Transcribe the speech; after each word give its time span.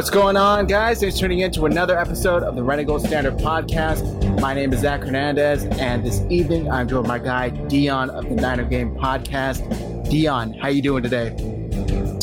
What's 0.00 0.08
going 0.08 0.38
on, 0.38 0.64
guys? 0.64 1.00
Thanks 1.00 1.16
for 1.16 1.20
tuning 1.20 1.40
in 1.40 1.50
to 1.50 1.66
another 1.66 1.98
episode 1.98 2.42
of 2.42 2.56
the 2.56 2.62
Renegade 2.62 3.02
Standard 3.02 3.36
Podcast. 3.36 4.40
My 4.40 4.54
name 4.54 4.72
is 4.72 4.80
Zach 4.80 5.02
Hernandez, 5.02 5.64
and 5.78 6.02
this 6.02 6.22
evening 6.30 6.70
I'm 6.70 6.88
joined 6.88 7.06
by 7.06 7.18
my 7.18 7.22
guy 7.22 7.50
Dion 7.50 8.08
of 8.08 8.26
the 8.26 8.34
Niner 8.34 8.64
Game 8.64 8.94
Podcast. 8.94 10.08
Dion, 10.08 10.54
how 10.54 10.68
you 10.68 10.80
doing 10.80 11.02
today? 11.02 11.36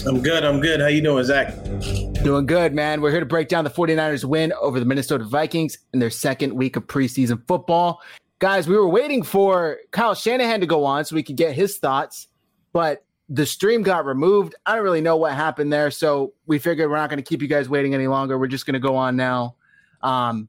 I'm 0.08 0.24
good. 0.24 0.44
I'm 0.44 0.60
good. 0.60 0.82
How 0.82 0.88
you 0.88 1.04
doing, 1.04 1.24
Zach? 1.24 1.54
Doing 2.24 2.48
good, 2.48 2.74
man. 2.74 3.00
We're 3.00 3.12
here 3.12 3.20
to 3.20 3.28
break 3.28 3.48
down 3.48 3.64
the 3.64 3.70
49ers 3.70 4.26
win 4.26 4.54
over 4.54 4.80
the 4.80 4.86
Minnesota 4.86 5.26
Vikings 5.26 5.78
in 5.94 6.00
their 6.00 6.10
second 6.10 6.54
week 6.54 6.78
of 6.78 6.88
preseason 6.88 7.46
football. 7.48 8.02
Guys, 8.40 8.68
we 8.68 8.76
were 8.76 8.90
waiting 8.90 9.22
for 9.22 9.78
Kyle 9.92 10.16
Shanahan 10.16 10.62
to 10.62 10.66
go 10.66 10.84
on 10.84 11.06
so 11.06 11.16
we 11.16 11.22
could 11.22 11.38
get 11.38 11.54
his 11.54 11.78
thoughts, 11.78 12.28
but 12.74 13.06
the 13.30 13.46
stream 13.46 13.82
got 13.84 14.06
removed. 14.06 14.56
I 14.66 14.76
don't 14.76 14.84
really 14.84 15.02
know 15.02 15.18
what 15.18 15.34
happened 15.34 15.72
there, 15.72 15.92
so 15.92 16.34
we 16.46 16.60
figured 16.60 16.90
we're 16.90 16.98
not 16.98 17.10
going 17.10 17.22
to 17.22 17.28
keep 17.28 17.42
you 17.42 17.48
guys 17.48 17.68
waiting 17.68 17.94
any 17.94 18.08
longer. 18.08 18.38
We're 18.38 18.48
just 18.48 18.66
going 18.66 18.76
to 18.76 18.80
go 18.80 18.96
on 18.96 19.16
now. 19.16 19.56
Um, 20.02 20.48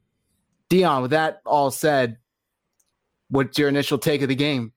Dion, 0.68 1.02
with 1.02 1.10
that 1.10 1.40
all 1.44 1.70
said, 1.70 2.18
what's 3.30 3.58
your 3.58 3.68
initial 3.68 3.98
take 3.98 4.22
of 4.22 4.28
the 4.28 4.34
game? 4.34 4.72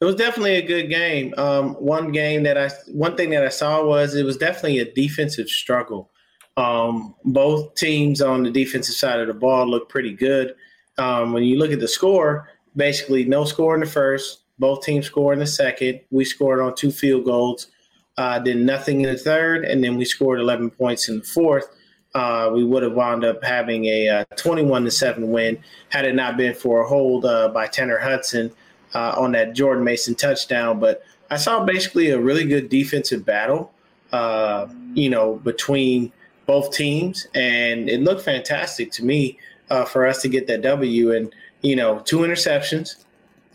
It 0.00 0.04
was 0.04 0.14
definitely 0.14 0.56
a 0.56 0.62
good 0.62 0.88
game. 0.88 1.34
Um, 1.36 1.74
one 1.74 2.12
game 2.12 2.44
that 2.44 2.56
I, 2.56 2.70
one 2.92 3.16
thing 3.16 3.30
that 3.30 3.44
I 3.44 3.48
saw 3.48 3.84
was 3.84 4.14
it 4.14 4.24
was 4.24 4.36
definitely 4.36 4.78
a 4.78 4.92
defensive 4.92 5.48
struggle. 5.48 6.10
Um, 6.56 7.14
both 7.24 7.74
teams 7.74 8.22
on 8.22 8.44
the 8.44 8.50
defensive 8.50 8.94
side 8.94 9.18
of 9.18 9.26
the 9.26 9.34
ball 9.34 9.68
looked 9.68 9.90
pretty 9.90 10.12
good. 10.12 10.54
Um, 10.98 11.32
when 11.32 11.42
you 11.42 11.58
look 11.58 11.72
at 11.72 11.80
the 11.80 11.88
score, 11.88 12.48
basically 12.76 13.24
no 13.24 13.44
score 13.44 13.74
in 13.74 13.80
the 13.80 13.86
first, 13.86 14.42
both 14.58 14.84
teams 14.84 15.06
scored 15.06 15.34
in 15.34 15.40
the 15.40 15.46
second. 15.46 16.00
We 16.10 16.24
scored 16.24 16.60
on 16.60 16.74
two 16.74 16.90
field 16.90 17.24
goals. 17.24 17.68
Uh, 18.16 18.38
did 18.40 18.56
nothing 18.56 19.02
in 19.02 19.12
the 19.12 19.18
third, 19.18 19.64
and 19.64 19.82
then 19.82 19.96
we 19.96 20.04
scored 20.04 20.40
11 20.40 20.70
points 20.70 21.08
in 21.08 21.18
the 21.18 21.24
fourth. 21.24 21.68
Uh, 22.14 22.50
we 22.52 22.64
would 22.64 22.82
have 22.82 22.94
wound 22.94 23.24
up 23.24 23.44
having 23.44 23.84
a 23.84 24.08
uh, 24.08 24.24
21 24.36 24.84
to 24.84 24.90
seven 24.90 25.30
win 25.30 25.56
had 25.90 26.04
it 26.04 26.14
not 26.14 26.36
been 26.36 26.54
for 26.54 26.80
a 26.80 26.88
hold 26.88 27.24
uh, 27.24 27.48
by 27.48 27.66
Tanner 27.66 27.98
Hudson 27.98 28.50
uh, 28.94 29.14
on 29.16 29.32
that 29.32 29.54
Jordan 29.54 29.84
Mason 29.84 30.16
touchdown. 30.16 30.80
But 30.80 31.04
I 31.30 31.36
saw 31.36 31.64
basically 31.64 32.10
a 32.10 32.18
really 32.18 32.44
good 32.44 32.68
defensive 32.68 33.24
battle, 33.24 33.72
uh, 34.10 34.66
you 34.94 35.10
know, 35.10 35.36
between 35.36 36.10
both 36.46 36.72
teams, 36.72 37.28
and 37.34 37.88
it 37.88 38.00
looked 38.00 38.22
fantastic 38.22 38.90
to 38.92 39.04
me 39.04 39.38
for 39.86 40.06
us 40.06 40.22
to 40.22 40.28
get 40.28 40.46
that 40.48 40.62
W. 40.62 41.12
And 41.12 41.32
you 41.62 41.76
know, 41.76 42.00
two 42.00 42.18
interceptions. 42.18 43.04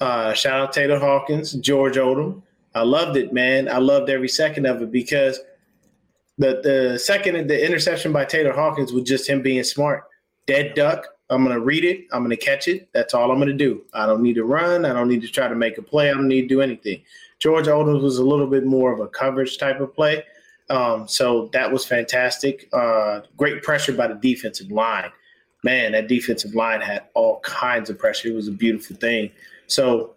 Uh, 0.04 0.34
shout 0.34 0.60
out 0.60 0.76
Tayler 0.76 1.00
Hawkins, 1.00 1.54
George 1.54 1.96
Odum. 1.96 2.42
I 2.76 2.84
loved 2.84 3.16
it, 3.16 3.32
man. 3.32 3.70
I 3.70 3.78
loved 3.78 4.10
every 4.10 4.28
second 4.28 4.66
of 4.66 4.82
it 4.82 4.92
because 4.92 5.40
the 6.38 6.60
the 6.62 7.00
second 7.00 7.48
the 7.48 7.66
interception 7.66 8.12
by 8.12 8.26
Tayler 8.26 8.54
Hawkins 8.54 8.92
was 8.92 9.06
just 9.06 9.30
him 9.30 9.42
being 9.42 9.64
smart. 9.64 10.04
Dead 10.46 10.76
duck. 10.76 11.08
I'm 11.30 11.42
gonna 11.42 11.62
read 11.62 11.86
it. 11.86 12.08
I'm 12.12 12.22
gonna 12.22 12.36
catch 12.36 12.68
it. 12.68 12.90
That's 12.92 13.14
all 13.14 13.32
I'm 13.32 13.40
gonna 13.40 13.54
do. 13.54 13.82
I 13.94 14.06
don't 14.06 14.22
need 14.22 14.34
to 14.34 14.44
run. 14.44 14.84
I 14.84 14.92
don't 14.92 15.08
need 15.08 15.22
to 15.22 15.30
try 15.30 15.48
to 15.48 15.56
make 15.56 15.78
a 15.78 15.82
play. 15.82 16.10
I 16.10 16.16
don't 16.16 16.28
need 16.28 16.42
to 16.42 16.48
do 16.50 16.60
anything. 16.60 17.02
George 17.40 17.68
Odum 17.68 18.02
was 18.02 18.18
a 18.18 18.26
little 18.26 18.48
bit 18.48 18.66
more 18.66 18.92
of 18.92 19.00
a 19.00 19.08
coverage 19.08 19.58
type 19.58 19.80
of 19.80 19.96
play. 19.96 20.26
Um, 20.70 21.08
so 21.08 21.50
that 21.54 21.72
was 21.72 21.86
fantastic. 21.86 22.68
Uh, 22.74 23.22
great 23.38 23.64
pressure 23.64 23.94
by 23.94 24.08
the 24.08 24.16
defensive 24.16 24.70
line. 24.70 25.14
Man, 25.64 25.94
that 25.94 26.10
defensive 26.10 26.56
line 26.56 26.82
had 26.82 27.04
all 27.14 27.40
kinds 27.40 27.90
of 27.90 27.98
pressure. 27.98 28.28
It 28.28 28.36
was 28.36 28.50
a 28.50 28.52
beautiful 28.52 28.98
thing. 28.98 29.32
So 29.74 30.16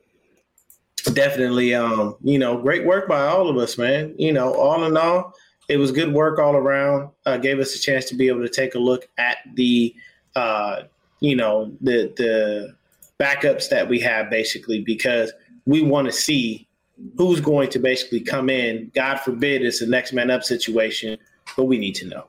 definitely, 1.12 1.74
um, 1.74 2.16
you 2.22 2.38
know, 2.38 2.60
great 2.60 2.84
work 2.84 3.08
by 3.08 3.26
all 3.26 3.48
of 3.48 3.56
us, 3.56 3.78
man. 3.78 4.14
You 4.18 4.32
know, 4.32 4.54
all 4.54 4.84
in 4.84 4.96
all, 4.96 5.32
it 5.68 5.78
was 5.78 5.92
good 5.92 6.12
work 6.12 6.38
all 6.38 6.56
around. 6.56 7.10
Uh, 7.24 7.36
gave 7.36 7.58
us 7.58 7.74
a 7.74 7.78
chance 7.78 8.04
to 8.06 8.14
be 8.14 8.28
able 8.28 8.42
to 8.42 8.48
take 8.48 8.74
a 8.74 8.78
look 8.78 9.08
at 9.18 9.38
the, 9.54 9.94
uh, 10.34 10.82
you 11.20 11.36
know, 11.36 11.72
the 11.80 12.12
the 12.16 12.76
backups 13.18 13.70
that 13.70 13.88
we 13.88 13.98
have 13.98 14.28
basically 14.28 14.82
because 14.82 15.32
we 15.64 15.80
want 15.80 16.06
to 16.06 16.12
see 16.12 16.68
who's 17.16 17.40
going 17.40 17.70
to 17.70 17.78
basically 17.78 18.20
come 18.20 18.50
in. 18.50 18.90
God 18.94 19.16
forbid 19.16 19.62
it's 19.62 19.80
a 19.80 19.86
next 19.86 20.12
man 20.12 20.30
up 20.30 20.44
situation, 20.44 21.18
but 21.56 21.64
we 21.64 21.78
need 21.78 21.94
to 21.96 22.06
know. 22.06 22.26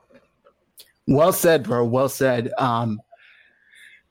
Well 1.06 1.32
said, 1.32 1.62
bro. 1.62 1.84
Well 1.84 2.08
said. 2.08 2.52
Um, 2.58 3.00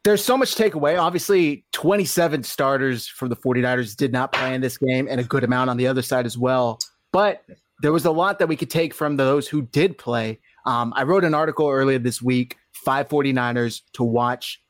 there's 0.07 0.23
so 0.23 0.37
much 0.37 0.55
takeaway. 0.55 0.97
Obviously, 0.97 1.65
27 1.73 2.41
starters 2.43 3.07
from 3.07 3.27
the 3.27 3.35
49ers 3.35 3.93
did 3.93 4.13
not 4.13 4.31
play 4.31 4.55
in 4.55 4.61
this 4.61 4.77
game 4.77 5.05
and 5.09 5.19
a 5.19 5.23
good 5.25 5.43
amount 5.43 5.69
on 5.69 5.75
the 5.75 5.85
other 5.85 6.01
side 6.01 6.25
as 6.25 6.37
well. 6.37 6.79
But 7.11 7.43
there 7.81 7.91
was 7.91 8.05
a 8.05 8.11
lot 8.11 8.39
that 8.39 8.47
we 8.47 8.55
could 8.55 8.69
take 8.69 8.93
from 8.93 9.17
those 9.17 9.49
who 9.49 9.63
did 9.63 9.97
play. 9.97 10.39
Um, 10.65 10.93
I 10.95 11.03
wrote 11.03 11.25
an 11.25 11.33
article 11.33 11.67
earlier 11.67 11.99
this 11.99 12.21
week, 12.21 12.55
five 12.71 13.09
49ers 13.09 13.81
to 13.93 14.03
watch 14.05 14.63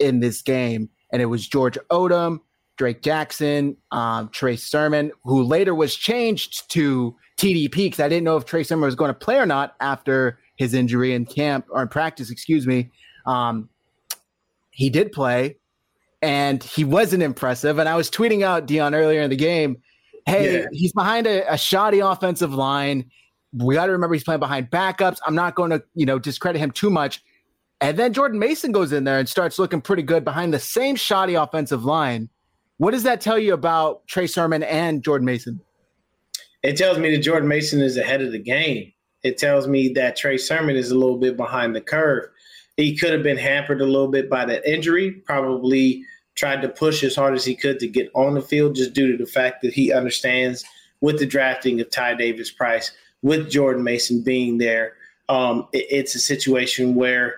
in 0.00 0.18
this 0.18 0.42
game. 0.42 0.90
And 1.12 1.22
it 1.22 1.26
was 1.26 1.46
George 1.46 1.78
Odum, 1.92 2.40
Drake 2.76 3.02
Jackson, 3.02 3.76
um, 3.92 4.30
Trey 4.30 4.56
Sermon, 4.56 5.12
who 5.22 5.44
later 5.44 5.76
was 5.76 5.94
changed 5.94 6.68
to 6.72 7.16
TDP 7.38 7.70
because 7.70 8.00
I 8.00 8.08
didn't 8.08 8.24
know 8.24 8.36
if 8.36 8.46
Trey 8.46 8.64
Sermon 8.64 8.86
was 8.86 8.96
going 8.96 9.10
to 9.10 9.14
play 9.14 9.38
or 9.38 9.46
not 9.46 9.76
after 9.78 10.40
his 10.56 10.74
injury 10.74 11.14
in 11.14 11.24
camp 11.24 11.66
or 11.70 11.82
in 11.82 11.88
practice, 11.88 12.32
excuse 12.32 12.66
me. 12.66 12.90
Um, 13.26 13.68
he 14.72 14.90
did 14.90 15.12
play 15.12 15.56
and 16.20 16.62
he 16.62 16.84
wasn't 16.84 17.22
impressive. 17.22 17.78
And 17.78 17.88
I 17.88 17.96
was 17.96 18.10
tweeting 18.10 18.42
out 18.42 18.66
Dion 18.66 18.94
earlier 18.94 19.20
in 19.20 19.30
the 19.30 19.36
game, 19.36 19.76
hey, 20.26 20.60
yeah. 20.60 20.66
he's 20.72 20.92
behind 20.92 21.26
a, 21.26 21.52
a 21.52 21.56
shoddy 21.56 22.00
offensive 22.00 22.52
line. 22.52 23.10
We 23.52 23.74
got 23.74 23.86
to 23.86 23.92
remember 23.92 24.14
he's 24.14 24.24
playing 24.24 24.40
behind 24.40 24.70
backups. 24.70 25.18
I'm 25.26 25.34
not 25.34 25.54
going 25.54 25.70
to, 25.70 25.82
you 25.94 26.06
know, 26.06 26.18
discredit 26.18 26.60
him 26.60 26.70
too 26.70 26.90
much. 26.90 27.22
And 27.80 27.98
then 27.98 28.12
Jordan 28.12 28.38
Mason 28.38 28.72
goes 28.72 28.92
in 28.92 29.04
there 29.04 29.18
and 29.18 29.28
starts 29.28 29.58
looking 29.58 29.80
pretty 29.80 30.02
good 30.02 30.24
behind 30.24 30.54
the 30.54 30.58
same 30.58 30.96
shoddy 30.96 31.34
offensive 31.34 31.84
line. 31.84 32.28
What 32.78 32.92
does 32.92 33.02
that 33.02 33.20
tell 33.20 33.38
you 33.38 33.52
about 33.52 34.06
Trey 34.06 34.26
Sermon 34.26 34.62
and 34.62 35.02
Jordan 35.02 35.26
Mason? 35.26 35.60
It 36.62 36.76
tells 36.76 36.98
me 36.98 37.10
that 37.14 37.22
Jordan 37.22 37.48
Mason 37.48 37.80
is 37.80 37.96
ahead 37.96 38.22
of 38.22 38.30
the 38.30 38.38
game. 38.38 38.92
It 39.24 39.36
tells 39.36 39.66
me 39.66 39.92
that 39.94 40.16
Trey 40.16 40.36
Sermon 40.36 40.76
is 40.76 40.90
a 40.90 40.98
little 40.98 41.16
bit 41.16 41.36
behind 41.36 41.74
the 41.74 41.80
curve. 41.80 42.28
He 42.82 42.96
could 42.96 43.12
have 43.12 43.22
been 43.22 43.38
hampered 43.38 43.80
a 43.80 43.86
little 43.86 44.08
bit 44.08 44.28
by 44.28 44.44
that 44.44 44.68
injury, 44.68 45.12
probably 45.12 46.04
tried 46.34 46.62
to 46.62 46.68
push 46.68 47.04
as 47.04 47.14
hard 47.14 47.32
as 47.32 47.44
he 47.44 47.54
could 47.54 47.78
to 47.78 47.86
get 47.86 48.10
on 48.12 48.34
the 48.34 48.42
field 48.42 48.74
just 48.74 48.92
due 48.92 49.12
to 49.12 49.16
the 49.16 49.30
fact 49.30 49.62
that 49.62 49.72
he 49.72 49.92
understands 49.92 50.64
with 51.00 51.20
the 51.20 51.26
drafting 51.26 51.80
of 51.80 51.90
Ty 51.90 52.14
Davis 52.14 52.50
Price, 52.50 52.90
with 53.22 53.48
Jordan 53.48 53.84
Mason 53.84 54.20
being 54.20 54.58
there. 54.58 54.94
Um, 55.28 55.68
it, 55.72 55.86
it's 55.90 56.16
a 56.16 56.18
situation 56.18 56.96
where, 56.96 57.36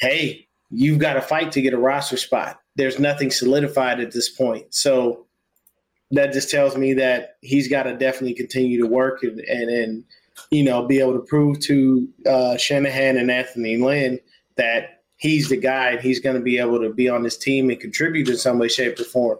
hey, 0.00 0.46
you've 0.70 0.98
got 0.98 1.14
to 1.14 1.22
fight 1.22 1.50
to 1.52 1.62
get 1.62 1.72
a 1.72 1.78
roster 1.78 2.18
spot. 2.18 2.60
There's 2.74 2.98
nothing 2.98 3.30
solidified 3.30 4.00
at 4.00 4.12
this 4.12 4.28
point. 4.28 4.74
So 4.74 5.24
that 6.10 6.34
just 6.34 6.50
tells 6.50 6.76
me 6.76 6.92
that 6.92 7.38
he's 7.40 7.68
got 7.68 7.84
to 7.84 7.96
definitely 7.96 8.34
continue 8.34 8.78
to 8.82 8.86
work 8.86 9.22
and, 9.22 9.40
and, 9.40 9.70
and 9.70 10.04
you 10.50 10.62
know, 10.62 10.86
be 10.86 11.00
able 11.00 11.14
to 11.14 11.24
prove 11.26 11.60
to 11.60 12.08
uh, 12.26 12.56
Shanahan 12.56 13.16
and 13.16 13.30
Anthony 13.30 13.76
Lynn 13.76 14.20
that 14.56 15.02
he's 15.16 15.48
the 15.48 15.56
guy 15.56 15.90
and 15.90 16.00
he's 16.00 16.20
going 16.20 16.36
to 16.36 16.42
be 16.42 16.58
able 16.58 16.80
to 16.80 16.92
be 16.92 17.08
on 17.08 17.22
this 17.22 17.36
team 17.36 17.70
and 17.70 17.80
contribute 17.80 18.28
in 18.28 18.36
some 18.36 18.58
way, 18.58 18.68
shape, 18.68 18.98
or 18.98 19.04
form. 19.04 19.38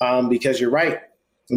Um, 0.00 0.28
because 0.28 0.60
you're 0.60 0.70
right. 0.70 1.00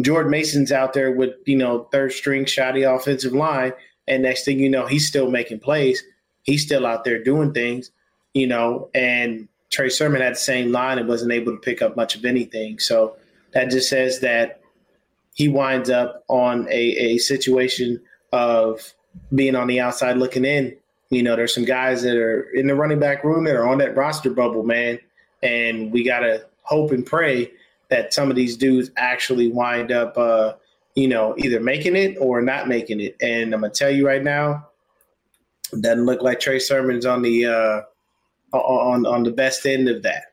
Jordan 0.02 0.30
Mason's 0.30 0.72
out 0.72 0.92
there 0.92 1.12
with, 1.12 1.34
you 1.46 1.56
know, 1.56 1.84
third 1.92 2.12
string 2.12 2.44
shoddy 2.44 2.82
offensive 2.82 3.32
line. 3.32 3.72
And 4.06 4.22
next 4.22 4.44
thing 4.44 4.58
you 4.58 4.68
know, 4.68 4.86
he's 4.86 5.06
still 5.06 5.30
making 5.30 5.60
plays. 5.60 6.02
He's 6.42 6.64
still 6.64 6.86
out 6.86 7.04
there 7.04 7.22
doing 7.22 7.52
things, 7.52 7.90
you 8.32 8.46
know, 8.46 8.88
and 8.94 9.48
Trey 9.70 9.88
Sermon 9.88 10.20
had 10.20 10.32
the 10.32 10.38
same 10.38 10.72
line 10.72 10.98
and 10.98 11.08
wasn't 11.08 11.32
able 11.32 11.52
to 11.52 11.60
pick 11.60 11.82
up 11.82 11.96
much 11.96 12.16
of 12.16 12.24
anything. 12.24 12.78
So 12.78 13.16
that 13.52 13.70
just 13.70 13.88
says 13.88 14.20
that 14.20 14.60
he 15.34 15.48
winds 15.48 15.90
up 15.90 16.24
on 16.28 16.66
a, 16.68 17.14
a 17.14 17.18
situation 17.18 18.00
of 18.32 18.94
being 19.34 19.56
on 19.56 19.66
the 19.66 19.80
outside 19.80 20.16
looking 20.16 20.44
in. 20.44 20.76
You 21.10 21.22
know, 21.22 21.34
there's 21.34 21.54
some 21.54 21.64
guys 21.64 22.02
that 22.02 22.16
are 22.16 22.42
in 22.50 22.66
the 22.66 22.74
running 22.74 23.00
back 23.00 23.24
room 23.24 23.44
that 23.44 23.56
are 23.56 23.68
on 23.68 23.78
that 23.78 23.96
roster 23.96 24.30
bubble, 24.30 24.62
man. 24.62 24.98
And 25.42 25.90
we 25.90 26.04
got 26.04 26.20
to 26.20 26.46
hope 26.62 26.92
and 26.92 27.04
pray 27.04 27.50
that 27.88 28.14
some 28.14 28.30
of 28.30 28.36
these 28.36 28.56
dudes 28.56 28.90
actually 28.96 29.48
wind 29.48 29.90
up, 29.90 30.16
uh, 30.16 30.54
you 30.94 31.08
know, 31.08 31.34
either 31.38 31.60
making 31.60 31.96
it 31.96 32.16
or 32.20 32.40
not 32.40 32.68
making 32.68 33.00
it. 33.00 33.16
And 33.20 33.52
I'm 33.52 33.60
going 33.60 33.72
to 33.72 33.78
tell 33.78 33.90
you 33.90 34.06
right 34.06 34.22
now, 34.22 34.68
doesn't 35.78 36.04
look 36.04 36.22
like 36.22 36.40
Trey 36.40 36.58
Sermon's 36.58 37.06
on 37.06 37.22
the 37.22 37.46
uh, 37.46 38.56
on 38.56 39.06
on 39.06 39.22
the 39.22 39.30
best 39.30 39.66
end 39.66 39.88
of 39.88 40.02
that. 40.02 40.24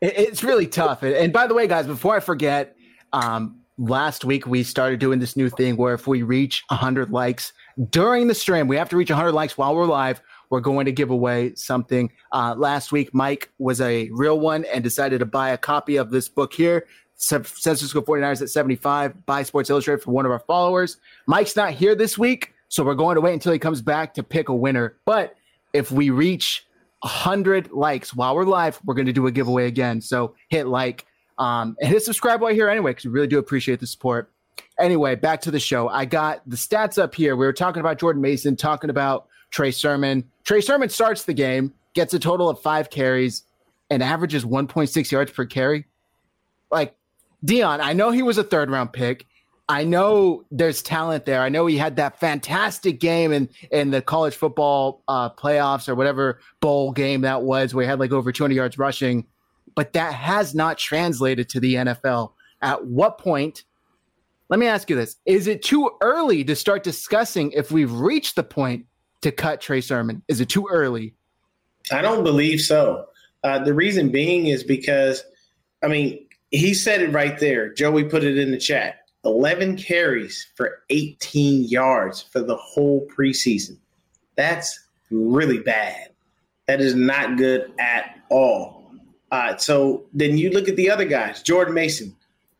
It's 0.00 0.42
really 0.42 0.66
tough. 0.66 1.02
And 1.02 1.32
by 1.32 1.46
the 1.46 1.54
way, 1.54 1.66
guys, 1.66 1.86
before 1.86 2.16
I 2.16 2.20
forget, 2.20 2.76
um, 3.12 3.61
last 3.78 4.24
week 4.24 4.46
we 4.46 4.62
started 4.62 5.00
doing 5.00 5.18
this 5.18 5.36
new 5.36 5.48
thing 5.48 5.76
where 5.76 5.94
if 5.94 6.06
we 6.06 6.22
reach 6.22 6.62
100 6.68 7.10
likes 7.10 7.52
during 7.90 8.28
the 8.28 8.34
stream, 8.34 8.68
we 8.68 8.76
have 8.76 8.88
to 8.90 8.96
reach 8.96 9.10
100 9.10 9.32
likes 9.32 9.56
while 9.56 9.74
we're 9.74 9.86
live. 9.86 10.20
We're 10.50 10.60
going 10.60 10.84
to 10.84 10.92
give 10.92 11.10
away 11.10 11.54
something. 11.54 12.12
Uh, 12.30 12.54
last 12.56 12.92
week, 12.92 13.14
Mike 13.14 13.50
was 13.58 13.80
a 13.80 14.10
real 14.12 14.38
one 14.38 14.66
and 14.66 14.84
decided 14.84 15.20
to 15.20 15.26
buy 15.26 15.50
a 15.50 15.58
copy 15.58 15.96
of 15.96 16.10
this 16.10 16.28
book 16.28 16.52
here. 16.52 16.86
San 17.14 17.42
Francisco 17.44 18.02
49ers 18.02 18.42
at 18.42 18.50
75 18.50 19.24
by 19.24 19.44
Sports 19.44 19.70
Illustrated 19.70 20.02
for 20.02 20.10
one 20.10 20.26
of 20.26 20.32
our 20.32 20.40
followers. 20.40 20.98
Mike's 21.26 21.56
not 21.56 21.72
here 21.72 21.94
this 21.94 22.18
week, 22.18 22.52
so 22.68 22.84
we're 22.84 22.94
going 22.94 23.14
to 23.14 23.20
wait 23.20 23.32
until 23.32 23.52
he 23.52 23.58
comes 23.58 23.80
back 23.80 24.12
to 24.14 24.22
pick 24.22 24.48
a 24.48 24.54
winner. 24.54 24.96
But 25.06 25.36
if 25.72 25.90
we 25.90 26.10
reach 26.10 26.66
100 27.00 27.70
likes 27.70 28.14
while 28.14 28.34
we're 28.34 28.44
live, 28.44 28.78
we're 28.84 28.94
going 28.94 29.06
to 29.06 29.12
do 29.12 29.26
a 29.26 29.32
giveaway 29.32 29.66
again. 29.66 30.00
So 30.00 30.34
hit 30.48 30.66
like, 30.66 31.06
um, 31.42 31.76
and 31.80 31.90
hit 31.90 32.04
subscribe 32.04 32.40
you're 32.40 32.52
here 32.52 32.68
anyway, 32.68 32.92
because 32.92 33.06
we 33.06 33.10
really 33.10 33.26
do 33.26 33.40
appreciate 33.40 33.80
the 33.80 33.86
support. 33.86 34.30
Anyway, 34.78 35.16
back 35.16 35.40
to 35.40 35.50
the 35.50 35.58
show. 35.58 35.88
I 35.88 36.04
got 36.04 36.48
the 36.48 36.54
stats 36.54 37.02
up 37.02 37.16
here. 37.16 37.34
We 37.34 37.44
were 37.44 37.52
talking 37.52 37.80
about 37.80 37.98
Jordan 37.98 38.22
Mason, 38.22 38.54
talking 38.54 38.90
about 38.90 39.26
Trey 39.50 39.72
Sermon. 39.72 40.22
Trey 40.44 40.60
Sermon 40.60 40.88
starts 40.88 41.24
the 41.24 41.34
game, 41.34 41.74
gets 41.94 42.14
a 42.14 42.20
total 42.20 42.48
of 42.48 42.62
five 42.62 42.90
carries, 42.90 43.42
and 43.90 44.04
averages 44.04 44.44
1.6 44.44 45.10
yards 45.10 45.32
per 45.32 45.44
carry. 45.44 45.84
Like, 46.70 46.94
Dion, 47.44 47.80
I 47.80 47.92
know 47.92 48.12
he 48.12 48.22
was 48.22 48.38
a 48.38 48.44
third 48.44 48.70
round 48.70 48.92
pick. 48.92 49.26
I 49.68 49.82
know 49.82 50.44
there's 50.52 50.80
talent 50.80 51.24
there. 51.24 51.42
I 51.42 51.48
know 51.48 51.66
he 51.66 51.76
had 51.76 51.96
that 51.96 52.20
fantastic 52.20 53.00
game 53.00 53.32
in, 53.32 53.48
in 53.72 53.90
the 53.90 54.00
college 54.00 54.36
football 54.36 55.02
uh, 55.08 55.30
playoffs 55.30 55.88
or 55.88 55.96
whatever 55.96 56.38
bowl 56.60 56.92
game 56.92 57.22
that 57.22 57.42
was, 57.42 57.74
where 57.74 57.84
he 57.84 57.88
had 57.88 57.98
like 57.98 58.12
over 58.12 58.30
200 58.30 58.54
yards 58.54 58.78
rushing 58.78 59.26
but 59.74 59.92
that 59.94 60.14
has 60.14 60.54
not 60.54 60.78
translated 60.78 61.48
to 61.50 61.60
the 61.60 61.74
NFL. 61.74 62.32
At 62.60 62.86
what 62.86 63.18
point? 63.18 63.64
Let 64.48 64.60
me 64.60 64.66
ask 64.66 64.90
you 64.90 64.96
this: 64.96 65.16
Is 65.26 65.46
it 65.46 65.62
too 65.62 65.90
early 66.00 66.44
to 66.44 66.54
start 66.56 66.82
discussing 66.82 67.52
if 67.52 67.70
we've 67.70 67.92
reached 67.92 68.36
the 68.36 68.42
point 68.42 68.86
to 69.22 69.32
cut 69.32 69.60
Trey 69.60 69.80
Sermon? 69.80 70.22
Is 70.28 70.40
it 70.40 70.48
too 70.48 70.68
early? 70.70 71.14
I 71.90 72.02
don't 72.02 72.22
believe 72.22 72.60
so. 72.60 73.06
Uh, 73.44 73.58
the 73.58 73.74
reason 73.74 74.10
being 74.10 74.46
is 74.46 74.62
because, 74.62 75.24
I 75.82 75.88
mean, 75.88 76.26
he 76.50 76.74
said 76.74 77.02
it 77.02 77.10
right 77.10 77.38
there. 77.40 77.72
Joey 77.72 78.04
put 78.04 78.22
it 78.22 78.38
in 78.38 78.50
the 78.50 78.58
chat. 78.58 78.98
11 79.24 79.76
carries 79.76 80.48
for 80.54 80.82
18 80.90 81.64
yards 81.64 82.22
for 82.22 82.40
the 82.40 82.56
whole 82.56 83.06
preseason. 83.08 83.78
That's 84.36 84.78
really 85.10 85.58
bad. 85.58 86.10
That 86.66 86.80
is 86.80 86.94
not 86.94 87.36
good 87.36 87.72
at 87.78 88.18
all. 88.30 88.81
Right, 89.32 89.58
so 89.58 90.04
then 90.12 90.36
you 90.36 90.50
look 90.50 90.68
at 90.68 90.76
the 90.76 90.90
other 90.90 91.06
guys. 91.06 91.42
Jordan 91.42 91.72
Mason, 91.72 92.14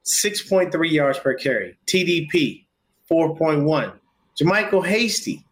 6.3 0.06 0.90
yards 0.90 1.18
per 1.18 1.34
carry. 1.34 1.76
TDP, 1.86 2.64
4.1. 3.10 3.92
JaMycal 4.40 4.86
Hasty, 4.86 5.44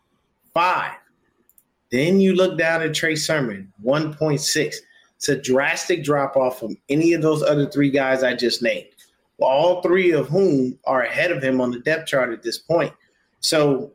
5. 0.54 0.92
Then 1.92 2.20
you 2.20 2.34
look 2.34 2.56
down 2.56 2.80
at 2.80 2.94
Trey 2.94 3.16
Sermon, 3.16 3.70
1.6. 3.84 4.74
It's 5.16 5.28
a 5.28 5.36
drastic 5.36 6.02
drop 6.02 6.36
off 6.36 6.58
from 6.58 6.78
any 6.88 7.12
of 7.12 7.20
those 7.20 7.42
other 7.42 7.68
three 7.68 7.90
guys 7.90 8.22
I 8.22 8.34
just 8.34 8.62
named, 8.62 8.86
all 9.38 9.82
three 9.82 10.12
of 10.12 10.28
whom 10.28 10.78
are 10.86 11.02
ahead 11.02 11.30
of 11.30 11.42
him 11.42 11.60
on 11.60 11.70
the 11.70 11.80
depth 11.80 12.06
chart 12.06 12.32
at 12.32 12.42
this 12.42 12.56
point. 12.56 12.94
So 13.40 13.92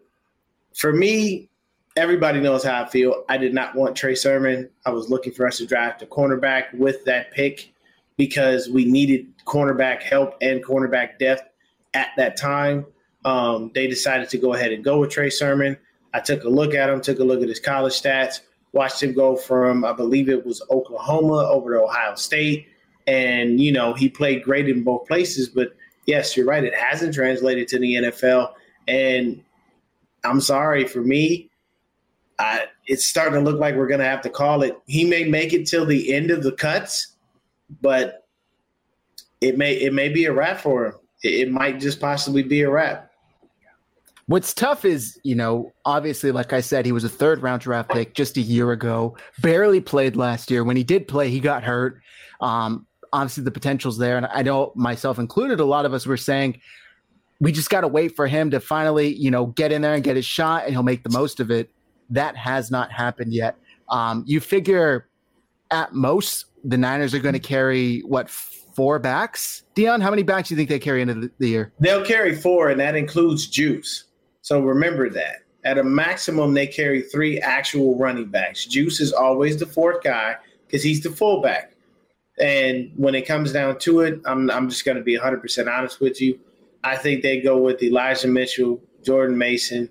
for 0.76 0.94
me, 0.94 1.50
everybody 1.96 2.40
knows 2.40 2.64
how 2.64 2.84
I 2.84 2.90
feel. 2.90 3.24
I 3.30 3.38
did 3.38 3.54
not 3.54 3.76
want 3.76 3.96
Trey 3.96 4.16
Sermon. 4.16 4.70
I 4.86 4.90
was 4.90 5.10
looking 5.10 5.34
for 5.34 5.48
us 5.48 5.58
to 5.58 5.66
draft 5.66 6.02
a 6.02 6.06
cornerback 6.06 6.74
with 6.74 7.06
that 7.06 7.32
pick 7.32 7.74
because 8.18 8.70
we 8.70 8.86
needed 8.86 9.28
cornerback 9.46 10.02
help 10.02 10.36
and 10.42 10.64
cornerback 10.64 11.20
depth 11.20 11.50
at 11.94 12.10
that 12.18 12.38
time. 12.38 12.86
Um, 13.24 13.72
they 13.74 13.88
decided 13.88 14.30
to 14.30 14.38
go 14.38 14.54
ahead 14.54 14.72
and 14.72 14.84
go 14.84 15.00
with 15.00 15.10
Trey 15.10 15.30
Sermon. 15.30 15.78
I 16.14 16.20
took 16.20 16.44
a 16.44 16.50
look 16.50 16.74
at 16.74 16.90
him, 16.90 17.02
took 17.02 17.20
a 17.20 17.24
look 17.24 17.42
at 17.42 17.50
his 17.50 17.60
college 17.60 17.94
stats, 17.94 18.42
watched 18.72 19.02
him 19.02 19.14
go 19.14 19.36
from, 19.36 19.84
I 19.84 19.94
believe 19.94 20.30
it 20.30 20.46
was 20.46 20.62
Oklahoma 20.70 21.48
over 21.50 21.74
to 21.74 21.84
Ohio 21.84 22.16
State. 22.16 22.68
And, 23.08 23.60
you 23.60 23.72
know, 23.72 23.94
he 23.94 24.10
played 24.10 24.44
great 24.44 24.70
in 24.70 24.84
both 24.84 25.08
places. 25.08 25.50
But 25.50 25.76
yes, 26.06 26.36
you're 26.36 26.46
right. 26.46 26.64
It 26.64 26.76
hasn't 26.76 27.14
translated 27.14 27.68
to 27.70 27.80
the 27.80 27.96
NFL. 27.96 28.54
And 28.88 29.44
I'm 30.24 30.42
sorry 30.42 30.86
for 30.86 31.02
me, 31.02 31.50
I, 32.38 32.66
it's 32.88 33.06
starting 33.06 33.34
to 33.36 33.40
look 33.40 33.60
like 33.60 33.76
we're 33.76 33.88
going 33.88 34.00
to 34.00 34.06
have 34.06 34.22
to 34.24 34.30
call 34.30 34.62
it. 34.64 34.78
He 34.88 35.06
may 35.06 35.24
make 35.24 35.54
it 35.54 35.66
till 35.66 35.86
the 35.86 36.14
end 36.14 36.32
of 36.32 36.44
the 36.44 36.52
cuts, 36.52 37.16
but 37.82 38.26
it 39.42 39.58
may 39.58 39.74
it 39.74 39.94
may 39.94 40.10
be 40.10 40.26
a 40.26 40.34
wrap 40.34 40.60
for 40.60 40.88
him. 40.88 40.94
It, 41.24 41.34
it 41.48 41.52
might 41.52 41.80
just 41.80 42.00
possibly 42.00 42.44
be 42.44 42.62
a 42.62 42.70
wrap. 42.70 43.12
What's 44.28 44.56
tough 44.56 44.86
is, 44.86 45.20
you 45.24 45.36
know, 45.36 45.72
obviously, 45.86 46.32
like 46.32 46.52
I 46.52 46.62
said, 46.62 46.86
he 46.86 46.92
was 46.92 47.04
a 47.04 47.10
third 47.10 47.44
round 47.44 47.62
draft 47.62 47.92
pick 47.92 48.16
just 48.16 48.38
a 48.38 48.42
year 48.42 48.72
ago. 48.72 49.16
Barely 49.40 49.80
played 49.80 50.16
last 50.16 50.50
year. 50.50 50.64
When 50.64 50.76
he 50.76 50.84
did 50.84 51.08
play, 51.08 51.30
he 51.30 51.40
got 51.40 51.64
hurt. 51.64 52.02
Um, 52.42 52.88
obviously, 53.14 53.44
the 53.44 53.52
potential's 53.52 54.00
there, 54.00 54.18
and 54.18 54.26
I 54.26 54.42
know 54.42 54.72
myself 54.76 55.20
included. 55.20 55.60
A 55.60 55.66
lot 55.66 55.86
of 55.86 55.94
us 55.94 56.08
were 56.08 56.18
saying 56.18 56.60
we 57.40 57.52
just 57.52 57.70
got 57.70 57.82
to 57.82 57.88
wait 57.88 58.16
for 58.16 58.26
him 58.26 58.50
to 58.52 58.60
finally, 58.60 59.14
you 59.14 59.30
know, 59.30 59.48
get 59.48 59.72
in 59.72 59.84
there 59.84 59.94
and 59.94 60.04
get 60.04 60.16
his 60.16 60.26
shot, 60.26 60.64
and 60.64 60.72
he'll 60.72 60.84
make 60.84 61.04
the 61.04 61.12
most 61.12 61.40
of 61.40 61.52
it. 61.52 61.70
That 62.10 62.36
has 62.36 62.72
not 62.72 62.92
happened 62.92 63.34
yet. 63.34 63.58
Um, 63.90 64.24
you 64.28 64.40
figure 64.40 65.08
at 65.72 65.94
most 65.94 66.46
the 66.64 66.78
Niners 66.78 67.14
are 67.14 67.20
going 67.20 67.34
to 67.34 67.40
carry 67.40 68.00
what 68.02 68.30
four 68.30 69.00
backs? 69.00 69.64
Dion, 69.74 70.02
how 70.02 70.10
many 70.10 70.24
backs 70.24 70.50
do 70.50 70.56
you 70.56 70.58
think 70.58 70.70
they 70.70 70.80
carry 70.80 71.02
into 71.02 71.32
the 71.40 71.48
year? 71.48 71.72
They'll 71.80 72.06
carry 72.06 72.36
four, 72.36 72.70
and 72.70 72.80
that 72.80 72.96
includes 72.96 73.48
Juice. 73.48 74.06
So 74.42 74.60
remember 74.60 75.10
that. 75.10 75.38
At 75.64 75.80
a 75.80 75.84
maximum, 75.84 76.54
they 76.54 76.68
carry 76.68 77.02
three 77.02 77.40
actual 77.40 77.98
running 77.98 78.30
backs. 78.30 78.66
Juice 78.66 79.00
is 79.00 79.12
always 79.12 79.58
the 79.58 79.66
fourth 79.66 80.04
guy 80.04 80.36
because 80.68 80.84
he's 80.84 81.02
the 81.02 81.10
fullback. 81.10 81.72
And 82.38 82.92
when 82.96 83.16
it 83.16 83.26
comes 83.26 83.52
down 83.52 83.80
to 83.80 84.02
it, 84.02 84.22
I'm, 84.26 84.52
I'm 84.52 84.70
just 84.70 84.86
going 84.86 84.98
to 84.98 85.04
be 85.04 85.18
100% 85.18 85.72
honest 85.72 86.02
with 86.02 86.22
you. 86.22 86.40
I 86.84 86.98
think 86.98 87.24
they 87.24 87.42
go 87.42 87.58
with 87.58 87.82
Elijah 87.82 88.28
Mitchell, 88.28 88.80
Jordan 89.04 89.38
Mason, 89.38 89.90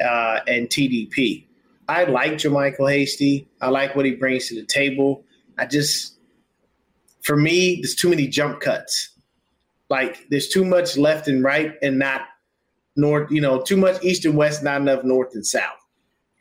uh, 0.00 0.40
and 0.46 0.68
TDP. 0.68 1.46
I 1.88 2.04
like 2.04 2.32
JaMycal 2.32 2.90
Hasty. 2.90 3.48
I 3.60 3.70
like 3.70 3.96
what 3.96 4.04
he 4.04 4.12
brings 4.12 4.48
to 4.48 4.54
the 4.54 4.66
table. 4.66 5.24
I 5.58 5.66
just, 5.66 6.18
for 7.22 7.36
me, 7.36 7.76
there's 7.76 7.94
too 7.94 8.10
many 8.10 8.28
jump 8.28 8.60
cuts. 8.60 9.10
Like 9.88 10.26
there's 10.30 10.48
too 10.48 10.64
much 10.64 10.98
left 10.98 11.28
and 11.28 11.42
right 11.42 11.74
and 11.82 11.98
not 11.98 12.22
north, 12.96 13.30
you 13.30 13.40
know, 13.40 13.62
too 13.62 13.76
much 13.76 14.02
east 14.04 14.26
and 14.26 14.36
west, 14.36 14.62
not 14.62 14.82
enough 14.82 15.02
north 15.02 15.34
and 15.34 15.46
south. 15.46 15.78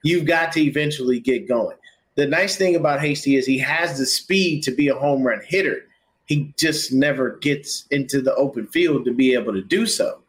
You've 0.03 0.25
got 0.25 0.51
to 0.53 0.61
eventually 0.61 1.19
get 1.19 1.47
going. 1.47 1.77
The 2.15 2.25
nice 2.25 2.57
thing 2.57 2.75
about 2.75 2.99
Hasty 2.99 3.35
is 3.35 3.45
he 3.45 3.59
has 3.59 3.97
the 3.97 4.05
speed 4.05 4.63
to 4.63 4.71
be 4.71 4.89
a 4.89 4.95
home 4.95 5.23
run 5.23 5.41
hitter. 5.45 5.83
He 6.25 6.53
just 6.57 6.91
never 6.91 7.37
gets 7.37 7.85
into 7.89 8.21
the 8.21 8.35
open 8.35 8.67
field 8.67 9.05
to 9.05 9.13
be 9.13 9.33
able 9.33 9.53
to 9.53 9.61
do 9.61 9.85
so. 9.85 10.21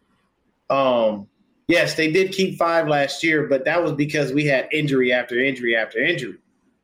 Um, 0.71 1.27
yes, 1.69 1.95
they 1.95 2.11
did 2.11 2.33
keep 2.33 2.59
five 2.59 2.89
last 2.89 3.23
year, 3.23 3.47
but 3.47 3.65
that 3.67 3.83
was 3.83 3.93
because 3.93 4.33
we 4.33 4.45
had 4.45 4.69
injury 4.73 5.13
after 5.13 5.39
injury 5.39 5.77
after 5.77 6.03
injury. 6.03 6.39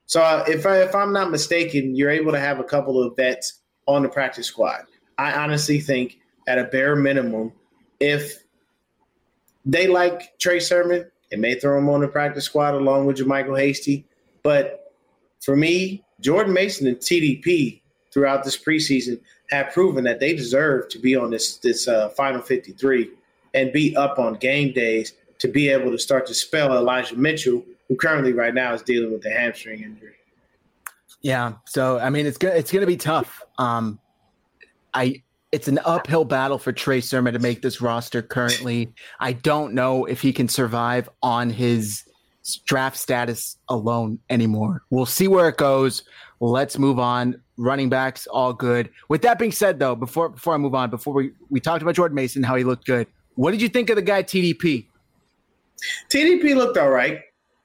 So 0.07 0.23
uh, 0.23 0.45
if 0.47 0.67
I, 0.67 0.83
if 0.83 0.95
I'm 0.95 1.12
not 1.12 1.31
mistaken, 1.31 1.97
you're 1.97 2.11
able 2.11 2.33
to 2.33 2.38
have 2.38 2.61
a 2.61 2.64
couple 2.64 3.03
of 3.03 3.17
vets 3.17 3.61
on 3.87 4.03
the 4.03 4.09
practice 4.09 4.47
squad. 4.47 4.85
I 5.19 5.33
honestly 5.33 5.81
think 5.81 6.19
at 6.47 6.59
a 6.59 6.64
bare 6.64 6.95
minimum, 6.95 7.53
if 8.00 8.45
they 9.64 9.87
like 9.87 10.38
Trey 10.38 10.61
Sermon, 10.61 11.11
it 11.31 11.38
may 11.38 11.59
throw 11.59 11.79
him 11.79 11.88
on 11.88 12.00
the 12.00 12.09
practice 12.09 12.45
squad 12.45 12.75
along 12.75 13.07
with 13.07 13.17
JaMycal 13.17 13.59
Hasty. 13.59 14.07
But 14.43 14.93
for 15.43 15.57
me, 15.57 16.05
Jordan 16.21 16.53
Mason 16.53 16.87
and 16.87 16.99
TDP 16.99 17.81
throughout 18.12 18.45
this 18.45 18.62
preseason 18.62 19.21
have 19.50 19.73
proven 19.73 20.05
that 20.05 20.21
they 20.21 20.35
deserve 20.35 20.88
to 20.88 20.99
be 20.99 21.17
on 21.17 21.31
this 21.31 21.57
this 21.59 21.88
uh, 21.88 22.11
final 22.11 22.41
53 22.41 23.11
and 23.54 23.73
be 23.73 23.96
up 23.96 24.18
on 24.18 24.34
game 24.34 24.73
days 24.73 25.14
to 25.38 25.49
be 25.49 25.68
able 25.68 25.90
to 25.90 25.99
start 25.99 26.26
to 26.26 26.34
spell 26.34 26.76
Elijah 26.76 27.16
Mitchell, 27.16 27.64
who 27.88 27.96
currently 27.96 28.32
right 28.32 28.54
now 28.54 28.75
is 28.75 28.82
dealing 28.82 29.12
with 29.12 29.25
a 29.26 29.30
hamstring 29.30 29.82
injury. 29.82 30.14
Yeah, 31.23 31.54
so 31.64 31.99
I 31.99 32.11
mean 32.11 32.26
it's 32.26 32.37
gonna 32.37 32.54
it's 32.54 32.70
gonna 32.70 32.87
be 32.87 32.99
tough. 32.99 33.42
Um, 33.58 33.99
I 34.92 35.23
it's 35.52 35.68
an 35.68 35.78
uphill 35.84 36.25
battle 36.25 36.58
for 36.58 36.73
Trey 36.73 37.00
Sermon 37.00 37.32
to 37.32 37.38
make 37.38 37.62
this 37.62 37.80
roster 37.80 38.20
currently. 38.20 38.92
I 39.20 39.32
don't 39.32 39.73
know 39.73 40.04
if 40.04 40.20
he 40.20 40.32
can 40.32 40.49
survive 40.49 41.08
on 41.23 41.49
his 41.49 42.04
draft 42.66 42.96
status 42.96 43.56
alone 43.68 44.18
anymore. 44.28 44.82
We'll 44.90 45.06
see 45.06 45.28
where 45.28 45.49
it 45.49 45.56
goes. 45.56 46.02
Let's 46.40 46.78
move 46.78 46.99
on. 46.99 47.40
Running 47.56 47.88
backs, 47.88 48.26
all 48.26 48.52
good. 48.52 48.90
With 49.08 49.23
that 49.23 49.38
being 49.38 49.52
said, 49.52 49.78
though, 49.78 49.94
before 49.94 50.28
before 50.28 50.54
I 50.54 50.56
move 50.58 50.75
on, 50.75 50.90
before 50.90 51.14
we 51.14 51.30
we 51.50 51.61
talked 51.61 51.82
about 51.82 51.94
Jordan 51.94 52.16
Mason, 52.16 52.42
how 52.42 52.56
he 52.56 52.64
looked 52.64 52.84
good. 52.84 53.06
What 53.37 53.50
did 53.50 53.62
you 53.62 53.69
think 53.69 53.91
of 53.91 53.97
the 53.97 54.03
guy 54.03 54.23
TDP? 54.23 54.87
TDP 56.09 56.55
looked 56.55 56.79
all 56.79 56.91
right. 56.91 57.21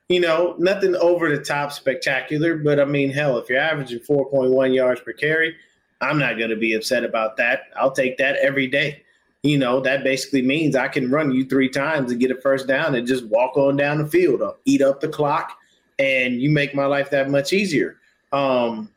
You 0.08 0.20
know, 0.20 0.56
nothing 0.58 0.96
over 0.96 1.30
the 1.30 1.44
top 1.44 1.72
spectacular, 1.72 2.58
but 2.58 2.80
I 2.80 2.86
mean, 2.86 3.12
hell, 3.12 3.38
if 3.38 3.48
you're 3.48 3.60
averaging 3.60 4.00
4.1 4.00 4.74
yards 4.74 5.02
per 5.02 5.14
carry, 5.14 5.56
I'm 6.02 6.18
not 6.18 6.38
going 6.38 6.50
to 6.50 6.56
be 6.56 6.74
upset 6.74 7.04
about 7.04 7.38
that. 7.38 7.66
I'll 7.76 7.92
take 7.92 8.18
that 8.18 8.36
every 8.38 8.66
day. 8.68 9.04
You 9.44 9.58
know, 9.58 9.80
that 9.82 10.04
basically 10.04 10.42
means 10.42 10.76
I 10.76 10.88
can 10.88 11.12
run 11.12 11.32
you 11.32 11.46
three 11.46 11.70
times 11.70 12.12
and 12.12 12.20
get 12.20 12.32
a 12.32 12.42
first 12.42 12.68
down 12.68 12.96
and 12.96 13.08
just 13.08 13.26
walk 13.28 13.56
on 13.56 13.78
down 13.78 14.00
the 14.00 14.08
field 14.08 14.42
or 14.42 14.56
eat 14.66 14.82
up 14.82 15.00
the 15.00 15.08
clock, 15.08 15.56
and 16.00 16.42
you 16.42 16.50
make 16.50 16.74
my 16.74 16.86
life 16.86 17.10
that 17.12 17.30
much 17.30 17.54
easier. 17.54 17.98
Um, 18.34 18.90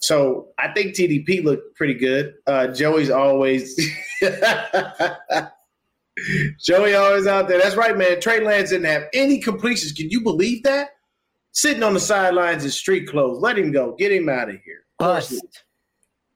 so 0.00 0.48
I 0.58 0.68
think 0.68 0.94
TDP 0.94 1.44
looked 1.44 1.76
pretty 1.76 1.94
good. 1.94 2.34
Uh, 2.46 2.68
Joey's 2.68 3.10
always 3.10 3.78
Joey 6.60 6.94
always 6.94 7.26
out 7.26 7.48
there. 7.48 7.58
That's 7.58 7.76
right, 7.76 7.96
man. 7.96 8.20
Trey 8.20 8.44
Lance 8.44 8.70
didn't 8.70 8.86
have 8.86 9.04
any 9.12 9.40
completions. 9.40 9.92
Can 9.92 10.10
you 10.10 10.20
believe 10.20 10.62
that? 10.64 10.90
Sitting 11.52 11.82
on 11.82 11.94
the 11.94 12.00
sidelines 12.00 12.64
in 12.64 12.70
street 12.70 13.08
clothes. 13.08 13.40
Let 13.40 13.58
him 13.58 13.72
go. 13.72 13.94
Get 13.98 14.12
him 14.12 14.28
out 14.28 14.48
of 14.48 14.56
here. 14.64 14.84
Bust. 14.98 15.42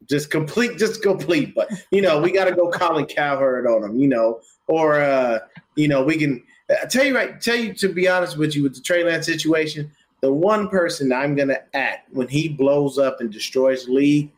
Just 0.09 0.31
complete, 0.31 0.79
just 0.79 1.03
complete. 1.03 1.55
But 1.55 1.71
you 1.91 2.03
know, 2.03 2.21
we 2.21 2.33
got 2.33 2.47
to 2.47 2.55
go 2.55 2.71
Colin 2.71 3.07
Cowherd 3.07 3.67
on 3.67 3.85
him. 3.85 3.97
You 4.01 4.09
know, 4.09 4.41
or 4.67 5.01
uh, 5.01 5.41
you 5.77 5.89
know, 5.89 6.03
we 6.03 6.17
can. 6.17 6.43
I 6.71 6.87
tell 6.87 7.05
you 7.05 7.15
right. 7.15 7.41
Tell 7.41 7.57
you 7.57 7.75
to 7.75 7.89
be 7.89 8.09
honest 8.09 8.37
with 8.37 8.57
you 8.57 8.63
with 8.63 8.75
the 8.75 8.81
Trey 8.81 9.05
Lance 9.05 9.27
situation. 9.27 9.91
The 10.23 10.33
one 10.33 10.69
person 10.69 11.13
I'm 11.13 11.35
gonna 11.35 11.59
at 11.75 12.05
when 12.11 12.29
he 12.29 12.49
blows 12.49 12.99
up 12.99 13.21
and 13.21 13.31
destroys 13.31 13.87
the 13.87 13.93
league, 13.93 14.31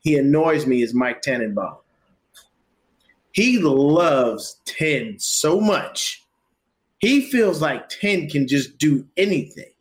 he 0.00 0.18
annoys 0.18 0.66
me 0.66 0.82
is 0.82 0.94
Mike 0.94 1.22
Tannenbaum. 1.22 1.76
He 3.32 3.58
loves 3.58 4.60
10 4.66 5.16
so 5.18 5.60
much. 5.60 6.22
He 6.98 7.22
feels 7.22 7.60
like 7.60 7.88
10 7.88 8.28
can 8.28 8.46
just 8.46 8.78
do 8.78 9.06
anything. 9.16 9.72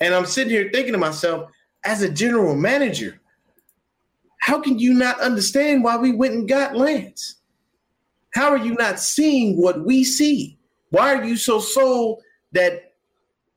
And 0.00 0.14
I'm 0.14 0.26
sitting 0.26 0.52
here 0.52 0.70
thinking 0.72 0.92
to 0.92 0.98
myself, 0.98 1.50
as 1.84 2.02
a 2.02 2.08
general 2.08 2.54
manager, 2.54 3.20
how 4.38 4.60
can 4.60 4.78
you 4.78 4.94
not 4.94 5.20
understand 5.20 5.84
why 5.84 5.96
we 5.96 6.12
went 6.12 6.34
and 6.34 6.48
got 6.48 6.76
Lance? 6.76 7.36
How 8.34 8.50
are 8.50 8.58
you 8.58 8.74
not 8.74 8.98
seeing 8.98 9.60
what 9.60 9.84
we 9.84 10.04
see? 10.04 10.58
Why 10.90 11.14
are 11.14 11.24
you 11.24 11.36
so 11.36 11.60
sold 11.60 12.22
that 12.52 12.92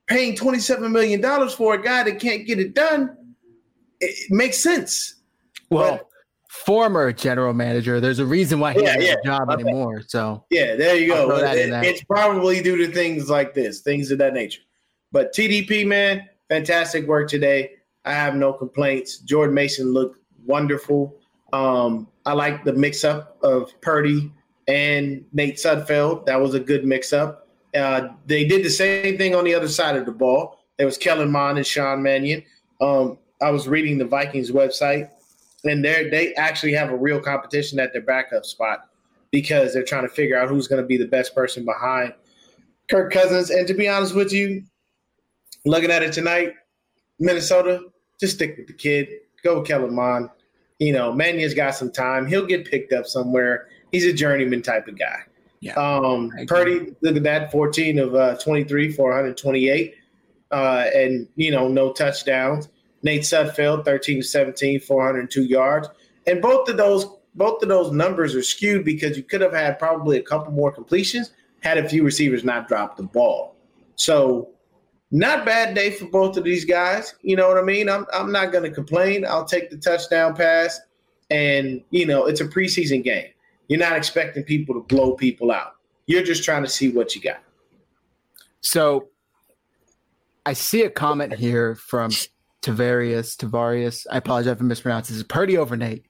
paying 0.08 0.36
$27 0.36 0.92
million 0.92 1.22
for 1.50 1.74
a 1.74 1.82
guy 1.82 2.04
that 2.04 2.20
can't 2.20 2.46
get 2.46 2.60
it 2.60 2.74
done? 2.74 3.16
It 4.00 4.32
makes 4.32 4.58
sense. 4.58 5.16
Well, 5.70 5.98
but 5.98 6.10
former 6.66 7.12
general 7.12 7.54
manager. 7.54 8.00
There's 8.00 8.20
a 8.20 8.26
reason 8.26 8.60
why 8.60 8.74
he 8.74 8.82
yeah, 8.82 8.96
doesn't 8.96 9.02
yeah. 9.02 9.16
job 9.24 9.50
okay. 9.50 9.62
anymore. 9.62 10.04
So 10.08 10.46
yeah, 10.50 10.76
there 10.76 10.96
you 10.96 11.08
go. 11.08 11.36
It, 11.36 11.70
it's 11.86 12.04
probably 12.04 12.62
due 12.62 12.78
to 12.78 12.92
things 12.92 13.30
like 13.30 13.54
this, 13.54 13.82
things 13.82 14.12
of 14.12 14.18
that 14.20 14.34
nature. 14.34 14.62
But 15.12 15.34
TDP, 15.34 15.86
man, 15.86 16.28
fantastic 16.50 17.08
work 17.08 17.30
today. 17.30 17.72
I 18.06 18.14
have 18.14 18.36
no 18.36 18.54
complaints. 18.54 19.18
Jordan 19.20 19.54
Mason 19.54 19.94
looked 19.94 20.20
wonderful. 20.46 21.16
Um, 21.54 22.08
I 22.26 22.34
like 22.34 22.64
the 22.64 22.74
mix 22.74 23.04
up 23.04 23.38
of 23.44 23.70
Purdy 23.82 24.32
and 24.68 25.26
Nate 25.34 25.56
Sudfeld. 25.56 26.26
That 26.26 26.40
was 26.40 26.54
a 26.54 26.60
good 26.60 26.86
mix 26.86 27.14
up. 27.14 27.48
Uh, 27.76 28.10
they 28.26 28.46
did 28.46 28.64
the 28.64 28.70
same 28.70 29.18
thing 29.18 29.36
on 29.36 29.44
the 29.44 29.54
other 29.54 29.68
side 29.68 29.96
of 29.96 30.06
the 30.06 30.12
ball. 30.12 30.60
There 30.78 30.86
was 30.86 30.98
Kellen 30.98 31.32
Mond 31.32 31.58
and 31.58 31.68
Sean 31.68 32.02
Mannion. 32.02 32.44
Um, 32.82 33.18
I 33.42 33.52
was 33.52 33.68
reading 33.68 33.98
the 33.98 34.06
Vikings 34.06 34.52
website 34.52 35.10
and 35.66 35.84
they 35.84 36.10
they 36.10 36.34
actually 36.36 36.74
have 36.74 36.90
a 36.90 36.96
real 36.96 37.20
competition 37.20 37.80
at 37.80 37.94
their 37.94 38.02
backup 38.02 38.46
spot 38.46 38.90
because 39.32 39.74
they're 39.74 39.84
trying 39.84 40.08
to 40.08 40.14
figure 40.14 40.38
out 40.38 40.48
who's 40.48 40.68
going 40.68 40.82
to 40.82 40.88
be 40.88 40.98
the 40.98 41.08
best 41.08 41.36
person 41.36 41.66
behind 41.66 42.14
Kirk 42.90 43.12
Cousins. 43.12 43.50
And 43.50 43.68
to 43.68 43.74
be 43.74 43.88
honest 43.88 44.16
with 44.16 44.32
you, 44.32 44.64
looking 45.66 45.92
at 45.92 46.04
it 46.04 46.14
tonight, 46.14 46.54
Minnesota, 47.20 47.82
just 48.20 48.36
stick 48.36 48.58
with 48.58 48.68
the 48.68 48.74
kid. 48.74 49.10
Go 49.44 49.60
with 49.60 49.68
Kellen 49.68 49.94
Mond. 49.94 50.30
You 50.80 50.94
know, 50.94 51.12
Mannion's 51.12 51.54
got 51.54 51.76
some 51.76 51.92
time. 51.92 52.28
He'll 52.28 52.46
get 52.46 52.70
picked 52.70 52.94
up 52.94 53.06
somewhere. 53.06 53.68
He's 53.92 54.06
a 54.06 54.14
journeyman 54.14 54.62
type 54.62 54.88
of 54.88 54.98
guy. 54.98 55.20
Yeah. 55.62 55.74
Um, 55.74 56.32
Purdy, 56.48 56.94
look 57.02 57.16
at 57.16 57.24
that, 57.24 57.52
14 57.52 58.00
of 58.00 58.16
uh, 58.16 58.38
23 58.38 58.92
for 58.92 59.10
128. 59.10 59.96
Uh, 60.52 60.86
and, 60.94 61.28
you 61.36 61.52
know, 61.52 61.68
no 61.68 61.92
touchdowns. 61.94 62.70
Nate 63.06 63.22
Sudfeld, 63.22 63.86
13 63.86 64.22
to 64.22 64.24
17, 64.24 64.80
402 64.80 65.44
yards. 65.44 65.88
And 66.26 66.42
both 66.42 66.68
of 66.68 66.76
those 66.76 67.06
both 67.36 67.62
of 67.62 67.70
those 67.70 67.92
numbers 67.92 68.34
are 68.34 68.42
skewed 68.42 68.84
because 68.84 69.16
you 69.16 69.24
could 69.24 69.42
have 69.42 69.54
had 69.54 69.78
probably 69.78 70.18
a 70.18 70.24
couple 70.24 70.52
more 70.54 70.72
completions 70.72 71.32
had 71.62 71.78
a 71.78 71.88
few 71.88 72.04
receivers 72.04 72.44
not 72.44 72.68
dropped 72.68 72.98
the 72.98 73.04
ball. 73.04 73.56
So 73.96 74.50
not 75.12 75.46
bad 75.46 75.76
day 75.76 75.92
for 75.92 76.06
both 76.06 76.38
of 76.38 76.44
these 76.44 76.64
guys. 76.66 77.14
You 77.22 77.36
know 77.36 77.48
what 77.48 77.58
I 77.58 77.62
mean? 77.62 77.90
I'm 77.90 78.06
I'm 78.12 78.32
not 78.32 78.52
gonna 78.52 78.72
complain. 78.72 79.24
I'll 79.26 79.46
take 79.46 79.70
the 79.70 79.78
touchdown 79.78 80.36
pass. 80.36 80.80
And 81.30 81.84
you 81.92 82.06
know, 82.06 82.26
it's 82.26 82.42
a 82.42 82.48
preseason 82.48 83.04
game. 83.04 83.30
You're 83.68 83.80
not 83.80 83.96
expecting 83.96 84.44
people 84.44 84.74
to 84.76 84.82
blow 84.82 85.14
people 85.14 85.52
out. 85.52 85.76
You're 86.08 86.24
just 86.24 86.44
trying 86.44 86.64
to 86.64 86.70
see 86.70 86.90
what 86.90 87.16
you 87.16 87.22
got. 87.22 87.42
So 88.62 89.10
I 90.46 90.54
see 90.54 90.84
a 90.84 90.90
comment 90.90 91.34
here 91.34 91.76
from 91.76 92.12
Tavarius, 92.66 93.38
Tavarius. 93.38 94.08
I 94.12 94.18
apologize 94.18 94.54
if 94.54 94.62
I 94.62 94.64
mispronounced 94.66 95.10
this. 95.10 95.18
Is 95.18 95.24
Purdy 95.24 95.58
over 95.58 95.78
Nate. 95.78 96.06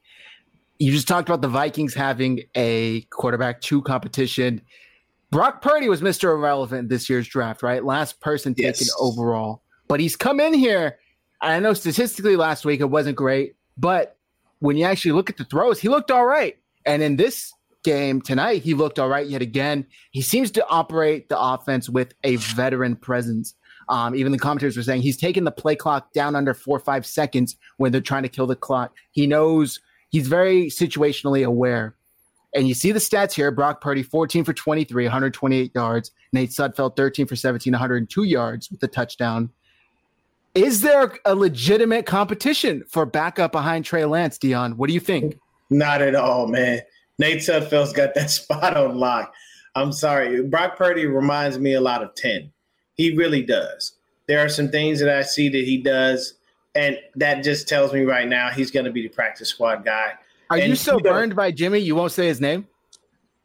You 0.79 0.91
just 0.91 1.07
talked 1.07 1.27
about 1.27 1.41
the 1.41 1.47
Vikings 1.47 1.93
having 1.93 2.43
a 2.55 3.01
quarterback 3.11 3.61
two 3.61 3.81
competition. 3.81 4.61
Brock 5.31 5.61
Purdy 5.61 5.89
was 5.89 6.01
Mr. 6.01 6.33
Irrelevant 6.33 6.89
this 6.89 7.09
year's 7.09 7.27
draft, 7.27 7.61
right? 7.61 7.83
Last 7.83 8.21
person 8.21 8.55
yes. 8.57 8.79
taken 8.79 8.93
overall. 8.99 9.63
But 9.87 9.99
he's 9.99 10.15
come 10.15 10.39
in 10.39 10.53
here. 10.53 10.97
I 11.41 11.59
know 11.59 11.73
statistically 11.73 12.35
last 12.35 12.65
week 12.65 12.79
it 12.79 12.89
wasn't 12.89 13.17
great, 13.17 13.55
but 13.77 14.17
when 14.59 14.77
you 14.77 14.85
actually 14.85 15.11
look 15.11 15.29
at 15.29 15.37
the 15.37 15.43
throws, 15.43 15.79
he 15.79 15.89
looked 15.89 16.09
all 16.09 16.25
right. 16.25 16.57
And 16.85 17.03
in 17.03 17.17
this 17.17 17.53
game 17.83 18.21
tonight, 18.21 18.63
he 18.63 18.73
looked 18.73 18.97
all 18.97 19.09
right 19.09 19.27
yet 19.27 19.41
again. 19.41 19.85
He 20.11 20.21
seems 20.21 20.51
to 20.51 20.67
operate 20.67 21.29
the 21.29 21.39
offense 21.39 21.89
with 21.89 22.13
a 22.23 22.37
veteran 22.37 22.95
presence. 22.95 23.53
Um, 23.89 24.15
even 24.15 24.31
the 24.31 24.39
commentators 24.39 24.77
were 24.77 24.83
saying 24.83 25.01
he's 25.01 25.17
taking 25.17 25.43
the 25.43 25.51
play 25.51 25.75
clock 25.75 26.11
down 26.13 26.35
under 26.35 26.53
four 26.53 26.77
or 26.77 26.81
five 26.81 27.05
seconds 27.05 27.55
when 27.77 27.91
they're 27.91 28.01
trying 28.01 28.23
to 28.23 28.29
kill 28.29 28.47
the 28.47 28.55
clock. 28.55 28.95
He 29.11 29.27
knows 29.27 29.79
he's 30.09 30.27
very 30.27 30.67
situationally 30.67 31.45
aware. 31.45 31.95
And 32.55 32.67
you 32.67 32.73
see 32.73 32.93
the 32.93 32.99
stats 32.99 33.33
here 33.33 33.51
Brock 33.51 33.81
Purdy, 33.81 34.01
14 34.01 34.45
for 34.45 34.53
23, 34.53 35.03
128 35.03 35.71
yards. 35.75 36.11
Nate 36.31 36.51
Sudfeld, 36.51 36.95
13 36.95 37.27
for 37.27 37.35
17, 37.35 37.73
102 37.73 38.23
yards 38.23 38.71
with 38.71 38.79
the 38.79 38.87
touchdown. 38.87 39.51
Is 40.55 40.79
there 40.81 41.13
a 41.25 41.35
legitimate 41.35 42.05
competition 42.05 42.85
for 42.89 43.05
backup 43.05 43.51
behind 43.51 43.83
Trey 43.83 44.05
Lance, 44.05 44.37
Dion? 44.37 44.77
What 44.77 44.87
do 44.87 44.93
you 44.93 45.01
think? 45.01 45.37
Not 45.69 46.01
at 46.01 46.15
all, 46.15 46.47
man. 46.47 46.79
Nate 47.19 47.39
Sudfeld's 47.39 47.91
got 47.91 48.13
that 48.15 48.29
spot 48.31 48.77
on 48.77 48.97
lock. 48.97 49.33
I'm 49.75 49.91
sorry. 49.91 50.41
Brock 50.43 50.77
Purdy 50.77 51.05
reminds 51.05 51.59
me 51.59 51.73
a 51.73 51.81
lot 51.81 52.01
of 52.01 52.15
10. 52.15 52.51
He 52.95 53.15
really 53.15 53.43
does. 53.43 53.93
There 54.27 54.39
are 54.39 54.49
some 54.49 54.69
things 54.69 54.99
that 54.99 55.09
I 55.09 55.21
see 55.21 55.49
that 55.49 55.63
he 55.63 55.77
does, 55.77 56.33
and 56.73 56.97
that 57.15 57.43
just 57.43 57.67
tells 57.67 57.93
me 57.93 58.01
right 58.01 58.27
now 58.27 58.49
he's 58.49 58.71
going 58.71 58.85
to 58.85 58.91
be 58.91 59.03
the 59.03 59.09
practice 59.09 59.49
squad 59.49 59.85
guy. 59.85 60.13
Are 60.49 60.57
and 60.57 60.69
you 60.69 60.75
so 60.75 60.99
burned 60.99 61.35
by 61.35 61.51
Jimmy 61.51 61.79
you 61.79 61.95
won't 61.95 62.11
say 62.11 62.27
his 62.27 62.41
name? 62.41 62.67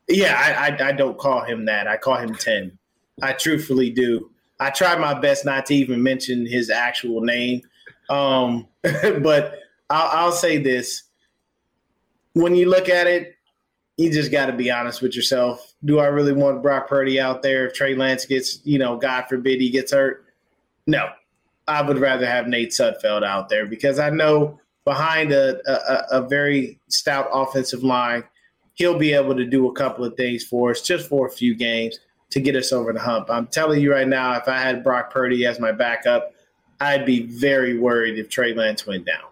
Yeah, 0.08 0.34
I, 0.36 0.68
I, 0.68 0.88
I 0.88 0.92
don't 0.92 1.18
call 1.18 1.44
him 1.44 1.66
that. 1.66 1.86
I 1.86 1.96
call 1.96 2.16
him 2.16 2.34
Ten. 2.34 2.78
I 3.22 3.32
truthfully 3.32 3.90
do. 3.90 4.30
I 4.58 4.70
try 4.70 4.96
my 4.96 5.18
best 5.18 5.44
not 5.44 5.66
to 5.66 5.74
even 5.74 6.02
mention 6.02 6.46
his 6.46 6.68
actual 6.68 7.22
name 7.22 7.62
Um, 8.08 8.68
but 8.82 9.58
I'll, 9.88 10.26
I'll 10.26 10.32
say 10.32 10.58
this: 10.58 11.04
when 12.34 12.54
you 12.54 12.68
look 12.68 12.88
at 12.88 13.06
it, 13.06 13.36
you 14.00 14.10
just 14.10 14.32
got 14.32 14.46
to 14.46 14.54
be 14.54 14.70
honest 14.70 15.02
with 15.02 15.14
yourself. 15.14 15.74
Do 15.84 15.98
I 15.98 16.06
really 16.06 16.32
want 16.32 16.62
Brock 16.62 16.88
Purdy 16.88 17.20
out 17.20 17.42
there 17.42 17.66
if 17.66 17.74
Trey 17.74 17.94
Lance 17.94 18.24
gets, 18.24 18.60
you 18.64 18.78
know, 18.78 18.96
God 18.96 19.26
forbid 19.28 19.60
he 19.60 19.68
gets 19.68 19.92
hurt? 19.92 20.24
No, 20.86 21.10
I 21.68 21.82
would 21.82 21.98
rather 21.98 22.26
have 22.26 22.46
Nate 22.46 22.70
Sudfeld 22.70 23.22
out 23.22 23.50
there 23.50 23.66
because 23.66 23.98
I 23.98 24.08
know 24.08 24.58
behind 24.86 25.32
a, 25.32 25.60
a, 25.70 26.22
a 26.22 26.26
very 26.26 26.80
stout 26.88 27.28
offensive 27.30 27.84
line, 27.84 28.24
he'll 28.72 28.98
be 28.98 29.12
able 29.12 29.36
to 29.36 29.44
do 29.44 29.68
a 29.68 29.72
couple 29.72 30.02
of 30.02 30.16
things 30.16 30.44
for 30.44 30.70
us 30.70 30.80
just 30.80 31.06
for 31.06 31.26
a 31.26 31.30
few 31.30 31.54
games 31.54 31.98
to 32.30 32.40
get 32.40 32.56
us 32.56 32.72
over 32.72 32.94
the 32.94 33.00
hump. 33.00 33.28
I'm 33.28 33.48
telling 33.48 33.82
you 33.82 33.92
right 33.92 34.08
now, 34.08 34.34
if 34.36 34.48
I 34.48 34.56
had 34.56 34.82
Brock 34.82 35.12
Purdy 35.12 35.44
as 35.44 35.60
my 35.60 35.72
backup, 35.72 36.32
I'd 36.80 37.04
be 37.04 37.26
very 37.26 37.78
worried 37.78 38.18
if 38.18 38.30
Trey 38.30 38.54
Lance 38.54 38.86
went 38.86 39.04
down. 39.04 39.26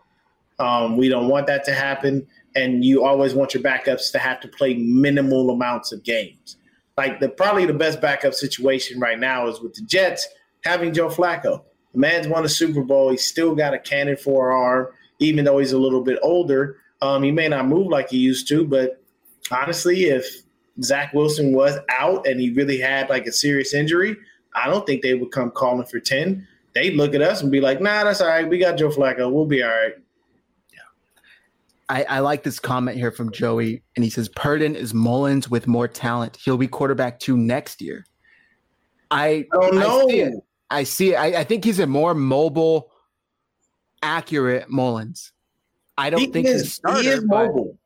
Um, 0.59 0.99
we 0.99 1.09
don't 1.09 1.29
want 1.29 1.47
that 1.47 1.65
to 1.65 1.73
happen, 1.73 2.27
and 2.55 2.85
you 2.85 3.05
always 3.05 3.35
want 3.35 3.55
your 3.55 3.63
backups 3.63 4.11
to 4.13 4.19
have 4.19 4.41
to 4.41 4.49
play 4.49 4.75
minimal 4.75 5.51
amounts 5.51 5.93
of 5.93 6.03
games. 6.03 6.57
Like 6.97 7.21
the 7.21 7.29
probably 7.29 7.67
the 7.67 7.75
best 7.75 8.01
backup 8.01 8.35
situation 8.35 8.99
right 8.99 9.19
now 9.19 9.47
is 9.47 9.61
with 9.61 9.75
the 9.75 9.83
Jets 9.83 10.27
having 10.65 10.93
Joe 10.93 11.09
Flacco. 11.09 11.63
The 11.93 11.99
man's 11.99 12.27
won 12.27 12.45
a 12.45 12.49
Super 12.49 12.83
Bowl. 12.83 13.11
He's 13.11 13.25
still 13.25 13.55
got 13.55 13.75
a 13.75 13.79
cannon 13.79 14.17
for 14.17 14.53
arm, 14.53 14.89
even 15.19 15.45
though 15.45 15.59
he's 15.59 15.73
a 15.73 15.79
little 15.79 16.03
bit 16.03 16.19
older. 16.23 16.77
Um, 17.01 17.23
he 17.23 17.31
may 17.31 17.49
not 17.49 17.67
move 17.67 17.87
like 17.87 18.11
he 18.11 18.19
used 18.19 18.49
to, 18.49 18.67
but 18.67 19.01
honestly, 19.51 20.05
if 20.05 20.43
Zach 20.83 21.13
Wilson 21.15 21.53
was 21.53 21.79
out 21.89 22.27
and 22.27 22.41
he 22.41 22.51
really 22.51 22.79
had 22.79 23.09
like 23.09 23.27
a 23.27 23.33
serious 23.33 23.75
injury, 23.75 24.17
I 24.55 24.69
don't 24.69 24.85
think 24.87 25.03
they 25.03 25.15
would 25.15 25.31
come 25.31 25.51
calling 25.51 25.87
for 25.87 26.01
10. 26.01 26.47
They'd 26.75 26.97
look 26.97 27.15
at 27.15 27.23
us 27.23 27.43
and 27.43 27.51
be 27.51 27.61
like, 27.61 27.81
nah, 27.81 28.05
that's 28.05 28.21
all 28.21 28.29
right. 28.29 28.49
We 28.49 28.59
got 28.59 28.77
Joe 28.77 28.91
Flacco. 28.91 29.31
We'll 29.31 29.47
be 29.47 29.63
all 29.63 29.71
right. 29.71 29.95
I, 31.89 32.05
I, 32.05 32.19
like 32.21 32.43
this 32.43 32.61
comment 32.61 32.99
here 32.99 33.11
from 33.11 33.33
Joey, 33.33 33.83
and 33.97 34.05
he 34.05 34.11
says 34.11 34.29
Purdon 34.29 34.77
is 34.77 34.93
Mullens 34.93 35.49
with 35.49 35.67
more 35.67 35.89
talent. 35.89 36.37
He'll 36.37 36.59
be 36.59 36.69
quarterback 36.69 37.19
two 37.19 37.37
next 37.37 37.81
year. 37.81 38.05
I 39.11 39.47
don't 39.53 39.75
know. 39.77 40.07
I 40.07 40.11
see 40.11 40.21
it. 40.21 40.35
I, 40.71 40.83
see 40.83 41.13
it. 41.13 41.17
I, 41.17 41.41
I, 41.41 41.45
think 41.45 41.65
he's 41.65 41.79
a 41.79 41.87
more 41.87 42.13
mobile, 42.15 42.91
accurate 44.03 44.69
Mullens. 44.69 45.33
I 45.97 46.11
don't 46.11 46.21
he 46.21 46.27
think 46.27 46.47
is, 46.47 46.63
he's 46.63 46.75
starter, 46.75 47.03
he 47.03 47.09
is 47.09 47.25
mobile. 47.25 47.79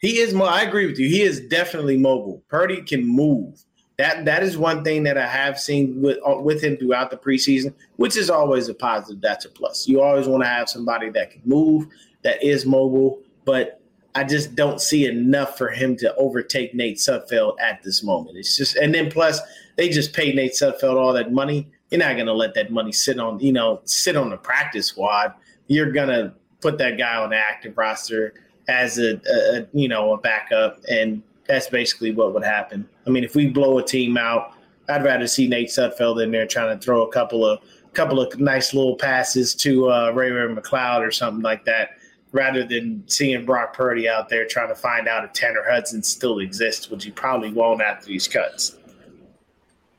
He 0.00 0.18
is. 0.18 0.34
more. 0.34 0.48
I 0.48 0.62
agree 0.62 0.86
with 0.86 0.98
you. 0.98 1.08
He 1.08 1.22
is 1.22 1.40
definitely 1.40 1.96
mobile. 1.96 2.42
Purdy 2.48 2.82
can 2.82 3.06
move. 3.06 3.64
That 3.96 4.24
that 4.24 4.42
is 4.42 4.58
one 4.58 4.82
thing 4.82 5.04
that 5.04 5.16
I 5.16 5.26
have 5.26 5.60
seen 5.60 6.00
with 6.02 6.18
uh, 6.26 6.36
with 6.36 6.62
him 6.62 6.76
throughout 6.76 7.10
the 7.10 7.16
preseason, 7.16 7.74
which 7.96 8.16
is 8.16 8.28
always 8.28 8.68
a 8.68 8.74
positive. 8.74 9.20
That's 9.22 9.44
a 9.44 9.50
plus. 9.50 9.86
You 9.86 10.02
always 10.02 10.26
want 10.26 10.42
to 10.42 10.48
have 10.48 10.68
somebody 10.68 11.10
that 11.10 11.30
can 11.30 11.42
move, 11.44 11.86
that 12.22 12.42
is 12.42 12.66
mobile, 12.66 13.20
but 13.44 13.80
I 14.14 14.24
just 14.24 14.54
don't 14.54 14.80
see 14.80 15.06
enough 15.06 15.56
for 15.56 15.70
him 15.70 15.96
to 15.98 16.14
overtake 16.16 16.74
Nate 16.74 16.96
Sudfeld 16.96 17.56
at 17.60 17.82
this 17.82 18.02
moment. 18.02 18.36
It's 18.36 18.56
just, 18.56 18.76
and 18.76 18.94
then 18.94 19.10
plus 19.10 19.40
they 19.76 19.88
just 19.88 20.12
paid 20.12 20.34
Nate 20.34 20.52
Sudfeld 20.52 20.96
all 20.96 21.12
that 21.12 21.32
money. 21.32 21.68
You're 21.90 22.00
not 22.00 22.14
going 22.14 22.26
to 22.26 22.32
let 22.32 22.54
that 22.54 22.70
money 22.70 22.92
sit 22.92 23.18
on, 23.18 23.40
you 23.40 23.52
know, 23.52 23.80
sit 23.84 24.16
on 24.16 24.30
the 24.30 24.36
practice 24.36 24.86
squad. 24.86 25.34
You're 25.68 25.92
going 25.92 26.08
to 26.08 26.32
put 26.60 26.78
that 26.78 26.98
guy 26.98 27.16
on 27.16 27.30
the 27.30 27.36
active 27.36 27.76
roster 27.76 28.34
as 28.68 28.98
a, 28.98 29.20
a, 29.28 29.66
you 29.72 29.88
know 29.88 30.12
a 30.12 30.18
backup, 30.18 30.80
and 30.90 31.22
that's 31.46 31.68
basically 31.68 32.12
what 32.12 32.32
would 32.34 32.44
happen. 32.44 32.88
I 33.06 33.10
mean, 33.10 33.24
if 33.24 33.34
we 33.34 33.48
blow 33.48 33.78
a 33.78 33.82
team 33.84 34.16
out, 34.16 34.54
I'd 34.88 35.04
rather 35.04 35.26
see 35.26 35.48
Nate 35.48 35.68
Sudfeld 35.68 36.22
in 36.22 36.30
there 36.30 36.46
trying 36.46 36.76
to 36.76 36.84
throw 36.84 37.02
a 37.02 37.12
couple 37.12 37.44
of 37.44 37.60
couple 37.92 38.20
of 38.20 38.38
nice 38.38 38.72
little 38.72 38.94
passes 38.94 39.52
to 39.52 39.90
uh, 39.90 40.10
Ray 40.14 40.30
Ray 40.30 40.54
McCloud 40.54 41.00
or 41.00 41.10
something 41.10 41.42
like 41.42 41.64
that, 41.64 41.90
rather 42.32 42.64
than 42.64 43.02
seeing 43.06 43.44
Brock 43.44 43.74
Purdy 43.74 44.08
out 44.08 44.28
there 44.28 44.46
trying 44.46 44.68
to 44.68 44.74
find 44.74 45.08
out 45.08 45.24
if 45.24 45.32
Tanner 45.32 45.64
Hudson 45.68 46.02
still 46.02 46.38
exists, 46.38 46.90
which 46.90 47.04
he 47.04 47.10
probably 47.10 47.52
won't 47.52 47.82
after 47.82 48.06
these 48.06 48.28
cuts. 48.28 48.76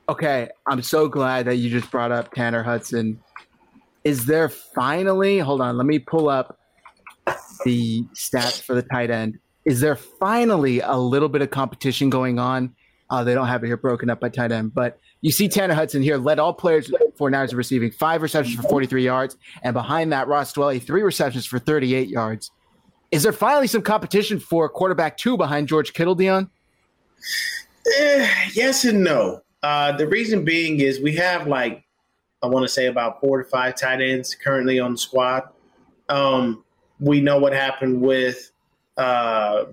Okay, 0.08 0.48
I'm 0.66 0.82
so 0.82 1.08
glad 1.08 1.46
that 1.46 1.56
you 1.56 1.70
just 1.70 1.90
brought 1.90 2.10
up 2.10 2.32
Tanner 2.32 2.62
Hudson. 2.62 3.20
Is 4.04 4.26
there 4.26 4.48
finally? 4.48 5.38
Hold 5.38 5.60
on, 5.60 5.76
let 5.76 5.86
me 5.86 5.98
pull 5.98 6.28
up 6.28 6.58
the 7.64 8.02
stats 8.14 8.60
for 8.60 8.74
the 8.74 8.82
tight 8.82 9.10
end. 9.10 9.38
Is 9.64 9.80
there 9.80 9.94
finally 9.94 10.80
a 10.80 10.96
little 10.96 11.28
bit 11.28 11.40
of 11.40 11.50
competition 11.50 12.10
going 12.10 12.38
on? 12.38 12.74
Uh, 13.10 13.22
they 13.22 13.34
don't 13.34 13.46
have 13.46 13.62
it 13.62 13.68
here 13.68 13.76
broken 13.76 14.10
up 14.10 14.20
by 14.20 14.28
tight 14.28 14.50
end, 14.50 14.74
but 14.74 14.98
you 15.22 15.30
see 15.32 15.48
Tanner 15.48 15.74
Hudson 15.74 16.02
here 16.02 16.18
led 16.18 16.38
all 16.38 16.52
players 16.52 16.92
for 17.16 17.30
Niners 17.30 17.54
receiving 17.54 17.90
five 17.90 18.22
receptions 18.22 18.56
for 18.56 18.62
43 18.68 19.04
yards, 19.04 19.36
and 19.62 19.72
behind 19.72 20.12
that, 20.12 20.28
Ross 20.28 20.52
Dwelley 20.52 20.82
three 20.82 21.02
receptions 21.02 21.46
for 21.46 21.58
38 21.58 22.08
yards. 22.08 22.50
Is 23.12 23.22
there 23.22 23.32
finally 23.32 23.66
some 23.66 23.82
competition 23.82 24.40
for 24.40 24.68
quarterback 24.68 25.16
two 25.16 25.36
behind 25.36 25.68
George 25.68 25.92
Kittle, 25.92 26.14
Dion? 26.14 26.50
Eh, 27.98 28.28
yes 28.54 28.84
and 28.84 29.04
no. 29.04 29.42
Uh, 29.62 29.92
the 29.96 30.08
reason 30.08 30.44
being 30.44 30.80
is 30.80 31.00
we 31.00 31.14
have 31.16 31.46
like 31.46 31.84
I 32.42 32.48
want 32.48 32.64
to 32.64 32.68
say 32.68 32.86
about 32.86 33.20
four 33.20 33.42
to 33.42 33.48
five 33.48 33.76
tight 33.76 34.00
ends 34.00 34.34
currently 34.34 34.80
on 34.80 34.92
the 34.92 34.98
squad. 34.98 35.44
Um, 36.08 36.64
we 36.98 37.20
know 37.20 37.38
what 37.38 37.52
happened 37.52 38.00
with 38.00 38.50
uh, 38.96 39.66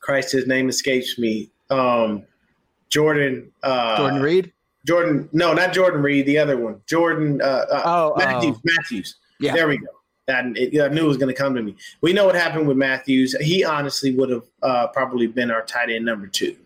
Christ. 0.00 0.30
His 0.32 0.46
name 0.46 0.68
escapes 0.68 1.18
me. 1.18 1.50
Um, 1.70 2.24
Jordan. 2.90 3.50
Uh, 3.62 3.96
Jordan 3.96 4.22
Reed. 4.22 4.52
Jordan. 4.86 5.28
No, 5.32 5.52
not 5.52 5.72
Jordan 5.72 6.02
Reed. 6.02 6.26
The 6.26 6.38
other 6.38 6.56
one. 6.56 6.80
Jordan. 6.86 7.40
Uh, 7.40 7.66
uh, 7.70 7.82
oh, 7.84 8.14
Matthews. 8.16 8.56
Oh. 8.56 8.60
Matthews. 8.64 9.16
Yeah. 9.40 9.54
There 9.54 9.68
we 9.68 9.78
go. 9.78 9.86
It, 10.26 10.80
I 10.80 10.88
knew 10.88 11.04
it 11.04 11.08
was 11.08 11.18
going 11.18 11.34
to 11.34 11.38
come 11.38 11.54
to 11.54 11.62
me. 11.62 11.76
We 12.00 12.14
know 12.14 12.24
what 12.24 12.34
happened 12.34 12.66
with 12.66 12.78
Matthews. 12.78 13.36
He 13.40 13.62
honestly 13.62 14.14
would 14.14 14.30
have 14.30 14.44
uh, 14.62 14.86
probably 14.88 15.26
been 15.26 15.50
our 15.50 15.62
tight 15.64 15.90
end 15.90 16.04
number 16.06 16.26
two 16.26 16.56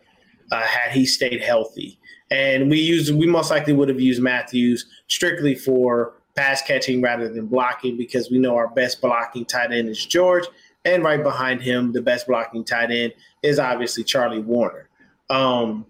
uh, 0.52 0.60
had 0.60 0.92
he 0.92 1.06
stayed 1.06 1.42
healthy. 1.42 1.98
And 2.30 2.70
we 2.70 2.78
used 2.78 3.14
we 3.14 3.26
most 3.26 3.50
likely 3.50 3.72
would 3.72 3.88
have 3.88 4.00
used 4.00 4.20
Matthews 4.20 4.86
strictly 5.08 5.54
for 5.54 6.14
pass 6.36 6.62
catching 6.62 7.00
rather 7.00 7.28
than 7.28 7.46
blocking 7.46 7.96
because 7.96 8.30
we 8.30 8.38
know 8.38 8.54
our 8.54 8.68
best 8.68 9.00
blocking 9.00 9.44
tight 9.44 9.72
end 9.72 9.88
is 9.88 10.04
George, 10.04 10.44
and 10.84 11.02
right 11.02 11.22
behind 11.22 11.62
him, 11.62 11.92
the 11.92 12.02
best 12.02 12.26
blocking 12.26 12.64
tight 12.64 12.90
end 12.90 13.14
is 13.42 13.58
obviously 13.58 14.04
Charlie 14.04 14.42
Woerner. 14.42 14.84
Um, 15.30 15.86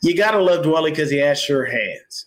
you 0.00 0.16
gotta 0.16 0.40
love 0.40 0.64
Dwelley 0.64 0.90
because 0.90 1.10
he 1.10 1.18
has 1.18 1.40
sure 1.40 1.64
hands, 1.64 2.26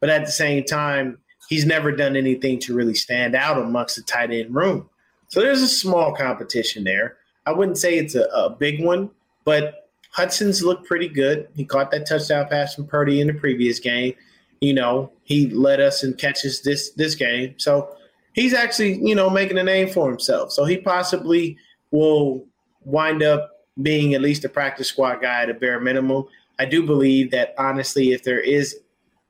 but 0.00 0.10
at 0.10 0.24
the 0.24 0.32
same 0.32 0.64
time, 0.64 1.18
he's 1.48 1.66
never 1.66 1.92
done 1.92 2.16
anything 2.16 2.58
to 2.60 2.74
really 2.74 2.94
stand 2.94 3.34
out 3.34 3.58
amongst 3.58 3.96
the 3.96 4.02
tight 4.02 4.30
end 4.30 4.54
room. 4.54 4.88
So 5.28 5.40
there's 5.40 5.62
a 5.62 5.68
small 5.68 6.14
competition 6.14 6.84
there. 6.84 7.16
I 7.46 7.52
wouldn't 7.52 7.78
say 7.78 7.98
it's 7.98 8.14
a, 8.14 8.24
a 8.24 8.50
big 8.50 8.82
one, 8.82 9.10
but 9.44 9.88
Hudson's 10.12 10.62
looked 10.62 10.86
pretty 10.86 11.08
good. 11.08 11.48
He 11.54 11.64
caught 11.64 11.90
that 11.92 12.06
touchdown 12.06 12.48
pass 12.48 12.74
from 12.74 12.86
Purdy 12.86 13.20
in 13.20 13.28
the 13.28 13.34
previous 13.34 13.78
game. 13.78 14.14
You 14.60 14.74
know, 14.74 15.12
he 15.22 15.48
led 15.50 15.80
us 15.80 16.02
in 16.02 16.14
catches 16.14 16.62
this 16.62 16.90
this 16.90 17.14
game. 17.14 17.54
So 17.58 17.96
he's 18.34 18.54
actually, 18.54 18.98
you 19.06 19.14
know, 19.14 19.30
making 19.30 19.58
a 19.58 19.64
name 19.64 19.88
for 19.88 20.08
himself. 20.08 20.52
So 20.52 20.64
he 20.64 20.76
possibly 20.76 21.56
will 21.90 22.44
wind 22.84 23.22
up 23.22 23.50
being 23.82 24.14
at 24.14 24.20
least 24.20 24.44
a 24.44 24.48
practice 24.48 24.88
squad 24.88 25.22
guy 25.22 25.42
at 25.42 25.50
a 25.50 25.54
bare 25.54 25.80
minimum. 25.80 26.24
I 26.60 26.66
do 26.66 26.84
believe 26.84 27.30
that 27.30 27.54
honestly, 27.56 28.12
if 28.12 28.22
there 28.22 28.38
is 28.38 28.76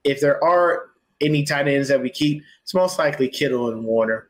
if 0.03 0.21
there 0.21 0.43
are 0.43 0.91
any 1.21 1.45
tight 1.45 1.69
ends 1.69 1.89
that 1.89 2.03
we 2.03 2.11
keep, 2.11 2.43
it's 2.65 2.75
most 2.75 2.99
likely 2.99 3.29
Kittle 3.29 3.71
and 3.71 3.85
Woerner, 3.85 4.23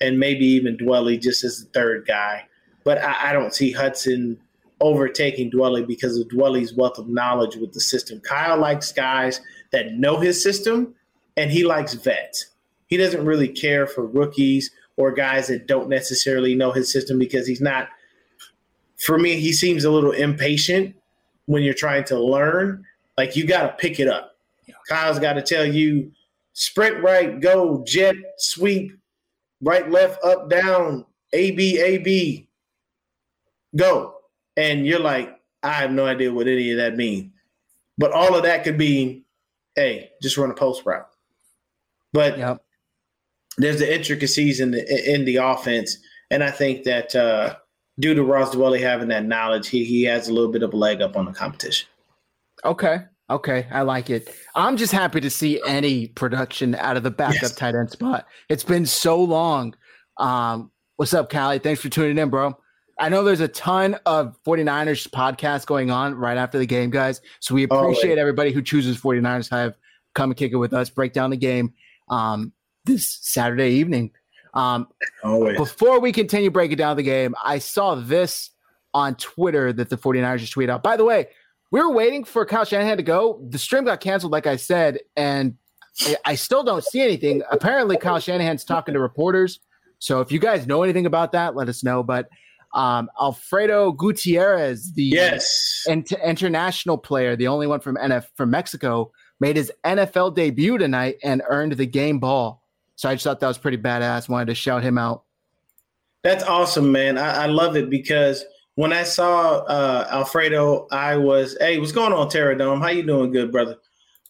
and 0.00 0.20
maybe 0.20 0.46
even 0.46 0.76
Dwelley 0.76 1.20
just 1.20 1.42
as 1.42 1.64
the 1.64 1.70
third 1.70 2.06
guy. 2.06 2.46
But 2.84 2.98
I, 2.98 3.30
I 3.30 3.32
don't 3.32 3.52
see 3.52 3.72
Hudson 3.72 4.38
overtaking 4.80 5.50
Dwelley 5.50 5.84
because 5.84 6.16
of 6.16 6.28
Dwelley's 6.28 6.72
wealth 6.72 6.96
of 6.96 7.08
knowledge 7.08 7.56
with 7.56 7.72
the 7.72 7.80
system. 7.80 8.20
Kyle 8.20 8.56
likes 8.56 8.92
guys 8.92 9.40
that 9.72 9.94
know 9.94 10.20
his 10.20 10.40
system, 10.40 10.94
and 11.36 11.50
he 11.50 11.64
likes 11.64 11.94
vets. 11.94 12.50
He 12.86 12.96
doesn't 12.96 13.24
really 13.24 13.48
care 13.48 13.88
for 13.88 14.06
rookies 14.06 14.70
or 14.96 15.10
guys 15.10 15.48
that 15.48 15.66
don't 15.66 15.88
necessarily 15.88 16.54
know 16.54 16.70
his 16.70 16.92
system 16.92 17.18
because 17.18 17.48
he's 17.48 17.60
not. 17.60 17.88
For 18.96 19.18
me, 19.18 19.40
he 19.40 19.52
seems 19.52 19.84
a 19.84 19.90
little 19.90 20.12
impatient 20.12 20.94
when 21.46 21.62
you're 21.62 21.74
trying 21.74 22.04
to 22.04 22.18
learn. 22.18 22.84
Like 23.16 23.36
you 23.36 23.46
got 23.46 23.62
to 23.62 23.68
pick 23.76 24.00
it 24.00 24.08
up. 24.08 24.32
Kyle's 24.88 25.18
got 25.18 25.34
to 25.34 25.42
tell 25.42 25.64
you 25.64 26.12
sprint 26.52 27.02
right, 27.02 27.40
go, 27.40 27.82
jet, 27.86 28.14
sweep, 28.38 28.92
right, 29.60 29.90
left, 29.90 30.22
up, 30.24 30.48
down, 30.50 31.04
A, 31.32 31.50
B, 31.52 31.80
A, 31.80 31.98
B, 31.98 32.48
go. 33.76 34.16
And 34.56 34.86
you're 34.86 35.00
like, 35.00 35.40
I 35.62 35.72
have 35.72 35.90
no 35.90 36.06
idea 36.06 36.32
what 36.32 36.46
any 36.46 36.70
of 36.70 36.76
that 36.76 36.96
means. 36.96 37.32
But 37.96 38.12
all 38.12 38.34
of 38.36 38.42
that 38.42 38.64
could 38.64 38.76
be, 38.78 39.24
hey, 39.74 40.10
just 40.22 40.36
run 40.36 40.50
a 40.50 40.54
post 40.54 40.84
route. 40.84 41.08
But 42.12 42.38
Yep. 42.38 42.62
there's 43.58 43.78
the 43.78 43.92
intricacies 43.92 44.60
in 44.60 44.70
the 44.70 45.12
in 45.12 45.24
the 45.24 45.36
offense, 45.36 45.96
and 46.30 46.42
I 46.44 46.50
think 46.50 46.84
that 46.84 47.14
uh, 47.14 47.56
due 47.98 48.14
to 48.14 48.22
Ross 48.22 48.54
Dwelley 48.54 48.80
having 48.80 49.08
that 49.08 49.24
knowledge, 49.24 49.68
he 49.68 49.84
he 49.84 50.02
has 50.04 50.28
a 50.28 50.32
little 50.32 50.50
bit 50.50 50.62
of 50.62 50.72
a 50.72 50.76
leg 50.76 51.00
up 51.00 51.16
on 51.16 51.24
the 51.24 51.32
competition. 51.32 51.88
Okay. 52.64 53.00
Okay, 53.30 53.66
I 53.70 53.80
like 53.82 54.10
it. 54.10 54.34
I'm 54.54 54.76
just 54.76 54.92
happy 54.92 55.18
to 55.22 55.30
see 55.30 55.58
any 55.66 56.08
production 56.08 56.74
out 56.74 56.98
of 56.98 57.02
the 57.04 57.10
backup 57.10 57.40
yes. 57.40 57.54
tight 57.54 57.74
end 57.74 57.90
spot. 57.90 58.26
It's 58.50 58.64
been 58.64 58.84
so 58.84 59.22
long. 59.22 59.74
Um, 60.18 60.70
what's 60.96 61.14
up, 61.14 61.30
Callie? 61.30 61.58
Thanks 61.58 61.80
for 61.80 61.88
tuning 61.88 62.18
in, 62.18 62.28
bro. 62.28 62.54
I 62.98 63.08
know 63.08 63.24
there's 63.24 63.40
a 63.40 63.48
ton 63.48 63.96
of 64.04 64.36
49ers 64.46 65.08
podcasts 65.08 65.64
going 65.64 65.90
on 65.90 66.14
right 66.14 66.36
after 66.36 66.58
the 66.58 66.66
game, 66.66 66.90
guys. 66.90 67.22
So 67.40 67.54
we 67.54 67.62
appreciate 67.64 68.18
everybody 68.18 68.52
who 68.52 68.60
chooses 68.60 69.00
49ers 69.00 69.48
to 69.48 69.54
have 69.56 69.74
come 70.14 70.30
and 70.30 70.36
kick 70.36 70.52
it 70.52 70.56
with 70.56 70.74
us, 70.74 70.90
break 70.90 71.14
down 71.14 71.30
the 71.30 71.36
game 71.36 71.72
um, 72.10 72.52
this 72.84 73.18
Saturday 73.22 73.70
evening. 73.70 74.12
Um, 74.54 74.88
Always. 75.22 75.58
Before 75.58 76.00
we 76.00 76.12
continue 76.12 76.50
breaking 76.50 76.76
down 76.76 76.96
the 76.96 77.02
game, 77.02 77.34
I 77.44 77.58
saw 77.58 77.94
this 77.96 78.50
on 78.94 79.16
Twitter 79.16 79.72
that 79.72 79.90
the 79.90 79.96
49ers 79.96 80.38
just 80.38 80.54
tweeted 80.54 80.70
out. 80.70 80.82
By 80.82 80.96
the 80.96 81.04
way, 81.04 81.28
we 81.70 81.80
were 81.80 81.92
waiting 81.92 82.24
for 82.24 82.46
Kyle 82.46 82.64
Shanahan 82.64 82.96
to 82.96 83.02
go. 83.02 83.44
The 83.48 83.58
stream 83.58 83.84
got 83.84 84.00
canceled, 84.00 84.32
like 84.32 84.46
I 84.46 84.56
said, 84.56 85.00
and 85.16 85.56
I 86.24 86.34
still 86.36 86.62
don't 86.62 86.84
see 86.84 87.00
anything. 87.00 87.42
Apparently, 87.50 87.96
Kyle 87.96 88.20
Shanahan's 88.20 88.64
talking 88.64 88.94
to 88.94 89.00
reporters. 89.00 89.60
So 89.98 90.20
if 90.20 90.30
you 90.30 90.38
guys 90.38 90.66
know 90.66 90.82
anything 90.82 91.06
about 91.06 91.32
that, 91.32 91.56
let 91.56 91.68
us 91.68 91.82
know. 91.82 92.02
But 92.02 92.28
um, 92.74 93.08
Alfredo 93.20 93.92
Gutierrez, 93.92 94.92
the 94.92 95.04
yes 95.04 95.84
inter- 95.86 96.20
international 96.24 96.98
player, 96.98 97.36
the 97.36 97.46
only 97.48 97.66
one 97.66 97.80
from 97.80 97.96
NF 97.96 98.26
from 98.36 98.50
Mexico, 98.50 99.12
made 99.40 99.56
his 99.56 99.72
NFL 99.84 100.34
debut 100.34 100.78
tonight 100.78 101.16
and 101.22 101.42
earned 101.48 101.72
the 101.72 101.86
game 101.86 102.18
ball. 102.18 102.63
So 102.96 103.08
I 103.08 103.14
just 103.14 103.24
thought 103.24 103.40
that 103.40 103.48
was 103.48 103.58
pretty 103.58 103.78
badass. 103.78 104.28
Wanted 104.28 104.46
to 104.46 104.54
shout 104.54 104.82
him 104.82 104.98
out. 104.98 105.24
That's 106.22 106.44
awesome, 106.44 106.92
man. 106.92 107.18
I, 107.18 107.44
I 107.44 107.46
love 107.46 107.76
it 107.76 107.90
because 107.90 108.44
when 108.76 108.92
I 108.92 109.02
saw 109.02 109.58
uh, 109.64 110.08
Alfredo, 110.10 110.88
I 110.90 111.16
was, 111.16 111.56
hey, 111.60 111.78
what's 111.78 111.92
going 111.92 112.12
on, 112.12 112.28
Terradome? 112.28 112.80
How 112.80 112.88
you 112.88 113.02
doing, 113.02 113.30
good 113.30 113.52
brother? 113.52 113.76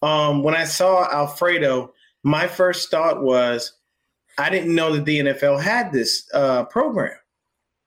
Um, 0.02 0.42
when 0.42 0.54
I 0.54 0.64
saw 0.64 1.10
Alfredo, 1.10 1.92
my 2.22 2.48
first 2.48 2.90
thought 2.90 3.22
was, 3.22 3.72
I 4.38 4.50
didn't 4.50 4.74
know 4.74 4.94
that 4.94 5.04
the 5.04 5.20
NFL 5.20 5.62
had 5.62 5.92
this 5.92 6.28
uh, 6.34 6.64
program 6.64 7.16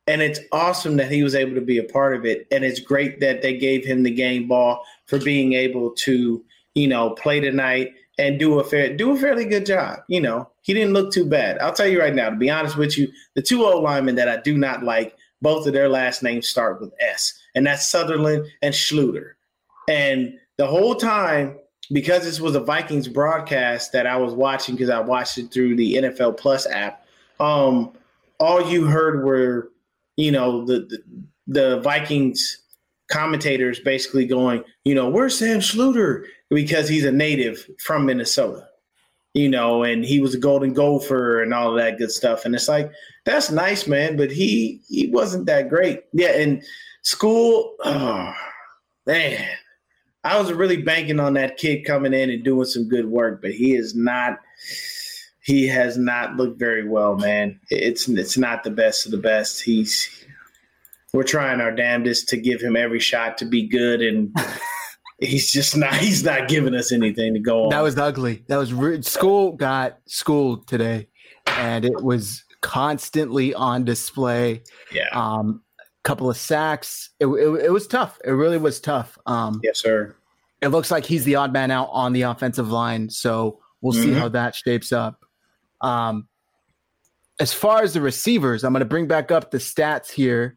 and 0.08 0.22
it's 0.22 0.40
awesome 0.52 0.96
that 0.96 1.12
he 1.12 1.22
was 1.22 1.36
able 1.36 1.54
to 1.56 1.62
be 1.62 1.78
a 1.78 1.84
part 1.84 2.16
of 2.16 2.26
it 2.26 2.48
and 2.52 2.63
it's 2.63 2.80
great 2.80 3.20
that 3.20 3.42
they 3.42 3.58
gave 3.58 3.86
him 3.86 4.04
the 4.04 4.12
game 4.12 4.48
ball 4.48 4.84
for 5.06 5.20
being 5.20 5.54
able 5.54 5.92
to 5.92 6.44
you 6.74 6.88
know 6.88 7.12
play 7.12 7.40
tonight 7.40 7.94
and 8.18 8.40
do 8.40 8.60
a 8.60 8.63
fair 8.63 8.96
do 8.96 9.12
a 9.12 9.18
fairly 9.18 9.46
good 9.46 9.66
job 9.66 10.00
you 10.08 10.22
know 10.22 10.50
he 10.68 10.74
didn't 10.74 10.94
look 10.94 11.12
too 11.12 11.26
bad. 11.26 11.58
I'll 11.58 11.74
tell 11.74 11.88
you 11.88 12.00
right 12.00 12.14
now 12.14 12.30
to 12.30 12.36
be 12.36 12.50
honest 12.50 12.78
with 12.78 12.98
you 12.98 13.12
the 13.36 13.42
two 13.42 13.66
old 13.66 13.84
linemen 13.84 14.16
that 14.16 14.30
i 14.30 14.38
do 14.38 14.58
not 14.58 14.84
like 14.84 15.16
both 15.42 15.66
of 15.66 15.74
their 15.74 15.90
last 15.90 16.22
names 16.22 16.48
start 16.48 16.80
with 16.80 16.94
s 17.00 17.34
and 17.56 17.66
that's 17.66 17.88
sutherland 17.88 18.46
and 18.62 18.74
schlueter. 18.74 19.34
And 19.90 20.38
the 20.58 20.68
whole 20.68 20.96
time 20.96 21.58
because 21.92 22.24
this 22.24 22.40
was 22.40 22.56
a 22.56 22.60
vikings 22.60 23.08
broadcast 23.08 23.94
that 23.94 24.06
i 24.06 24.18
was 24.18 24.34
watching 24.34 24.76
because 24.76 24.90
i 24.90 25.00
watched 25.00 25.38
it 25.38 25.52
through 25.52 25.76
the 25.76 25.96
nfl 25.96 26.36
plus 26.36 26.68
app 26.68 27.06
um 27.40 27.94
all 28.40 28.70
you 28.70 28.86
heard 28.86 29.24
were 29.24 29.72
you 30.18 30.32
know, 30.32 30.66
the, 30.66 30.80
the, 30.80 31.04
the 31.48 31.80
Vikings 31.80 32.60
commentators 33.10 33.80
basically 33.80 34.26
going, 34.26 34.64
you 34.84 34.94
know, 34.94 35.08
where's 35.10 35.38
Sam 35.38 35.60
Schlueter? 35.60 36.26
Because 36.50 36.90
he's 36.90 37.06
a 37.06 37.12
native 37.12 37.66
from 37.80 38.06
Minnesota, 38.06 38.67
you 39.34 39.50
know, 39.50 39.84
and 39.84 40.04
he 40.04 40.20
was 40.20 40.34
a 40.34 40.40
golden 40.40 40.74
gopher 40.74 41.42
and 41.42 41.54
all 41.54 41.72
of 41.72 41.78
that 41.78 41.98
good 41.98 42.12
stuff. 42.12 42.46
And 42.46 42.56
it's 42.56 42.68
like, 42.68 42.92
that's 43.26 43.52
nice, 43.52 43.88
man, 43.88 44.18
but 44.18 44.32
he 44.32 44.82
he 44.88 45.08
wasn't 45.08 45.46
that 45.46 45.70
great. 45.70 46.04
Yeah, 46.13 46.32
and 46.38 46.63
school, 47.04 47.76
oh, 47.84 48.34
man. 49.06 49.46
I 50.24 50.38
was 50.40 50.52
really 50.52 50.82
banking 50.82 51.22
on 51.22 51.36
that 51.36 51.56
kid 51.56 51.86
coming 51.86 52.13
in 52.13 52.30
and 52.30 52.44
doing 52.44 52.66
some 52.66 52.90
good 52.90 53.06
work, 53.06 53.42
but 53.42 53.52
he 53.52 53.76
is 53.76 53.96
not 53.96 54.40
he 55.48 55.66
has 55.68 55.98
not 55.98 56.36
looked 56.36 56.60
very 56.60 56.86
well, 56.86 57.16
man. 57.16 57.58
It's 57.70 58.10
it's 58.10 58.38
not 58.38 58.66
the 58.66 58.72
best 58.72 59.06
of 59.06 59.13
the 59.13 59.18
best. 59.18 59.62
He's 59.62 60.10
we're 61.13 61.24
trying 61.24 61.62
our 61.62 61.72
damnedest 61.72 62.28
to 62.30 62.38
give 62.38 62.60
him 62.60 62.76
every 62.76 63.00
shot 63.00 63.38
to 63.38 63.46
be 63.46 63.66
good, 63.66 64.02
and 64.02 64.36
he's 65.20 65.52
just 65.52 65.76
not. 65.76 65.96
He's 65.96 66.24
not 66.24 66.48
giving 66.48 66.76
us 66.76 66.92
anything 66.92 67.34
to 67.34 67.40
go 67.40 67.66
on. 67.66 67.70
That 67.70 67.82
was 67.82 67.98
ugly. 67.98 68.44
That 68.48 68.58
was 68.58 68.74
rude. 68.74 69.06
School 69.06 69.54
got 69.54 70.00
schooled 70.06 70.68
today, 70.68 71.08
and 71.46 71.86
it 71.86 72.04
was 72.04 72.44
constantly 72.62 73.54
on 73.54 73.86
display. 73.86 74.64
Yeah. 74.92 75.10
Um, 75.14 75.62
couple 76.08 76.30
of 76.30 76.38
sacks. 76.38 77.10
It, 77.20 77.28
it, 77.28 77.66
it 77.66 77.72
was 77.72 77.86
tough. 77.86 78.18
It 78.24 78.32
really 78.32 78.58
was 78.58 78.80
tough. 78.80 79.18
Um, 79.26 79.60
yes, 79.62 79.80
sir. 79.80 80.16
It 80.62 80.70
looks 80.70 80.90
like 80.90 81.06
he's 81.06 81.26
the 81.26 81.36
odd 81.36 81.52
man 81.52 81.70
out 81.70 81.90
on 81.92 82.14
the 82.14 82.24
offensive 82.24 82.72
line, 82.72 83.10
so 83.10 83.60
we'll 83.82 83.94
mm-hmm. 83.94 84.04
see 84.04 84.14
how 84.14 84.30
that 84.30 84.56
shapes 84.56 84.92
up. 84.94 85.26
Um, 85.82 86.28
as 87.40 87.54
far 87.54 87.84
as 87.84 87.94
the 87.94 88.02
receivers, 88.02 88.64
I'm 88.64 88.74
going 88.74 88.80
to 88.80 88.86
bring 88.86 89.08
back 89.08 89.32
up 89.32 89.52
the 89.52 89.58
stats 89.58 90.10
here. 90.10 90.57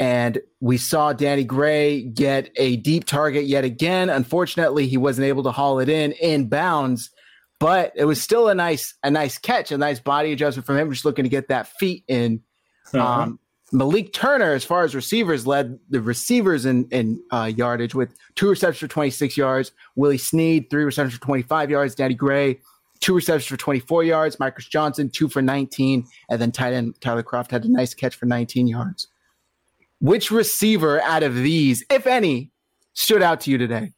And 0.00 0.40
we 0.60 0.78
saw 0.78 1.12
Danny 1.12 1.44
Gray 1.44 2.02
get 2.02 2.50
a 2.56 2.76
deep 2.76 3.04
target 3.04 3.44
yet 3.44 3.64
again. 3.64 4.08
Unfortunately, 4.08 4.88
he 4.88 4.96
wasn't 4.96 5.26
able 5.26 5.42
to 5.42 5.52
haul 5.52 5.78
it 5.78 5.90
in 5.90 6.12
in 6.12 6.48
bounds, 6.48 7.10
but 7.58 7.92
it 7.94 8.06
was 8.06 8.20
still 8.20 8.48
a 8.48 8.54
nice, 8.54 8.94
a 9.04 9.10
nice 9.10 9.36
catch, 9.36 9.70
a 9.70 9.76
nice 9.78 10.00
body 10.00 10.32
adjustment 10.32 10.66
from 10.66 10.78
him, 10.78 10.90
just 10.90 11.04
looking 11.04 11.24
to 11.24 11.28
get 11.28 11.48
that 11.48 11.68
feet 11.78 12.04
in. 12.08 12.42
Uh-huh. 12.94 13.22
Um, 13.22 13.38
Malik 13.72 14.14
Turner, 14.14 14.52
as 14.52 14.64
far 14.64 14.84
as 14.84 14.94
receivers, 14.94 15.46
led 15.46 15.78
the 15.90 16.00
receivers 16.00 16.64
in, 16.64 16.88
in 16.90 17.22
uh, 17.30 17.50
yardage 17.54 17.94
with 17.94 18.14
two 18.34 18.48
receptions 18.48 18.80
for 18.80 18.88
26 18.88 19.36
yards. 19.36 19.70
Willie 19.96 20.18
Snead, 20.18 20.70
three 20.70 20.84
receptions 20.84 21.14
for 21.14 21.24
25 21.24 21.70
yards. 21.70 21.94
Danny 21.94 22.14
Gray, 22.14 22.58
two 23.00 23.14
receptions 23.14 23.46
for 23.46 23.58
24 23.58 24.02
yards. 24.04 24.40
Marcus 24.40 24.66
Johnson, 24.66 25.10
two 25.10 25.28
for 25.28 25.42
19. 25.42 26.06
And 26.30 26.40
then 26.40 26.50
tight 26.50 26.72
end 26.72 27.00
Tyler 27.00 27.22
Kroft 27.22 27.50
had 27.50 27.64
a 27.64 27.70
nice 27.70 27.94
catch 27.94 28.16
for 28.16 28.26
19 28.26 28.66
yards. 28.66 29.08
Which 30.00 30.30
receiver 30.30 31.00
out 31.02 31.22
of 31.22 31.34
these, 31.34 31.84
if 31.90 32.06
any, 32.06 32.50
stood 32.94 33.22
out 33.22 33.40
to 33.42 33.50
you 33.50 33.58
today? 33.58 33.92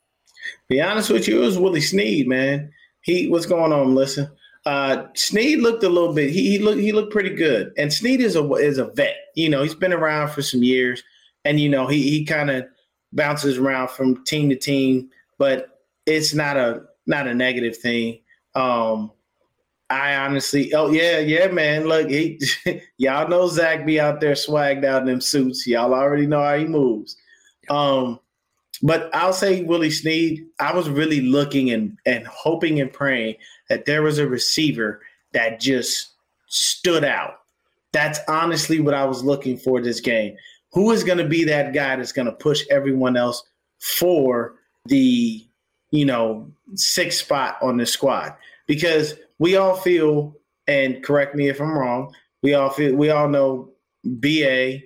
Be 0.68 0.80
honest 0.80 1.10
with 1.10 1.28
you, 1.28 1.40
it 1.42 1.46
was 1.46 1.58
Willie 1.58 1.80
Snead, 1.80 2.26
man. 2.26 2.70
He 3.02 3.28
what's 3.28 3.46
going 3.46 3.72
on, 3.72 3.94
Melissa? 3.94 4.32
Uh, 4.64 5.06
Snead 5.14 5.60
looked 5.60 5.82
a 5.82 5.88
little 5.88 6.12
bit. 6.12 6.30
He, 6.30 6.50
he 6.50 6.58
looked 6.58 6.80
he 6.80 6.92
looked 6.92 7.12
pretty 7.12 7.34
good. 7.34 7.72
And 7.76 7.92
Snead 7.92 8.20
is 8.20 8.36
a 8.36 8.44
is 8.54 8.78
a 8.78 8.86
vet. 8.86 9.16
You 9.34 9.48
know, 9.48 9.62
he's 9.62 9.74
been 9.74 9.92
around 9.92 10.30
for 10.30 10.42
some 10.42 10.62
years, 10.62 11.02
and 11.44 11.60
you 11.60 11.68
know 11.68 11.86
he 11.86 12.10
he 12.10 12.24
kind 12.24 12.50
of 12.50 12.66
bounces 13.12 13.58
around 13.58 13.90
from 13.90 14.24
team 14.24 14.48
to 14.50 14.56
team, 14.56 15.08
but 15.38 15.80
it's 16.06 16.34
not 16.34 16.56
a 16.56 16.82
not 17.06 17.26
a 17.26 17.34
negative 17.34 17.76
thing. 17.76 18.20
Um, 18.54 19.12
I 19.92 20.16
honestly, 20.16 20.72
oh 20.74 20.90
yeah, 20.90 21.18
yeah, 21.18 21.48
man. 21.48 21.86
Look, 21.86 22.08
he, 22.08 22.40
y'all 22.98 23.28
know 23.28 23.48
Zach 23.48 23.84
be 23.84 24.00
out 24.00 24.20
there 24.20 24.34
swagged 24.34 24.84
out 24.84 25.02
in 25.02 25.08
them 25.08 25.20
suits. 25.20 25.66
Y'all 25.66 25.94
already 25.94 26.26
know 26.26 26.42
how 26.42 26.56
he 26.56 26.64
moves. 26.64 27.16
Um, 27.68 28.18
but 28.82 29.14
I'll 29.14 29.32
say 29.32 29.62
Willie 29.62 29.90
Snead. 29.90 30.46
I 30.58 30.74
was 30.74 30.88
really 30.88 31.20
looking 31.20 31.70
and 31.70 31.98
and 32.06 32.26
hoping 32.26 32.80
and 32.80 32.92
praying 32.92 33.36
that 33.68 33.84
there 33.84 34.02
was 34.02 34.18
a 34.18 34.26
receiver 34.26 35.02
that 35.32 35.60
just 35.60 36.12
stood 36.46 37.04
out. 37.04 37.40
That's 37.92 38.18
honestly 38.28 38.80
what 38.80 38.94
I 38.94 39.04
was 39.04 39.22
looking 39.22 39.56
for 39.56 39.80
this 39.80 40.00
game. 40.00 40.36
Who 40.72 40.90
is 40.90 41.04
going 41.04 41.18
to 41.18 41.28
be 41.28 41.44
that 41.44 41.74
guy 41.74 41.96
that's 41.96 42.12
going 42.12 42.26
to 42.26 42.32
push 42.32 42.64
everyone 42.70 43.16
else 43.16 43.42
for 43.78 44.54
the 44.86 45.46
you 45.92 46.06
know, 46.06 46.50
sixth 46.74 47.20
spot 47.20 47.58
on 47.62 47.76
the 47.76 47.86
squad 47.86 48.34
because 48.66 49.14
we 49.42 49.56
all 49.56 49.74
feel, 49.74 50.36
and 50.68 51.02
correct 51.02 51.34
me 51.34 51.48
if 51.48 51.60
I'm 51.60 51.76
wrong, 51.76 52.14
we 52.42 52.54
all 52.54 52.70
feel, 52.70 52.94
we 52.94 53.10
all 53.10 53.28
know 53.28 53.70
BA, 54.04 54.78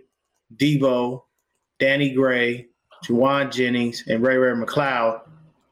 Deebo, 0.57 1.25
Danny 1.79 2.15
Gray, 2.15 2.67
Jauan 3.05 3.53
Jennings, 3.53 4.03
and 4.09 4.23
Ray 4.23 4.39
Ray 4.39 4.55
McCloud 4.55 5.21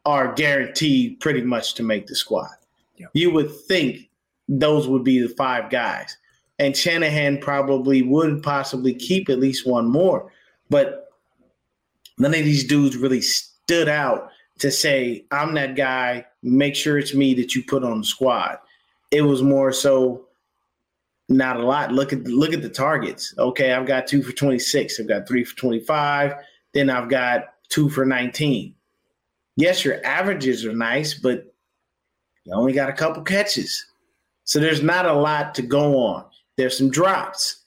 are 0.05 0.33
guaranteed 0.35 1.19
pretty 1.19 1.41
much 1.41 1.73
to 1.73 1.83
make 1.83 2.05
the 2.05 2.15
squad. 2.15 2.51
Yeah. 2.95 3.07
You 3.13 3.31
would 3.31 3.49
think 3.61 4.11
those 4.47 4.87
would 4.87 5.03
be 5.03 5.19
the 5.19 5.29
five 5.29 5.71
guys. 5.71 6.15
And 6.59 6.77
Shanahan 6.77 7.39
probably 7.39 8.03
would 8.03 8.43
possibly 8.43 8.93
keep 8.93 9.29
at 9.29 9.39
least 9.39 9.65
one 9.65 9.89
more. 9.89 10.31
But 10.69 11.09
none 12.19 12.35
of 12.35 12.45
these 12.45 12.67
dudes 12.67 12.97
really 12.97 13.21
stood 13.21 13.89
out 13.89 14.29
to 14.59 14.69
say, 14.69 15.25
I'm 15.31 15.55
that 15.55 15.75
guy, 15.75 16.27
make 16.43 16.75
sure 16.75 16.99
it's 16.99 17.15
me 17.15 17.33
that 17.33 17.55
you 17.55 17.63
put 17.63 17.83
on 17.83 18.01
the 18.01 18.05
squad. 18.05 18.59
It 19.15 19.21
was 19.21 19.41
more 19.41 19.71
so 19.71 20.25
not 21.29 21.57
a 21.57 21.65
lot. 21.65 21.93
Look 21.93 22.11
at 22.11 22.23
look 22.25 22.53
at 22.53 22.61
the 22.61 22.69
targets. 22.69 23.33
Okay, 23.37 23.71
I've 23.71 23.87
got 23.87 24.07
two 24.07 24.21
for 24.21 24.33
26. 24.33 24.99
I've 24.99 25.07
got 25.07 25.25
three 25.25 25.45
for 25.45 25.55
25. 25.55 26.33
Then 26.73 26.89
I've 26.89 27.09
got 27.09 27.53
two 27.69 27.87
for 27.87 28.05
19. 28.05 28.75
Yes, 29.55 29.85
your 29.85 30.05
averages 30.05 30.65
are 30.65 30.73
nice, 30.73 31.13
but 31.13 31.53
you 32.43 32.53
only 32.53 32.73
got 32.73 32.89
a 32.89 32.93
couple 32.93 33.23
catches. 33.23 33.85
So 34.43 34.59
there's 34.59 34.83
not 34.83 35.05
a 35.05 35.13
lot 35.13 35.55
to 35.55 35.61
go 35.61 35.97
on. 35.97 36.25
There's 36.57 36.77
some 36.77 36.91
drops. 36.91 37.61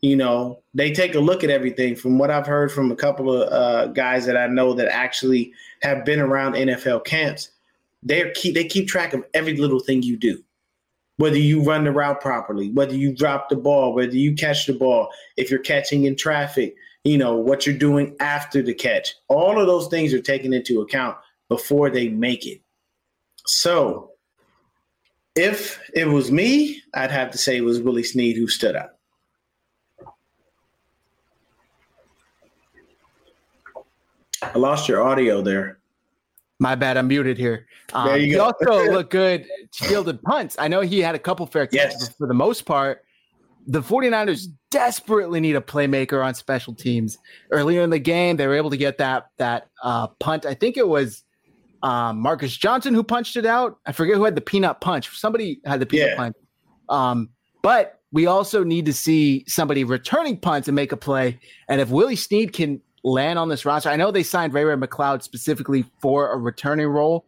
You 0.00 0.14
know, 0.14 0.62
they 0.74 0.92
take 0.92 1.16
a 1.16 1.20
look 1.20 1.42
at 1.42 1.50
everything 1.50 1.96
from 1.96 2.18
what 2.18 2.30
I've 2.30 2.46
heard 2.46 2.70
from 2.70 2.92
a 2.92 2.96
couple 2.96 3.32
of 3.32 3.52
uh, 3.52 3.86
guys 3.88 4.26
that 4.26 4.36
I 4.36 4.46
know 4.46 4.74
that 4.74 4.86
actually 4.86 5.52
have 5.82 6.04
been 6.04 6.20
around 6.20 6.54
NFL 6.54 7.04
camps, 7.04 7.50
they 8.04 8.30
keep 8.36 8.54
they 8.54 8.64
keep 8.64 8.86
track 8.86 9.12
of 9.12 9.24
every 9.34 9.56
little 9.56 9.80
thing 9.80 10.02
you 10.02 10.16
do. 10.16 10.44
Whether 11.16 11.38
you 11.38 11.62
run 11.62 11.84
the 11.84 11.92
route 11.92 12.20
properly, 12.20 12.70
whether 12.70 12.94
you 12.94 13.14
drop 13.14 13.48
the 13.48 13.56
ball, 13.56 13.94
whether 13.94 14.16
you 14.16 14.34
catch 14.34 14.66
the 14.66 14.72
ball, 14.72 15.10
if 15.36 15.50
you're 15.50 15.60
catching 15.60 16.04
in 16.04 16.16
traffic, 16.16 16.74
you 17.04 17.18
know, 17.18 17.36
what 17.36 17.66
you're 17.66 17.78
doing 17.78 18.16
after 18.18 18.62
the 18.62 18.74
catch. 18.74 19.14
All 19.28 19.60
of 19.60 19.66
those 19.66 19.88
things 19.88 20.12
are 20.12 20.20
taken 20.20 20.52
into 20.52 20.80
account 20.80 21.16
before 21.48 21.90
they 21.90 22.08
make 22.08 22.46
it. 22.46 22.62
So 23.46 24.10
if 25.36 25.80
it 25.94 26.08
was 26.08 26.32
me, 26.32 26.82
I'd 26.94 27.10
have 27.10 27.30
to 27.32 27.38
say 27.38 27.56
it 27.56 27.64
was 27.64 27.80
Willie 27.80 28.02
Snead 28.02 28.36
who 28.36 28.48
stood 28.48 28.74
out. 28.74 28.90
I 34.42 34.58
lost 34.58 34.88
your 34.88 35.02
audio 35.02 35.42
there. 35.42 35.78
My 36.60 36.74
bad, 36.74 36.96
I'm 36.96 37.08
muted 37.08 37.36
here. 37.36 37.66
Um, 37.92 38.06
there 38.06 38.16
you 38.16 38.26
go. 38.26 38.32
He 38.32 38.38
also 38.38 38.84
looked 38.92 39.10
good 39.10 39.46
fielded 39.72 40.22
punts. 40.22 40.56
I 40.58 40.68
know 40.68 40.80
he 40.80 41.00
had 41.00 41.14
a 41.14 41.18
couple 41.18 41.46
fair 41.46 41.66
catches, 41.66 42.00
yes. 42.00 42.14
for 42.16 42.26
the 42.26 42.34
most 42.34 42.64
part, 42.64 43.04
the 43.66 43.80
49ers 43.80 44.46
desperately 44.70 45.40
need 45.40 45.56
a 45.56 45.60
playmaker 45.60 46.24
on 46.24 46.34
special 46.34 46.74
teams. 46.74 47.18
Earlier 47.50 47.82
in 47.82 47.90
the 47.90 47.98
game, 47.98 48.36
they 48.36 48.46
were 48.46 48.54
able 48.54 48.70
to 48.70 48.76
get 48.76 48.98
that 48.98 49.30
that 49.38 49.68
uh, 49.82 50.08
punt. 50.20 50.46
I 50.46 50.54
think 50.54 50.76
it 50.76 50.86
was 50.86 51.24
um, 51.82 52.20
Marcus 52.20 52.56
Johnson 52.56 52.94
who 52.94 53.02
punched 53.02 53.36
it 53.36 53.46
out. 53.46 53.78
I 53.86 53.92
forget 53.92 54.16
who 54.16 54.24
had 54.24 54.34
the 54.34 54.40
peanut 54.40 54.80
punch. 54.80 55.16
Somebody 55.18 55.60
had 55.64 55.80
the 55.80 55.86
peanut 55.86 56.10
yeah. 56.10 56.16
punch. 56.16 56.36
Um, 56.88 57.30
but 57.62 58.00
we 58.12 58.26
also 58.26 58.62
need 58.62 58.86
to 58.86 58.92
see 58.92 59.44
somebody 59.48 59.84
returning 59.84 60.38
punts 60.38 60.68
and 60.68 60.74
make 60.74 60.92
a 60.92 60.96
play. 60.96 61.38
And 61.68 61.80
if 61.80 61.90
Willie 61.90 62.16
Snead 62.16 62.52
can 62.52 62.80
land 63.04 63.38
on 63.38 63.48
this 63.48 63.64
roster. 63.64 63.90
I 63.90 63.96
know 63.96 64.10
they 64.10 64.22
signed 64.22 64.54
Ray 64.54 64.64
Ray 64.64 64.74
McCloud 64.74 65.22
specifically 65.22 65.84
for 66.00 66.32
a 66.32 66.36
returning 66.36 66.88
role, 66.88 67.26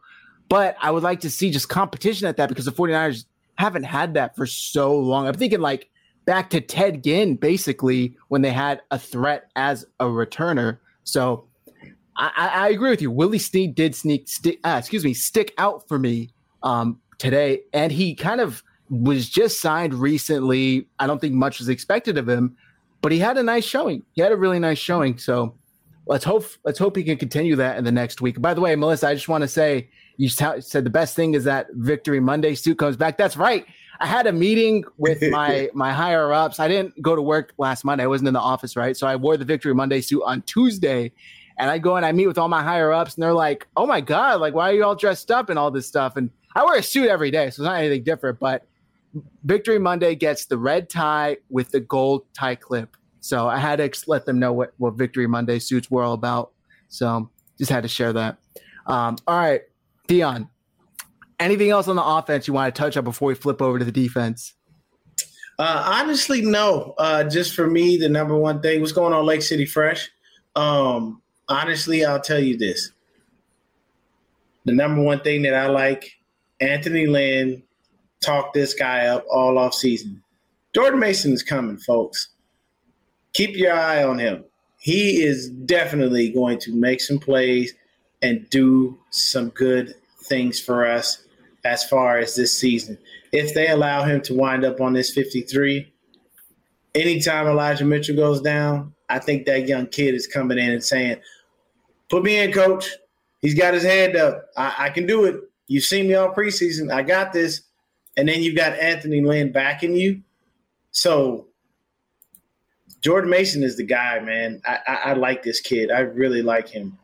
but 0.48 0.76
I 0.80 0.90
would 0.90 1.02
like 1.02 1.20
to 1.20 1.30
see 1.30 1.50
just 1.50 1.68
competition 1.68 2.26
at 2.26 2.36
that 2.38 2.48
because 2.48 2.64
the 2.64 2.72
49ers 2.72 3.26
haven't 3.56 3.84
had 3.84 4.14
that 4.14 4.34
for 4.34 4.46
so 4.46 4.96
long. 4.96 5.28
I'm 5.28 5.34
thinking 5.34 5.60
like 5.60 5.90
back 6.24 6.50
to 6.50 6.60
Ted 6.60 7.04
Ginn, 7.04 7.36
basically, 7.36 8.16
when 8.28 8.42
they 8.42 8.50
had 8.52 8.82
a 8.90 8.98
threat 8.98 9.50
as 9.54 9.86
a 10.00 10.04
returner. 10.04 10.78
So 11.04 11.44
I, 12.16 12.50
I 12.52 12.68
agree 12.70 12.90
with 12.90 13.02
you. 13.02 13.10
Willie 13.10 13.38
Snead 13.38 13.74
did 13.74 13.94
sneak, 13.94 14.28
sti- 14.28 14.58
uh, 14.64 14.76
excuse 14.78 15.04
me, 15.04 15.14
stick 15.14 15.52
out 15.58 15.86
for 15.86 15.98
me 15.98 16.30
um, 16.62 16.98
today, 17.18 17.60
and 17.72 17.92
he 17.92 18.14
kind 18.14 18.40
of 18.40 18.62
was 18.88 19.28
just 19.28 19.60
signed 19.60 19.94
recently. 19.94 20.88
I 20.98 21.06
don't 21.06 21.20
think 21.20 21.34
much 21.34 21.58
was 21.58 21.68
expected 21.68 22.16
of 22.16 22.28
him, 22.28 22.56
but 23.02 23.12
he 23.12 23.18
had 23.18 23.36
a 23.36 23.42
nice 23.42 23.64
showing. 23.64 24.02
He 24.12 24.22
had 24.22 24.32
a 24.32 24.36
really 24.36 24.58
nice 24.58 24.78
showing. 24.78 25.18
So 25.18 25.54
let's 26.06 26.24
hope 26.24 26.46
let's 26.64 26.78
hope 26.78 26.96
he 26.96 27.04
can 27.04 27.16
continue 27.16 27.56
that 27.56 27.76
in 27.76 27.84
the 27.84 27.92
next 27.92 28.20
week. 28.20 28.40
By 28.40 28.54
the 28.54 28.60
way, 28.60 28.74
Melissa, 28.76 29.08
I 29.08 29.14
just 29.14 29.28
want 29.28 29.42
to 29.42 29.48
say 29.48 29.88
you 30.16 30.28
said 30.28 30.62
the 30.70 30.90
best 30.90 31.14
thing 31.14 31.34
is 31.34 31.44
that 31.44 31.66
Victory 31.72 32.20
Monday 32.20 32.54
suit 32.54 32.78
comes 32.78 32.96
back. 32.96 33.18
That's 33.18 33.36
right. 33.36 33.66
I 33.98 34.06
had 34.06 34.26
a 34.26 34.32
meeting 34.32 34.84
with 34.96 35.22
my 35.30 35.68
my 35.74 35.92
higher 35.92 36.32
ups. 36.32 36.60
I 36.60 36.68
didn't 36.68 37.00
go 37.02 37.16
to 37.16 37.22
work 37.22 37.52
last 37.58 37.84
Monday. 37.84 38.04
I 38.04 38.06
wasn't 38.06 38.28
in 38.28 38.34
the 38.34 38.40
office, 38.40 38.76
right? 38.76 38.96
So 38.96 39.06
I 39.06 39.16
wore 39.16 39.36
the 39.36 39.44
Victory 39.44 39.74
Monday 39.74 40.00
suit 40.00 40.22
on 40.24 40.42
Tuesday. 40.42 41.12
And 41.58 41.70
I 41.70 41.78
go 41.78 41.96
and 41.96 42.04
I 42.04 42.12
meet 42.12 42.26
with 42.26 42.36
all 42.36 42.48
my 42.48 42.62
higher 42.62 42.92
ups, 42.92 43.14
and 43.14 43.22
they're 43.22 43.32
like, 43.32 43.66
"Oh 43.78 43.86
my 43.86 44.02
god, 44.02 44.42
like 44.42 44.52
why 44.52 44.70
are 44.70 44.74
you 44.74 44.84
all 44.84 44.94
dressed 44.94 45.30
up 45.30 45.48
and 45.48 45.58
all 45.58 45.70
this 45.70 45.86
stuff?" 45.86 46.16
And 46.16 46.28
I 46.54 46.62
wear 46.62 46.78
a 46.78 46.82
suit 46.82 47.08
every 47.08 47.30
day, 47.30 47.44
so 47.46 47.62
it's 47.62 47.66
not 47.66 47.78
anything 47.78 48.02
different. 48.02 48.38
But 48.38 48.66
Victory 49.42 49.78
Monday 49.78 50.14
gets 50.16 50.44
the 50.44 50.58
red 50.58 50.90
tie 50.90 51.38
with 51.48 51.70
the 51.70 51.80
gold 51.80 52.26
tie 52.34 52.56
clip. 52.56 52.94
So 53.26 53.48
I 53.48 53.58
had 53.58 53.76
to 53.78 54.04
let 54.06 54.24
them 54.24 54.38
know 54.38 54.52
what, 54.52 54.72
what 54.78 54.94
Victory 54.94 55.26
Monday 55.26 55.58
suits 55.58 55.90
were 55.90 56.04
all 56.04 56.14
about. 56.14 56.52
So 56.88 57.28
just 57.58 57.70
had 57.70 57.82
to 57.82 57.88
share 57.88 58.12
that. 58.12 58.38
Um, 58.86 59.16
all 59.26 59.36
right, 59.36 59.62
Dion, 60.06 60.48
anything 61.40 61.70
else 61.70 61.88
on 61.88 61.96
the 61.96 62.04
offense 62.04 62.46
you 62.46 62.54
want 62.54 62.72
to 62.72 62.80
touch 62.80 62.96
on 62.96 63.02
before 63.02 63.28
we 63.28 63.34
flip 63.34 63.60
over 63.60 63.80
to 63.80 63.84
the 63.84 63.90
defense? 63.90 64.54
Uh, 65.58 65.82
honestly, 65.86 66.40
no. 66.40 66.94
Uh, 66.98 67.24
just 67.24 67.54
for 67.54 67.66
me, 67.66 67.96
the 67.96 68.08
number 68.08 68.36
one 68.36 68.60
thing 68.60 68.80
was 68.80 68.92
going 68.92 69.12
on 69.12 69.26
Lake 69.26 69.42
City 69.42 69.66
Fresh. 69.66 70.08
Um, 70.54 71.20
honestly, 71.48 72.04
I'll 72.04 72.20
tell 72.20 72.38
you 72.38 72.56
this. 72.56 72.92
The 74.66 74.72
number 74.72 75.02
one 75.02 75.20
thing 75.20 75.42
that 75.42 75.54
I 75.54 75.66
like, 75.66 76.12
Anthony 76.60 77.06
Lynn 77.06 77.62
talked 78.20 78.54
this 78.54 78.72
guy 78.72 79.06
up 79.06 79.24
all 79.28 79.58
off 79.58 79.74
season. 79.74 80.22
Jordan 80.74 81.00
Mason 81.00 81.32
is 81.32 81.42
coming, 81.42 81.78
folks 81.78 82.28
keep 83.36 83.54
your 83.54 83.74
eye 83.74 84.02
on 84.02 84.18
him. 84.18 84.44
He 84.78 85.22
is 85.22 85.50
definitely 85.50 86.30
going 86.30 86.58
to 86.60 86.74
make 86.74 87.02
some 87.02 87.18
plays 87.18 87.74
and 88.22 88.48
do 88.48 88.98
some 89.10 89.50
good 89.50 89.94
things 90.22 90.58
for 90.58 90.86
us 90.86 91.22
as 91.64 91.84
far 91.84 92.18
as 92.18 92.34
this 92.34 92.56
season. 92.56 92.96
If 93.32 93.52
they 93.52 93.68
allow 93.68 94.04
him 94.04 94.22
to 94.22 94.34
wind 94.34 94.64
up 94.64 94.80
on 94.80 94.94
this 94.94 95.12
53, 95.12 95.92
anytime 96.94 97.46
Elijah 97.46 97.84
Mitchell 97.84 98.16
goes 98.16 98.40
down, 98.40 98.94
I 99.10 99.18
think 99.18 99.44
that 99.46 99.68
young 99.68 99.86
kid 99.86 100.14
is 100.14 100.26
coming 100.26 100.58
in 100.58 100.70
and 100.70 100.82
saying, 100.82 101.18
Put 102.08 102.22
me 102.22 102.38
in, 102.38 102.52
coach. 102.52 102.88
He's 103.42 103.54
got 103.54 103.74
his 103.74 103.82
hand 103.82 104.16
up. 104.16 104.46
I, 104.56 104.74
I 104.78 104.90
can 104.90 105.06
do 105.06 105.24
it. 105.24 105.40
You've 105.66 105.84
seen 105.84 106.08
me 106.08 106.14
all 106.14 106.32
preseason. 106.32 106.92
I 106.92 107.02
got 107.02 107.32
this. 107.32 107.62
And 108.16 108.28
then 108.28 108.42
you've 108.42 108.56
got 108.56 108.78
Anthony 108.78 109.20
Lynn 109.20 109.52
backing 109.52 109.94
you. 109.94 110.22
So 110.92 111.45
Jordan 113.06 113.30
Mason 113.30 113.62
is 113.62 113.76
the 113.76 113.84
guy, 113.84 114.18
man. 114.18 114.60
I, 114.66 114.78
I, 114.84 114.94
I 114.94 115.12
like 115.12 115.44
this 115.44 115.60
kid. 115.60 115.92
I 115.92 116.00
really 116.00 116.42
like 116.42 116.68
him. 116.68 116.98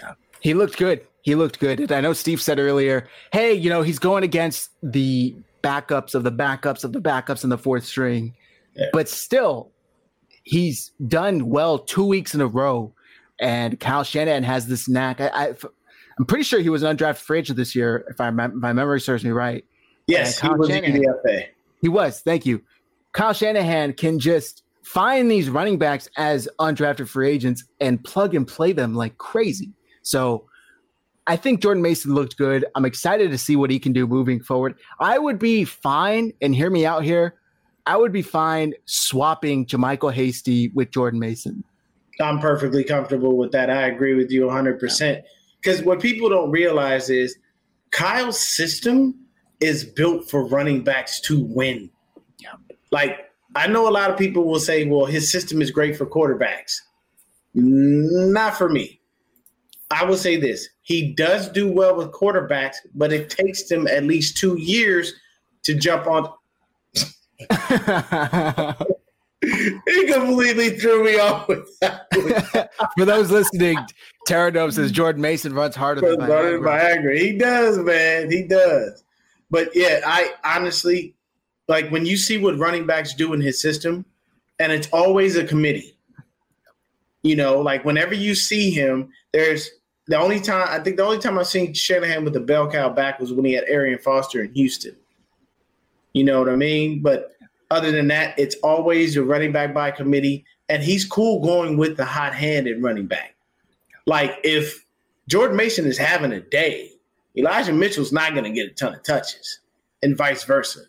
Yeah. 0.00 0.12
He 0.40 0.54
looked 0.54 0.78
good. 0.78 1.06
He 1.20 1.34
looked 1.34 1.60
good. 1.60 1.92
I 1.92 2.00
know 2.00 2.14
Steve 2.14 2.40
said 2.40 2.58
earlier, 2.58 3.06
hey, 3.30 3.52
you 3.52 3.68
know, 3.68 3.82
he's 3.82 3.98
going 3.98 4.24
against 4.24 4.70
the 4.82 5.36
backups 5.62 6.14
of 6.14 6.24
the 6.24 6.32
backups 6.32 6.84
of 6.84 6.94
the 6.94 7.02
backups 7.02 7.44
in 7.44 7.50
the 7.50 7.58
fourth 7.58 7.84
string. 7.84 8.34
Yeah. 8.74 8.86
But 8.94 9.10
still, 9.10 9.72
he's 10.42 10.92
done 11.06 11.50
well 11.50 11.80
two 11.80 12.06
weeks 12.06 12.34
in 12.34 12.40
a 12.40 12.46
row. 12.46 12.94
And 13.38 13.78
Kyle 13.78 14.04
Shanahan 14.04 14.42
has 14.42 14.68
this 14.68 14.88
knack. 14.88 15.20
I, 15.20 15.28
I, 15.28 15.46
am 16.18 16.24
pretty 16.26 16.44
sure 16.44 16.60
he 16.60 16.70
was 16.70 16.82
an 16.82 16.96
undrafted 16.96 17.18
free 17.18 17.40
agent 17.40 17.58
this 17.58 17.76
year, 17.76 18.06
if, 18.08 18.22
I, 18.22 18.28
if 18.28 18.34
my 18.34 18.72
memory 18.72 19.02
serves 19.02 19.22
me 19.22 19.32
right. 19.32 19.66
Yes, 20.06 20.40
he 20.40 20.48
was 20.48 20.70
Shanahan. 20.70 21.44
He 21.82 21.88
was. 21.90 22.20
Thank 22.20 22.46
you. 22.46 22.62
Kyle 23.12 23.34
Shanahan 23.34 23.92
can 23.92 24.18
just 24.18 24.63
find 24.84 25.30
these 25.30 25.48
running 25.50 25.78
backs 25.78 26.08
as 26.16 26.48
undrafted 26.60 27.08
free 27.08 27.30
agents 27.30 27.64
and 27.80 28.02
plug 28.04 28.34
and 28.34 28.46
play 28.46 28.72
them 28.72 28.94
like 28.94 29.18
crazy. 29.18 29.72
So 30.02 30.46
I 31.26 31.36
think 31.36 31.62
Jordan 31.62 31.82
Mason 31.82 32.14
looked 32.14 32.36
good. 32.36 32.66
I'm 32.74 32.84
excited 32.84 33.30
to 33.30 33.38
see 33.38 33.56
what 33.56 33.70
he 33.70 33.78
can 33.78 33.92
do 33.92 34.06
moving 34.06 34.40
forward. 34.42 34.74
I 35.00 35.18
would 35.18 35.38
be 35.38 35.64
fine, 35.64 36.32
and 36.42 36.54
hear 36.54 36.70
me 36.70 36.84
out 36.84 37.02
here. 37.02 37.34
I 37.86 37.96
would 37.96 38.12
be 38.12 38.22
fine 38.22 38.74
swapping 38.84 39.66
JaMycal 39.66 40.12
Hasty 40.12 40.68
with 40.74 40.90
Jordan 40.90 41.20
Mason. 41.20 41.64
I'm 42.20 42.38
perfectly 42.38 42.84
comfortable 42.84 43.36
with 43.36 43.52
that. 43.52 43.70
I 43.70 43.86
agree 43.86 44.14
with 44.14 44.30
you 44.30 44.42
100%. 44.42 45.22
Because 45.60 45.82
what 45.82 46.00
people 46.00 46.28
don't 46.28 46.50
realize 46.50 47.10
is 47.10 47.36
Kyle's 47.90 48.38
system 48.38 49.14
is 49.60 49.84
built 49.84 50.30
for 50.30 50.46
running 50.46 50.84
backs 50.84 51.20
to 51.22 51.42
win. 51.42 51.90
Yeah. 52.38 52.52
Like 52.90 53.30
I 53.54 53.66
know 53.66 53.88
a 53.88 53.90
lot 53.90 54.10
of 54.10 54.18
people 54.18 54.44
will 54.44 54.60
say, 54.60 54.84
well, 54.84 55.06
his 55.06 55.30
system 55.30 55.62
is 55.62 55.70
great 55.70 55.96
for 55.96 56.06
quarterbacks. 56.06 56.80
Not 57.54 58.56
for 58.56 58.68
me. 58.68 59.00
I 59.90 60.04
will 60.04 60.16
say 60.16 60.36
this 60.36 60.68
he 60.82 61.12
does 61.14 61.48
do 61.48 61.70
well 61.70 61.96
with 61.96 62.10
quarterbacks, 62.10 62.76
but 62.94 63.12
it 63.12 63.30
takes 63.30 63.68
them 63.68 63.86
at 63.86 64.04
least 64.04 64.36
two 64.36 64.58
years 64.58 65.14
to 65.62 65.74
jump 65.74 66.06
on. 66.06 66.32
he 69.40 70.06
completely 70.06 70.70
threw 70.78 71.04
me 71.04 71.18
off 71.18 71.48
with 71.48 71.78
that. 71.80 72.06
For 72.98 73.04
those 73.04 73.30
listening, 73.30 73.78
Terradome 74.28 74.72
says 74.72 74.90
Jordan 74.90 75.22
Mason 75.22 75.54
runs 75.54 75.76
harder 75.76 76.00
than 76.00 76.20
Viagra. 76.20 76.60
Viagra. 76.60 77.18
He 77.18 77.36
does, 77.36 77.78
man. 77.78 78.30
He 78.30 78.42
does. 78.42 79.04
But 79.50 79.70
yeah, 79.74 80.00
I 80.04 80.32
honestly, 80.44 81.14
like 81.68 81.88
when 81.90 82.06
you 82.06 82.16
see 82.16 82.38
what 82.38 82.58
running 82.58 82.86
backs 82.86 83.14
do 83.14 83.32
in 83.32 83.40
his 83.40 83.60
system, 83.60 84.04
and 84.58 84.72
it's 84.72 84.88
always 84.92 85.36
a 85.36 85.44
committee. 85.44 85.96
You 87.22 87.36
know, 87.36 87.60
like 87.60 87.84
whenever 87.84 88.14
you 88.14 88.34
see 88.34 88.70
him, 88.70 89.10
there's 89.32 89.70
the 90.06 90.18
only 90.18 90.40
time 90.40 90.68
I 90.70 90.82
think 90.82 90.96
the 90.96 91.04
only 91.04 91.18
time 91.18 91.38
I've 91.38 91.46
seen 91.46 91.72
Shanahan 91.72 92.24
with 92.24 92.34
the 92.34 92.40
bell 92.40 92.70
cow 92.70 92.90
back 92.90 93.18
was 93.18 93.32
when 93.32 93.44
he 93.44 93.54
had 93.54 93.64
Arian 93.66 93.98
Foster 93.98 94.42
in 94.42 94.52
Houston. 94.52 94.94
You 96.12 96.24
know 96.24 96.38
what 96.38 96.48
I 96.48 96.56
mean? 96.56 97.00
But 97.00 97.32
other 97.70 97.90
than 97.90 98.08
that, 98.08 98.38
it's 98.38 98.56
always 98.62 99.16
a 99.16 99.24
running 99.24 99.52
back 99.52 99.72
by 99.72 99.90
committee, 99.90 100.44
and 100.68 100.82
he's 100.82 101.04
cool 101.04 101.40
going 101.40 101.76
with 101.76 101.96
the 101.96 102.04
hot 102.04 102.34
hand 102.34 102.66
handed 102.66 102.82
running 102.82 103.06
back. 103.06 103.34
Like 104.06 104.38
if 104.44 104.84
Jordan 105.28 105.56
Mason 105.56 105.86
is 105.86 105.96
having 105.96 106.32
a 106.32 106.40
day, 106.40 106.90
Elijah 107.36 107.72
Mitchell's 107.72 108.12
not 108.12 108.32
going 108.32 108.44
to 108.44 108.50
get 108.50 108.70
a 108.70 108.74
ton 108.74 108.94
of 108.94 109.02
touches, 109.02 109.60
and 110.02 110.16
vice 110.16 110.44
versa. 110.44 110.80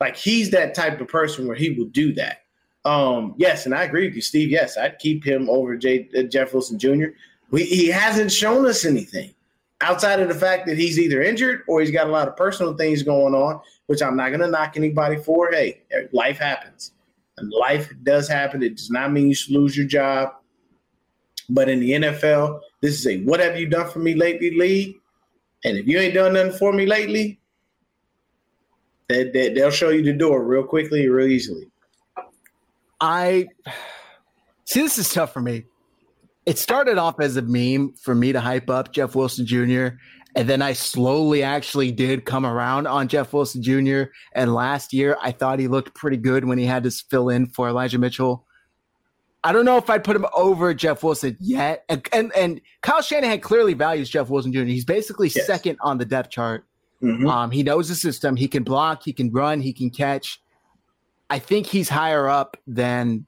Like 0.00 0.16
he's 0.16 0.50
that 0.50 0.74
type 0.74 1.00
of 1.00 1.08
person 1.08 1.46
where 1.46 1.56
he 1.56 1.70
will 1.70 1.86
do 1.86 2.12
that. 2.14 2.42
Um, 2.84 3.34
yes, 3.36 3.66
and 3.66 3.74
I 3.74 3.82
agree 3.82 4.06
with 4.06 4.14
you, 4.14 4.22
Steve. 4.22 4.50
Yes, 4.50 4.78
I'd 4.78 4.98
keep 4.98 5.24
him 5.24 5.50
over 5.50 5.76
J, 5.76 6.08
uh, 6.16 6.22
Jeff 6.22 6.52
Wilson 6.52 6.78
Jr. 6.78 7.06
We, 7.50 7.64
he 7.64 7.88
hasn't 7.88 8.32
shown 8.32 8.66
us 8.66 8.84
anything 8.84 9.34
outside 9.80 10.20
of 10.20 10.28
the 10.28 10.34
fact 10.34 10.66
that 10.66 10.78
he's 10.78 10.98
either 10.98 11.22
injured 11.22 11.62
or 11.66 11.80
he's 11.80 11.90
got 11.90 12.06
a 12.06 12.10
lot 12.10 12.28
of 12.28 12.36
personal 12.36 12.76
things 12.76 13.02
going 13.02 13.34
on, 13.34 13.60
which 13.86 14.02
I'm 14.02 14.16
not 14.16 14.28
going 14.28 14.40
to 14.40 14.48
knock 14.48 14.76
anybody 14.76 15.16
for. 15.16 15.50
Hey, 15.50 15.82
life 16.12 16.38
happens. 16.38 16.92
And 17.36 17.52
life 17.52 17.92
does 18.02 18.28
happen. 18.28 18.62
It 18.62 18.76
does 18.76 18.90
not 18.90 19.12
mean 19.12 19.28
you 19.28 19.34
should 19.34 19.54
lose 19.54 19.76
your 19.76 19.86
job. 19.86 20.30
But 21.48 21.68
in 21.68 21.80
the 21.80 21.92
NFL, 21.92 22.60
this 22.82 22.98
is 22.98 23.06
a 23.06 23.22
what 23.24 23.40
have 23.40 23.58
you 23.58 23.66
done 23.66 23.88
for 23.90 24.00
me 24.00 24.14
lately 24.14 24.56
league. 24.56 24.96
And 25.64 25.78
if 25.78 25.86
you 25.86 25.98
ain't 25.98 26.14
done 26.14 26.34
nothing 26.34 26.52
for 26.52 26.72
me 26.72 26.86
lately, 26.86 27.40
they, 29.08 29.30
they, 29.30 29.52
they'll 29.52 29.70
show 29.70 29.90
you 29.90 30.02
the 30.02 30.12
door 30.12 30.44
real 30.44 30.64
quickly, 30.64 31.08
real 31.08 31.28
easily. 31.28 31.70
I 33.00 33.48
see 34.64 34.82
this 34.82 34.98
is 34.98 35.12
tough 35.12 35.32
for 35.32 35.40
me 35.40 35.64
it 36.48 36.58
started 36.58 36.96
off 36.96 37.20
as 37.20 37.36
a 37.36 37.42
meme 37.42 37.92
for 37.92 38.14
me 38.14 38.32
to 38.32 38.40
hype 38.40 38.70
up 38.70 38.90
Jeff 38.90 39.14
Wilson 39.14 39.44
Jr. 39.44 39.88
And 40.34 40.48
then 40.48 40.62
I 40.62 40.72
slowly 40.72 41.42
actually 41.42 41.92
did 41.92 42.24
come 42.24 42.46
around 42.46 42.86
on 42.86 43.06
Jeff 43.06 43.34
Wilson 43.34 43.62
Jr. 43.62 44.04
And 44.32 44.54
last 44.54 44.94
year, 44.94 45.18
I 45.20 45.30
thought 45.30 45.58
he 45.58 45.68
looked 45.68 45.94
pretty 45.94 46.16
good 46.16 46.46
when 46.46 46.56
he 46.56 46.64
had 46.64 46.84
to 46.84 46.90
fill 46.90 47.28
in 47.28 47.48
for 47.48 47.68
Elijah 47.68 47.98
Mitchell. 47.98 48.46
I 49.44 49.52
don't 49.52 49.66
know 49.66 49.76
if 49.76 49.90
I'd 49.90 50.04
put 50.04 50.16
him 50.16 50.24
over 50.34 50.72
Jeff 50.72 51.02
Wilson 51.02 51.36
yet. 51.38 51.84
And 51.90 52.08
and, 52.14 52.34
and 52.34 52.62
Kyle 52.80 53.02
Shanahan 53.02 53.40
clearly 53.40 53.74
values 53.74 54.08
Jeff 54.08 54.30
Wilson 54.30 54.50
Jr. 54.50 54.62
He's 54.62 54.86
basically 54.86 55.28
yes. 55.28 55.46
second 55.46 55.76
on 55.82 55.98
the 55.98 56.06
depth 56.06 56.30
chart. 56.30 56.64
Mm-hmm. 57.02 57.26
Um, 57.28 57.50
he 57.50 57.62
knows 57.62 57.88
the 57.88 57.94
system. 57.94 58.36
He 58.36 58.48
can 58.48 58.64
block. 58.64 59.02
He 59.04 59.12
can 59.12 59.30
run. 59.30 59.60
He 59.60 59.72
can 59.72 59.90
catch. 59.90 60.40
I 61.30 61.38
think 61.38 61.66
he's 61.66 61.88
higher 61.88 62.28
up 62.28 62.56
than 62.66 63.26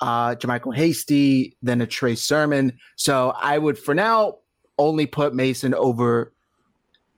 uh, 0.00 0.36
JaMycal 0.36 0.74
Hasty, 0.74 1.56
than 1.62 1.80
a 1.80 1.86
Trey 1.86 2.14
Sermon. 2.14 2.78
So 2.96 3.34
I 3.40 3.58
would, 3.58 3.78
for 3.78 3.94
now, 3.94 4.38
only 4.78 5.06
put 5.06 5.34
Mason 5.34 5.74
over 5.74 6.32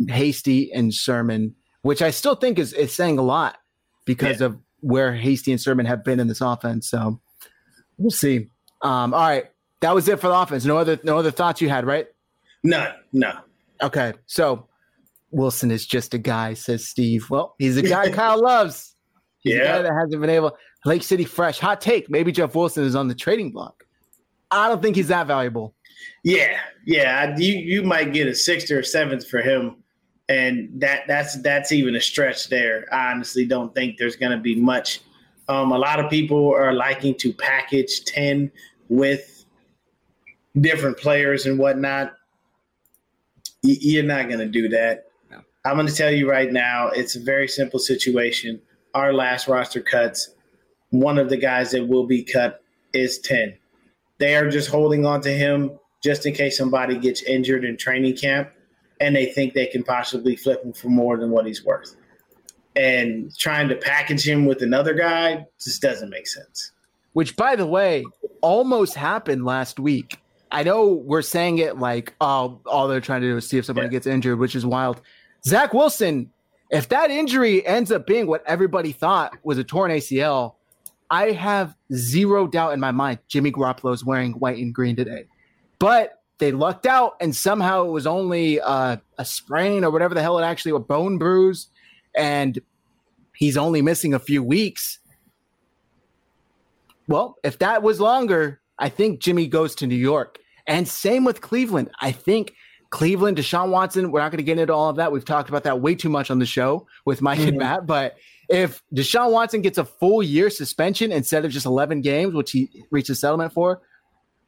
Hasty 0.09 0.73
and 0.73 0.93
Sermon, 0.93 1.55
which 1.83 2.03
I 2.03 2.11
still 2.11 2.35
think 2.35 2.59
is, 2.59 2.73
is 2.73 2.95
saying 2.95 3.19
a 3.19 3.23
lot 3.23 3.59
because 4.05 4.41
yeah. 4.41 4.47
of 4.47 4.59
where 4.81 5.15
Hasty 5.15 5.53
and 5.53 5.61
Sermon 5.61 5.87
have 5.87 6.05
been 6.05 6.21
in 6.21 6.29
this 6.29 6.41
offense. 6.41 6.89
So 6.89 7.21
we'll 7.99 8.11
see. 8.11 8.49
Um, 8.83 9.15
all 9.15 9.21
right. 9.21 9.47
That 9.81 9.95
was 9.95 10.09
it 10.09 10.21
for 10.21 10.29
the 10.29 10.35
offense. 10.35 10.65
No 10.65 10.79
other 10.79 10.99
no 11.03 11.19
other 11.19 11.31
thoughts 11.31 11.61
you 11.61 11.69
had, 11.69 11.85
right? 11.87 12.07
None. 12.63 12.95
No. 13.13 13.33
Okay. 13.83 14.15
So 14.27 14.69
Wilson 15.31 15.71
is 15.71 15.87
just 15.87 16.15
a 16.15 16.19
guy, 16.19 16.55
says 16.55 16.87
Steve. 16.87 17.29
Well, 17.31 17.55
he's 17.59 17.77
a 17.77 17.83
guy 17.83 18.11
Kyle 18.13 18.41
loves. 18.41 18.95
He's 19.39 19.55
yeah. 19.55 19.83
that 19.83 19.93
hasn't 19.93 20.21
been 20.21 20.31
able. 20.31 20.57
Lake 20.85 21.03
City 21.03 21.25
Fresh. 21.25 21.59
Hot 21.59 21.81
take. 21.81 22.09
Maybe 22.11 22.33
Jeff 22.33 22.55
Wilson 22.55 22.85
is 22.85 22.95
on 22.95 23.09
the 23.09 23.15
trading 23.15 23.53
block. 23.53 23.85
I 24.51 24.69
don't 24.69 24.81
think 24.81 24.97
he's 24.97 25.09
that 25.09 25.27
valuable. 25.27 25.75
Yeah, 26.23 26.59
yeah. 26.85 27.37
You 27.37 27.55
you 27.55 27.83
might 27.83 28.13
get 28.13 28.27
a 28.27 28.35
sixth 28.35 28.71
or 28.71 28.81
a 28.81 28.85
seventh 28.85 29.27
for 29.27 29.41
him, 29.41 29.83
and 30.29 30.69
that 30.81 31.03
that's 31.07 31.41
that's 31.43 31.73
even 31.73 31.97
a 31.97 32.01
stretch 32.01 32.49
there. 32.49 32.87
I 32.93 33.13
honestly 33.13 33.47
don't 33.47 33.75
think 33.75 33.99
there's 33.99 34.17
going 34.17 34.33
to 34.33 34.39
be 34.39 34.55
much. 34.55 35.01
Um, 35.49 35.73
a 35.73 35.79
lot 35.79 36.01
of 36.01 36.11
people 36.11 36.53
are 36.55 36.73
liking 36.73 37.15
to 37.17 37.33
package 37.33 38.05
ten 38.05 38.51
with 38.89 39.45
different 40.61 40.99
players 40.99 41.47
and 41.47 41.59
whatnot. 41.59 42.15
You're 43.63 44.05
not 44.05 44.29
going 44.29 44.39
to 44.39 44.47
do 44.47 44.69
that. 44.69 45.07
I'm 45.67 45.75
going 45.75 45.89
to 45.89 45.95
tell 45.95 46.13
you 46.13 46.31
right 46.31 46.53
now, 46.53 46.91
it's 46.91 47.17
a 47.17 47.21
very 47.21 47.49
simple 47.49 47.81
situation. 47.81 48.63
Our 48.95 49.13
last 49.13 49.49
roster 49.49 49.81
cuts 49.81 50.31
one 50.91 51.19
of 51.19 51.29
the 51.29 51.37
guys 51.37 51.73
that 51.73 51.89
will 51.89 52.07
be 52.07 52.23
cut 52.23 52.63
is 52.93 53.19
10. 53.19 53.59
They 54.19 54.37
are 54.37 54.49
just 54.49 54.71
holding 54.71 55.05
on 55.05 55.23
to 55.23 55.31
him 55.31 55.77
just 56.05 56.25
in 56.25 56.35
case 56.35 56.57
somebody 56.57 56.97
gets 56.97 57.23
injured 57.23 57.65
in 57.65 57.77
training 57.77 58.17
camp 58.17 58.51
and 59.01 59.17
they 59.17 59.27
think 59.27 59.55
they 59.55 59.67
can 59.67 59.83
possibly 59.83 60.37
flip 60.37 60.65
him 60.65 60.73
for 60.73 60.89
more 60.89 61.17
than 61.17 61.31
what 61.31 61.47
he's 61.47 61.65
worth. 61.65 61.97
And 62.77 63.37
trying 63.37 63.69
to 63.69 63.75
package 63.75 64.27
him 64.27 64.47
with 64.47 64.63
another 64.63 64.95
guy 64.95 65.47
just 65.61 65.83
doesn't 65.83 66.11
make 66.11 66.29
sense. 66.29 66.71
Which, 67.15 67.35
by 67.35 67.57
the 67.57 67.67
way, 67.67 68.05
almost 68.41 68.95
happened 68.95 69.45
last 69.45 69.81
week. 69.81 70.19
I 70.53 70.63
know 70.63 70.93
we're 70.93 71.23
saying 71.23 71.59
it 71.59 71.79
like, 71.79 72.15
oh, 72.21 72.61
all 72.67 72.87
they're 72.87 73.01
trying 73.01 73.23
to 73.23 73.27
do 73.27 73.37
is 73.37 73.49
see 73.49 73.59
if 73.59 73.65
somebody 73.65 73.89
yeah. 73.89 73.93
gets 73.93 74.07
injured, 74.07 74.39
which 74.39 74.55
is 74.55 74.65
wild. 74.65 75.01
Zach 75.47 75.73
Wilson, 75.73 76.33
if 76.71 76.89
that 76.89 77.13
injury 77.13 77.65
ends 77.65 77.93
up 77.93 78.05
being 78.05 78.27
what 78.27 78.43
everybody 78.47 78.91
thought 78.91 79.33
was 79.45 79.59
a 79.59 79.65
torn 79.65 79.93
ACL, 79.93 80.55
I 81.09 81.31
have 81.31 81.77
zero 81.93 82.49
doubt 82.49 82.73
in 82.73 82.81
my 82.81 82.91
mind 82.91 83.21
Jimmy 83.29 83.53
Garoppolo 83.53 83.95
is 83.95 84.05
wearing 84.05 84.33
white 84.33 84.59
and 84.59 84.75
green 84.75 84.97
today. 84.97 85.27
But 85.79 86.21
they 86.39 86.51
lucked 86.51 86.85
out, 86.85 87.15
and 87.21 87.35
somehow 87.35 87.85
it 87.85 87.93
was 87.93 88.09
only 88.09 88.61
uh, 88.61 88.97
a 89.19 89.25
sprain 89.25 89.85
or 89.85 89.93
whatever 89.93 90.15
the 90.15 90.23
hell 90.23 90.37
it 90.41 90.43
actually 90.43 90.73
a 90.73 90.81
bone 90.81 91.17
bruise, 91.17 91.69
and 92.17 92.59
he's 93.33 93.57
only 93.57 93.83
missing 93.83 94.15
a 94.15 94.19
few 94.19 94.43
weeks. 94.43 94.99
Well, 97.07 97.37
if 97.45 97.57
that 97.61 97.85
was 97.85 98.01
longer, 98.01 98.61
I 98.81 98.89
think 98.89 99.21
Jimmy 99.21 99.47
goes 99.47 99.77
to 99.77 99.87
New 99.87 99.95
York. 99.95 100.41
And 100.67 100.89
same 100.89 101.25
with 101.25 101.41
Cleveland. 101.41 101.91
I 102.01 102.11
think 102.11 102.55
Cleveland, 102.91 103.37
Deshaun 103.37 103.71
Watson, 103.71 104.11
we're 104.11 104.21
not 104.21 104.31
going 104.31 104.39
to 104.39 104.45
get 104.45 104.59
into 104.59 104.73
all 104.73 104.89
of 104.91 104.97
that. 104.97 105.13
We've 105.13 105.25
talked 105.25 105.49
about 105.49 105.65
that 105.65 105.81
way 105.81 105.95
too 105.95 106.09
much 106.09 106.31
on 106.31 106.39
the 106.39 106.47
show 106.47 106.87
with 107.05 107.21
Mike 107.21 107.39
mm-hmm. 107.39 107.49
and 107.49 107.59
Matt, 107.59 107.87
but 107.87 108.17
if 108.49 108.83
Deshaun 108.95 109.33
Watson 109.33 109.63
gets 109.63 109.79
a 109.79 109.85
full 109.85 110.23
year 110.23 110.51
suspension 110.51 111.13
instead 111.13 111.45
of 111.45 111.51
just 111.51 111.67
11 111.67 112.01
games, 112.01 112.35
which 112.35 112.53
he 112.53 112.71
reached 112.91 113.11
a 113.11 113.15
settlement 113.15 113.53
for, 113.53 113.83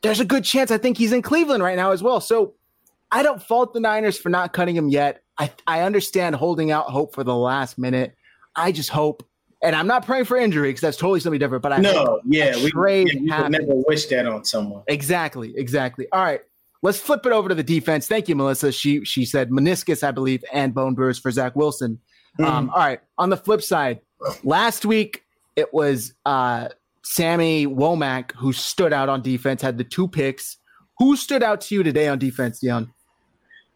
there's 0.02 0.20
a 0.20 0.24
good 0.24 0.44
chance 0.44 0.70
I 0.70 0.78
think 0.78 0.96
he's 0.96 1.12
in 1.12 1.22
Cleveland 1.22 1.62
right 1.62 1.76
now 1.76 1.90
as 1.90 2.02
well. 2.02 2.20
So 2.20 2.54
I 3.10 3.22
don't 3.22 3.42
fault 3.42 3.72
the 3.74 3.80
Niners 3.80 4.18
for 4.18 4.28
not 4.28 4.52
cutting 4.52 4.76
him 4.76 4.88
yet. 4.88 5.22
I, 5.38 5.50
I 5.66 5.80
understand 5.82 6.36
holding 6.36 6.70
out 6.70 6.86
hope 6.86 7.14
for 7.14 7.24
the 7.24 7.34
last 7.34 7.78
minute. 7.78 8.14
I 8.54 8.72
just 8.72 8.90
hope, 8.90 9.26
and 9.62 9.74
I'm 9.74 9.86
not 9.86 10.04
praying 10.04 10.24
for 10.24 10.36
injury 10.36 10.68
because 10.68 10.80
that's 10.80 10.96
totally 10.96 11.20
something 11.20 11.38
different. 11.38 11.62
But 11.62 11.72
I 11.72 11.78
no, 11.78 12.20
yeah, 12.26 12.56
we, 12.56 12.72
yeah, 13.06 13.48
never 13.48 13.74
wish 13.86 14.06
that 14.06 14.26
on 14.26 14.44
someone. 14.44 14.82
Exactly, 14.88 15.54
exactly. 15.56 16.06
All 16.12 16.22
right, 16.22 16.40
let's 16.82 16.98
flip 16.98 17.24
it 17.26 17.32
over 17.32 17.48
to 17.48 17.54
the 17.54 17.62
defense. 17.62 18.06
Thank 18.06 18.28
you, 18.28 18.36
Melissa. 18.36 18.72
She 18.72 19.04
she 19.04 19.24
said 19.24 19.50
meniscus, 19.50 20.06
I 20.06 20.10
believe, 20.10 20.44
and 20.52 20.74
bone 20.74 20.94
bruise 20.94 21.18
for 21.18 21.30
Zach 21.30 21.56
Wilson. 21.56 21.98
Mm. 22.38 22.46
Um, 22.46 22.70
all 22.70 22.78
right. 22.78 23.00
On 23.18 23.30
the 23.30 23.36
flip 23.36 23.62
side, 23.62 24.00
last 24.44 24.84
week 24.84 25.24
it 25.56 25.72
was 25.72 26.14
uh, 26.24 26.68
Sammy 27.02 27.66
Womack 27.66 28.32
who 28.32 28.52
stood 28.52 28.92
out 28.92 29.08
on 29.08 29.22
defense, 29.22 29.62
had 29.62 29.78
the 29.78 29.84
two 29.84 30.08
picks. 30.08 30.58
Who 30.98 31.16
stood 31.16 31.42
out 31.42 31.60
to 31.62 31.74
you 31.74 31.82
today 31.82 32.08
on 32.08 32.18
defense, 32.18 32.60
Dion? 32.60 32.92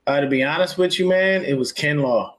Uh, 0.06 0.20
to 0.20 0.26
be 0.26 0.42
honest 0.42 0.78
with 0.78 0.98
you, 0.98 1.08
man, 1.08 1.44
it 1.44 1.56
was 1.56 1.72
Kinlaw. 1.72 2.32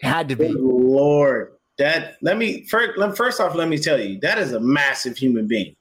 Had 0.00 0.28
to 0.28 0.36
be. 0.36 0.48
Good 0.48 0.60
Lord, 0.60 1.52
that 1.78 2.16
let 2.22 2.36
me 2.36 2.66
first. 2.66 2.98
Let, 2.98 3.16
first 3.16 3.40
off, 3.40 3.54
let 3.54 3.68
me 3.68 3.78
tell 3.78 3.98
you 3.98 4.20
that 4.20 4.38
is 4.38 4.52
a 4.52 4.60
massive 4.60 5.16
human 5.16 5.46
being. 5.46 5.74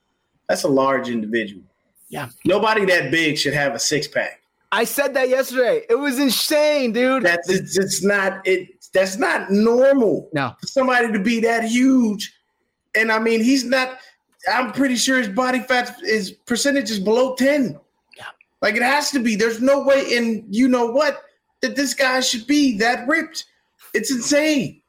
That's 0.47 0.63
a 0.63 0.69
large 0.69 1.09
individual. 1.09 1.63
Yeah. 2.09 2.29
Nobody 2.45 2.85
that 2.85 3.11
big 3.11 3.37
should 3.37 3.53
have 3.53 3.75
a 3.75 3.79
six 3.79 4.07
pack. 4.07 4.41
I 4.71 4.83
said 4.83 5.13
that 5.13 5.29
yesterday. 5.29 5.83
It 5.89 5.95
was 5.95 6.19
insane, 6.19 6.91
dude. 6.91 7.23
That's 7.23 7.49
it's, 7.49 7.77
it's 7.77 8.03
not 8.03 8.45
it. 8.45 8.69
That's 8.93 9.17
not 9.17 9.49
normal. 9.49 10.29
No, 10.33 10.53
for 10.59 10.67
somebody 10.67 11.11
to 11.11 11.19
be 11.19 11.39
that 11.41 11.63
huge, 11.63 12.33
and 12.95 13.11
I 13.11 13.19
mean, 13.19 13.41
he's 13.41 13.63
not. 13.63 13.99
I'm 14.51 14.71
pretty 14.71 14.95
sure 14.95 15.17
his 15.17 15.29
body 15.29 15.59
fat 15.61 15.95
is 16.03 16.31
percentage 16.31 16.91
is 16.91 16.99
below 16.99 17.35
ten. 17.35 17.79
Yeah, 18.17 18.25
like 18.61 18.75
it 18.75 18.81
has 18.81 19.09
to 19.11 19.19
be. 19.19 19.35
There's 19.35 19.61
no 19.61 19.83
way, 19.83 20.17
and 20.17 20.43
you 20.53 20.67
know 20.67 20.87
what, 20.87 21.23
that 21.61 21.75
this 21.75 21.93
guy 21.93 22.19
should 22.19 22.45
be 22.45 22.77
that 22.79 23.07
ripped. 23.07 23.45
It's 23.93 24.11
insane. 24.11 24.81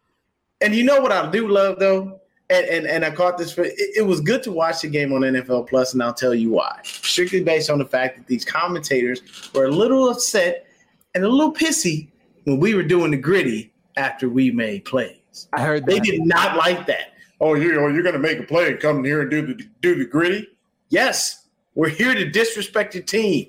And 0.61 0.75
you 0.75 0.83
know 0.83 1.01
what 1.01 1.13
I 1.13 1.31
do 1.31 1.47
love 1.47 1.79
though 1.79 2.21
and, 2.51 2.67
and, 2.67 2.87
and 2.87 3.05
I 3.05 3.11
caught 3.11 3.39
this. 3.39 3.53
For, 3.53 3.65
it, 3.65 3.75
it, 3.77 4.07
was 4.07 4.21
good 4.21 4.43
to 4.45 4.53
watch 4.53 4.81
the 4.81 4.89
game 4.89 5.13
on 5.13 5.21
NFL 5.21 5.69
Plus, 5.69 5.93
and 5.93 6.03
I'll 6.03 6.15
tell 6.15 6.35
you 6.35 6.51
why. 6.51 6.81
Strictly 6.83 7.43
based 7.43 7.69
on 7.71 7.79
the 7.79 7.85
fact 7.85 8.17
that 8.17 8.27
these 8.27 8.45
commentators 8.45 9.21
were 9.55 9.67
a 9.67 9.71
little 9.71 10.09
upset 10.09 10.67
and 11.15 11.25
a 11.25 11.29
little 11.29 11.53
pissy 11.53 12.09
when 12.45 12.59
we 12.59 12.75
were 12.75 12.83
doing 12.83 13.11
the 13.11 13.17
gritty 13.17 13.73
after 13.97 14.29
we 14.29 14.51
made 14.51 14.85
plays. 14.85 15.49
I 15.53 15.63
heard 15.63 15.85
that. 15.85 15.91
they 15.91 16.01
did 16.01 16.23
not 16.23 16.57
like 16.57 16.87
that. 16.87 17.13
Oh, 17.41 17.55
you 17.55 17.79
oh, 17.79 17.89
you're 17.89 18.03
going 18.03 18.15
to 18.15 18.19
make 18.19 18.39
a 18.41 18.45
play 18.45 18.71
and 18.73 18.81
come 18.81 19.05
here 19.05 19.23
and 19.23 19.31
do 19.31 19.47
the 19.47 19.69
do 19.81 19.95
the 19.95 20.05
gritty? 20.05 20.49
Yes, 20.89 21.47
we're 21.75 21.89
here 21.89 22.15
to 22.15 22.29
disrespect 22.29 22.95
your 22.95 23.05
team. 23.05 23.49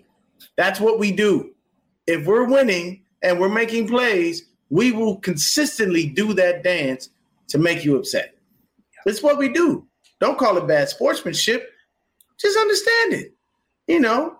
That's 0.57 0.79
what 0.79 0.99
we 0.99 1.11
do. 1.11 1.53
If 2.05 2.25
we're 2.25 2.45
winning 2.45 3.03
and 3.23 3.39
we're 3.39 3.49
making 3.49 3.87
plays, 3.87 4.43
we 4.69 4.91
will 4.91 5.17
consistently 5.17 6.05
do 6.05 6.33
that 6.33 6.63
dance 6.63 7.09
to 7.47 7.57
make 7.57 7.83
you 7.83 7.95
upset. 7.95 8.35
It's 9.05 9.23
what 9.23 9.37
we 9.37 9.49
do. 9.49 9.87
Don't 10.19 10.37
call 10.37 10.57
it 10.57 10.67
bad 10.67 10.89
sportsmanship. 10.89 11.71
Just 12.39 12.57
understand 12.57 13.13
it. 13.13 13.33
You 13.87 13.99
know, 13.99 14.39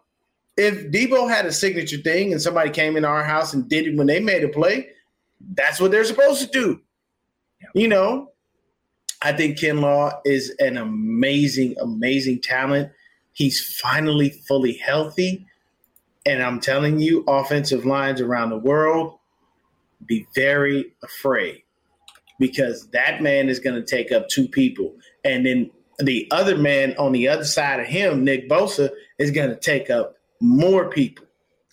if 0.58 0.92
Debo 0.92 1.30
had 1.30 1.46
a 1.46 1.52
signature 1.52 1.98
thing 1.98 2.32
and 2.32 2.42
somebody 2.42 2.70
came 2.70 2.98
in 2.98 3.06
our 3.06 3.24
house 3.24 3.54
and 3.54 3.68
did 3.70 3.88
it 3.88 3.98
when 3.98 4.08
they 4.08 4.20
made 4.20 4.44
a 4.44 4.50
play, 4.50 4.90
that's 5.54 5.80
what 5.80 5.92
they're 5.92 6.04
supposed 6.04 6.42
to 6.42 6.48
do. 6.48 6.82
You 7.74 7.88
know, 7.88 8.32
I 9.22 9.34
think 9.34 9.58
Kinlaw 9.58 10.20
is 10.26 10.54
an 10.60 10.78
amazing, 10.78 11.76
amazing 11.82 12.42
talent. 12.42 12.92
He's 13.34 13.76
finally 13.82 14.30
fully 14.48 14.74
healthy. 14.74 15.46
And 16.26 16.44
I'm 16.44 16.60
telling 16.60 17.00
you, 17.00 17.24
offensive 17.28 17.86
lines 17.86 18.22
around 18.22 18.50
the 18.50 18.58
world 18.58 19.18
be 20.06 20.26
very 20.36 20.94
afraid 21.04 21.64
because 22.40 22.88
that 22.90 23.22
man 23.22 23.50
is 23.50 23.60
going 23.60 23.76
to 23.76 23.86
take 23.86 24.12
up 24.12 24.28
two 24.30 24.48
people. 24.48 24.96
And 25.24 25.46
then 25.46 25.70
the 26.00 26.28
other 26.32 26.58
man 26.58 26.96
on 26.98 27.12
the 27.12 27.28
other 27.28 27.44
side 27.44 27.80
of 27.80 27.86
him, 27.86 28.24
Nick 28.24 28.50
Bosa, 28.50 28.90
is 29.20 29.32
going 29.32 29.50
to 29.50 29.58
take 29.58 29.90
up 29.90 30.16
more 30.42 30.90
people. 30.90 31.26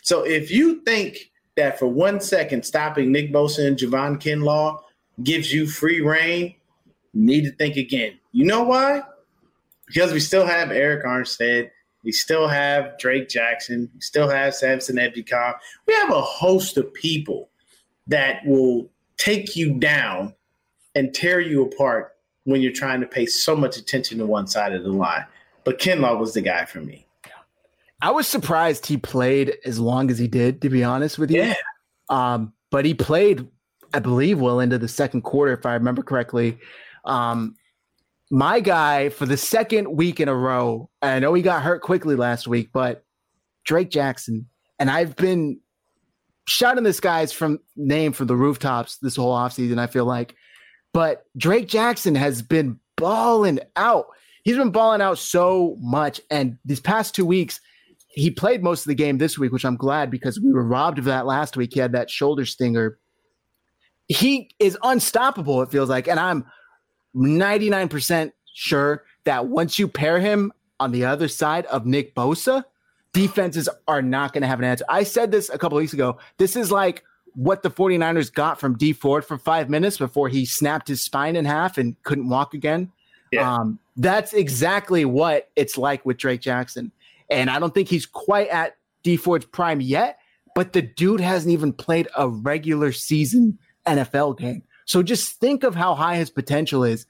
So 0.03 0.25
if 0.25 0.51
you 0.51 0.83
think 0.83 1.31
that 1.57 1.79
for 1.79 1.87
one 1.87 2.21
second 2.21 2.64
stopping 2.64 3.12
Nick 3.12 3.33
Bosa 3.33 3.67
and 3.67 3.77
Javon 3.77 4.21
Kinlaw 4.21 4.79
gives 5.23 5.53
you 5.53 5.67
free 5.67 6.01
reign, 6.01 6.55
you 7.12 7.23
need 7.25 7.45
to 7.45 7.53
think 7.53 7.77
again. 7.77 8.19
You 8.33 8.45
know 8.45 8.64
why? 8.64 9.03
Because 9.87 10.12
we 10.12 10.21
still 10.21 10.47
have 10.47 10.69
Arik 10.69 11.05
Armstead. 11.05 11.71
We 12.05 12.12
still 12.12 12.47
have 12.47 12.99
Drake 12.99 13.29
Jackson. 13.29 13.91
We 13.95 14.01
still 14.01 14.29
have 14.29 14.55
Samson 14.55 14.97
Ebukam. 14.97 15.55
We 15.87 15.95
have 15.95 16.11
a 16.11 16.21
host 16.21 16.77
of 16.77 16.93
people 16.93 17.49
that 18.07 18.45
will 18.45 18.91
take 19.17 19.57
you 19.57 19.79
down 19.79 20.35
and 20.97 21.14
tear 21.14 21.40
you 21.40 21.62
apart 21.62 22.16
when 22.44 22.62
you're 22.62 22.72
trying 22.72 23.01
to 23.01 23.07
pay 23.07 23.26
so 23.26 23.55
much 23.55 23.76
attention 23.76 24.18
to 24.18 24.26
one 24.26 24.47
side 24.47 24.72
of 24.72 24.82
the 24.82 24.88
line. 24.88 25.26
But 25.62 25.78
Kinlaw 25.78 26.18
was 26.18 26.32
the 26.32 26.40
guy 26.40 26.64
for 26.64 26.80
me. 26.80 27.07
I 28.01 28.11
was 28.11 28.26
surprised 28.26 28.86
he 28.86 28.97
played 28.97 29.57
as 29.64 29.78
long 29.78 30.11
as 30.11 30.18
he 30.18 30.26
did, 30.26 30.62
to 30.62 30.70
be 30.70 30.82
honest 30.82 31.18
with 31.18 31.30
you. 31.30 31.42
Yeah. 31.42 31.55
Um, 32.09 32.53
but 32.70 32.84
he 32.84 32.94
played, 32.94 33.47
I 33.92 33.99
believe, 33.99 34.40
well 34.40 34.61
into 34.61 34.78
the 34.78 34.88
second 34.88 35.22
quarter, 35.22 35.53
if 35.53 35.66
I 35.66 35.74
remember 35.74 36.03
correctly. 36.03 36.59
Um, 37.05 37.57
my 38.30 38.61
guy 38.61 39.11
for 39.11 39.26
the 39.26 39.36
second 39.36 39.94
week 39.94 40.18
in 40.18 40.28
a 40.28 40.34
row, 40.34 40.88
I 41.03 41.18
know 41.18 41.34
he 41.34 41.42
got 41.42 41.62
hurt 41.62 41.82
quickly 41.82 42.16
last 42.16 42.47
week, 42.47 42.70
but 42.72 43.05
Drake 43.64 43.90
Jackson, 43.90 44.49
and 44.78 44.90
I've 44.90 45.14
been 45.16 45.61
shouting 46.49 46.84
this 46.84 47.01
guy's 47.01 47.32
from 47.32 47.59
name 47.76 48.12
from 48.12 48.28
the 48.28 48.36
rooftops 48.36 48.99
this 48.99 49.16
whole 49.16 49.34
offseason, 49.34 49.78
I 49.78 49.86
feel 49.88 50.05
like. 50.05 50.34
But 50.97 51.26
Drake 51.36 51.68
Jackson 51.68 52.14
has 52.14 52.40
been 52.40 52.80
balling 52.97 53.61
out. 53.76 54.07
He's 54.44 54.57
been 54.57 54.70
balling 54.70 55.03
out 55.03 55.18
so 55.18 55.76
much. 55.78 56.22
And 56.30 56.57
these 56.64 56.80
past 56.80 57.14
two 57.14 57.26
weeks, 57.26 57.61
he 58.09 58.30
played 58.30 58.62
most 58.62 58.80
of 58.80 58.86
the 58.86 58.94
game 58.94 59.18
this 59.18 59.38
week, 59.38 59.53
which 59.53 59.66
I'm 59.66 59.76
glad 59.76 60.11
because 60.11 60.40
we 60.40 60.55
were 60.55 60.64
robbed 60.64 60.99
of 60.99 61.05
that 61.05 61.26
last 61.26 61.55
week. 61.55 61.74
He 61.74 61.80
had 61.80 61.92
that 61.92 62.09
shoulder 62.09 62.47
stinger. 62.47 62.99
He 64.09 64.49
is 64.59 64.78
unstoppable, 64.82 65.61
it 65.61 65.70
feels 65.70 65.90
like. 65.90 66.09
And 66.09 66.18
I'm 66.18 66.47
99% 67.14 68.32
sure 68.55 69.05
that 69.26 69.49
once 69.49 69.78
you 69.78 69.88
pair 69.88 70.18
him 70.18 70.51
on 70.80 70.92
the 70.92 71.05
other 71.05 71.28
side 71.28 71.66
of 71.66 71.84
Nick 71.84 72.14
Bosa, 72.14 72.64
defenses 73.12 73.68
are 73.86 74.01
not 74.01 74.32
going 74.32 74.40
to 74.40 74.49
have 74.49 74.61
an 74.61 74.64
answer. 74.64 74.86
I 74.88 75.03
said 75.03 75.30
this 75.30 75.51
a 75.51 75.59
couple 75.59 75.76
weeks 75.76 75.92
ago. 75.92 76.16
This 76.38 76.57
is 76.57 76.72
like 76.72 77.05
what 77.37 77.62
the 77.62 77.70
49ers 77.70 78.32
got 78.32 78.59
from 78.59 78.76
Dee 78.76 78.95
Ford 78.95 79.24
for 79.24 79.37
five 79.37 79.68
minutes 79.68 79.99
before 79.99 80.28
he 80.28 80.47
snapped 80.47 80.89
his 80.89 81.03
spine 81.03 81.37
in 81.37 81.45
half 81.45 81.76
and 81.76 82.03
couldn't 82.03 82.28
walk 82.28 82.55
again. 82.55 82.91
Yeah. 83.30 83.55
Um, 83.55 83.78
that's 83.97 84.32
exactly 84.32 85.05
what 85.05 85.51
it's 85.55 85.76
like 85.76 86.05
with 86.07 86.16
Drake 86.16 86.41
Jackson. 86.41 86.93
And 87.30 87.51
I 87.51 87.59
don't 87.59 87.74
think 87.74 87.89
he's 87.89 88.07
quite 88.07 88.49
at 88.49 88.76
Dee 89.03 89.18
Ford's 89.18 89.45
prime 89.45 89.80
yet, 89.82 90.18
but 90.55 90.72
the 90.72 90.82
dude 90.82 91.20
hasn't 91.20 91.53
even 91.53 91.72
played 91.72 92.09
a 92.16 92.28
regular 92.28 92.91
season 92.91 93.59
NFL 93.87 94.39
game. 94.39 94.62
So 94.87 95.03
just 95.03 95.39
think 95.39 95.62
of 95.62 95.74
how 95.74 95.95
high 95.95 96.16
his 96.16 96.30
potential 96.30 96.84
is. 96.84 97.07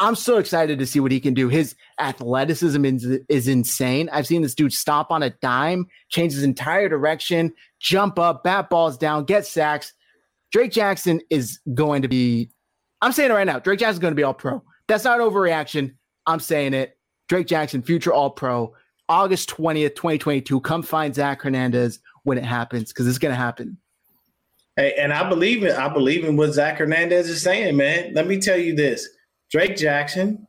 I'm 0.00 0.16
so 0.16 0.38
excited 0.38 0.80
to 0.80 0.86
see 0.86 0.98
what 0.98 1.12
he 1.12 1.20
can 1.20 1.32
do. 1.32 1.48
His 1.48 1.76
athleticism 2.00 2.84
is, 2.84 3.20
is 3.28 3.46
insane. 3.46 4.08
I've 4.12 4.26
seen 4.26 4.42
this 4.42 4.54
dude 4.54 4.72
stop 4.72 5.12
on 5.12 5.22
a 5.22 5.30
dime, 5.30 5.86
change 6.08 6.32
his 6.32 6.42
entire 6.42 6.88
direction, 6.88 7.52
jump 7.82 8.18
up, 8.18 8.44
bat 8.44 8.70
balls 8.70 8.96
down, 8.96 9.24
get 9.24 9.44
sacks. 9.44 9.92
Drake 10.52 10.70
Jackson 10.70 11.20
is 11.28 11.60
going 11.74 12.02
to 12.02 12.08
be, 12.08 12.50
I'm 13.02 13.12
saying 13.12 13.30
it 13.30 13.34
right 13.34 13.46
now, 13.46 13.58
Drake 13.58 13.80
Jackson 13.80 13.94
is 13.94 13.98
going 13.98 14.12
to 14.12 14.16
be 14.16 14.22
all 14.22 14.32
pro. 14.32 14.62
That's 14.86 15.04
not 15.04 15.20
overreaction. 15.20 15.94
I'm 16.26 16.40
saying 16.40 16.72
it. 16.72 16.96
Drake 17.28 17.46
Jackson, 17.46 17.82
future 17.82 18.12
all 18.12 18.30
pro. 18.30 18.74
August 19.08 19.50
20th, 19.50 19.96
2022. 19.96 20.60
Come 20.60 20.82
find 20.82 21.14
Zach 21.14 21.42
Hernandez 21.42 21.98
when 22.22 22.38
it 22.38 22.44
happens 22.44 22.88
because 22.88 23.06
it's 23.08 23.18
going 23.18 23.32
to 23.32 23.38
happen. 23.38 23.76
Hey, 24.76 24.94
and 24.98 25.12
I 25.12 25.28
believe 25.28 25.64
in 25.64 25.72
I 25.72 25.88
believe 25.88 26.24
in 26.24 26.36
what 26.36 26.54
Zach 26.54 26.78
Hernandez 26.78 27.28
is 27.28 27.42
saying, 27.42 27.76
man. 27.76 28.14
Let 28.14 28.26
me 28.26 28.40
tell 28.40 28.56
you 28.56 28.74
this. 28.74 29.06
Drake 29.50 29.76
Jackson 29.76 30.46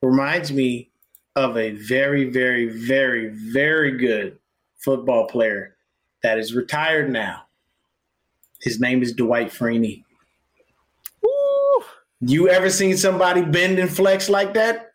reminds 0.00 0.52
me 0.52 0.90
of 1.34 1.58
a 1.58 1.72
very, 1.72 2.30
very, 2.30 2.68
very, 2.86 3.28
very 3.28 3.98
good 3.98 4.38
football 4.78 5.26
player 5.26 5.75
that 6.26 6.40
is 6.40 6.56
retired 6.56 7.08
now. 7.12 7.42
His 8.60 8.80
name 8.80 9.00
is 9.00 9.12
Dwight 9.12 9.48
Freeney. 9.48 10.02
Woo. 11.22 11.84
You 12.20 12.48
ever 12.48 12.68
seen 12.68 12.96
somebody 12.96 13.42
bend 13.42 13.78
and 13.78 13.88
flex 13.88 14.28
like 14.28 14.52
that? 14.54 14.90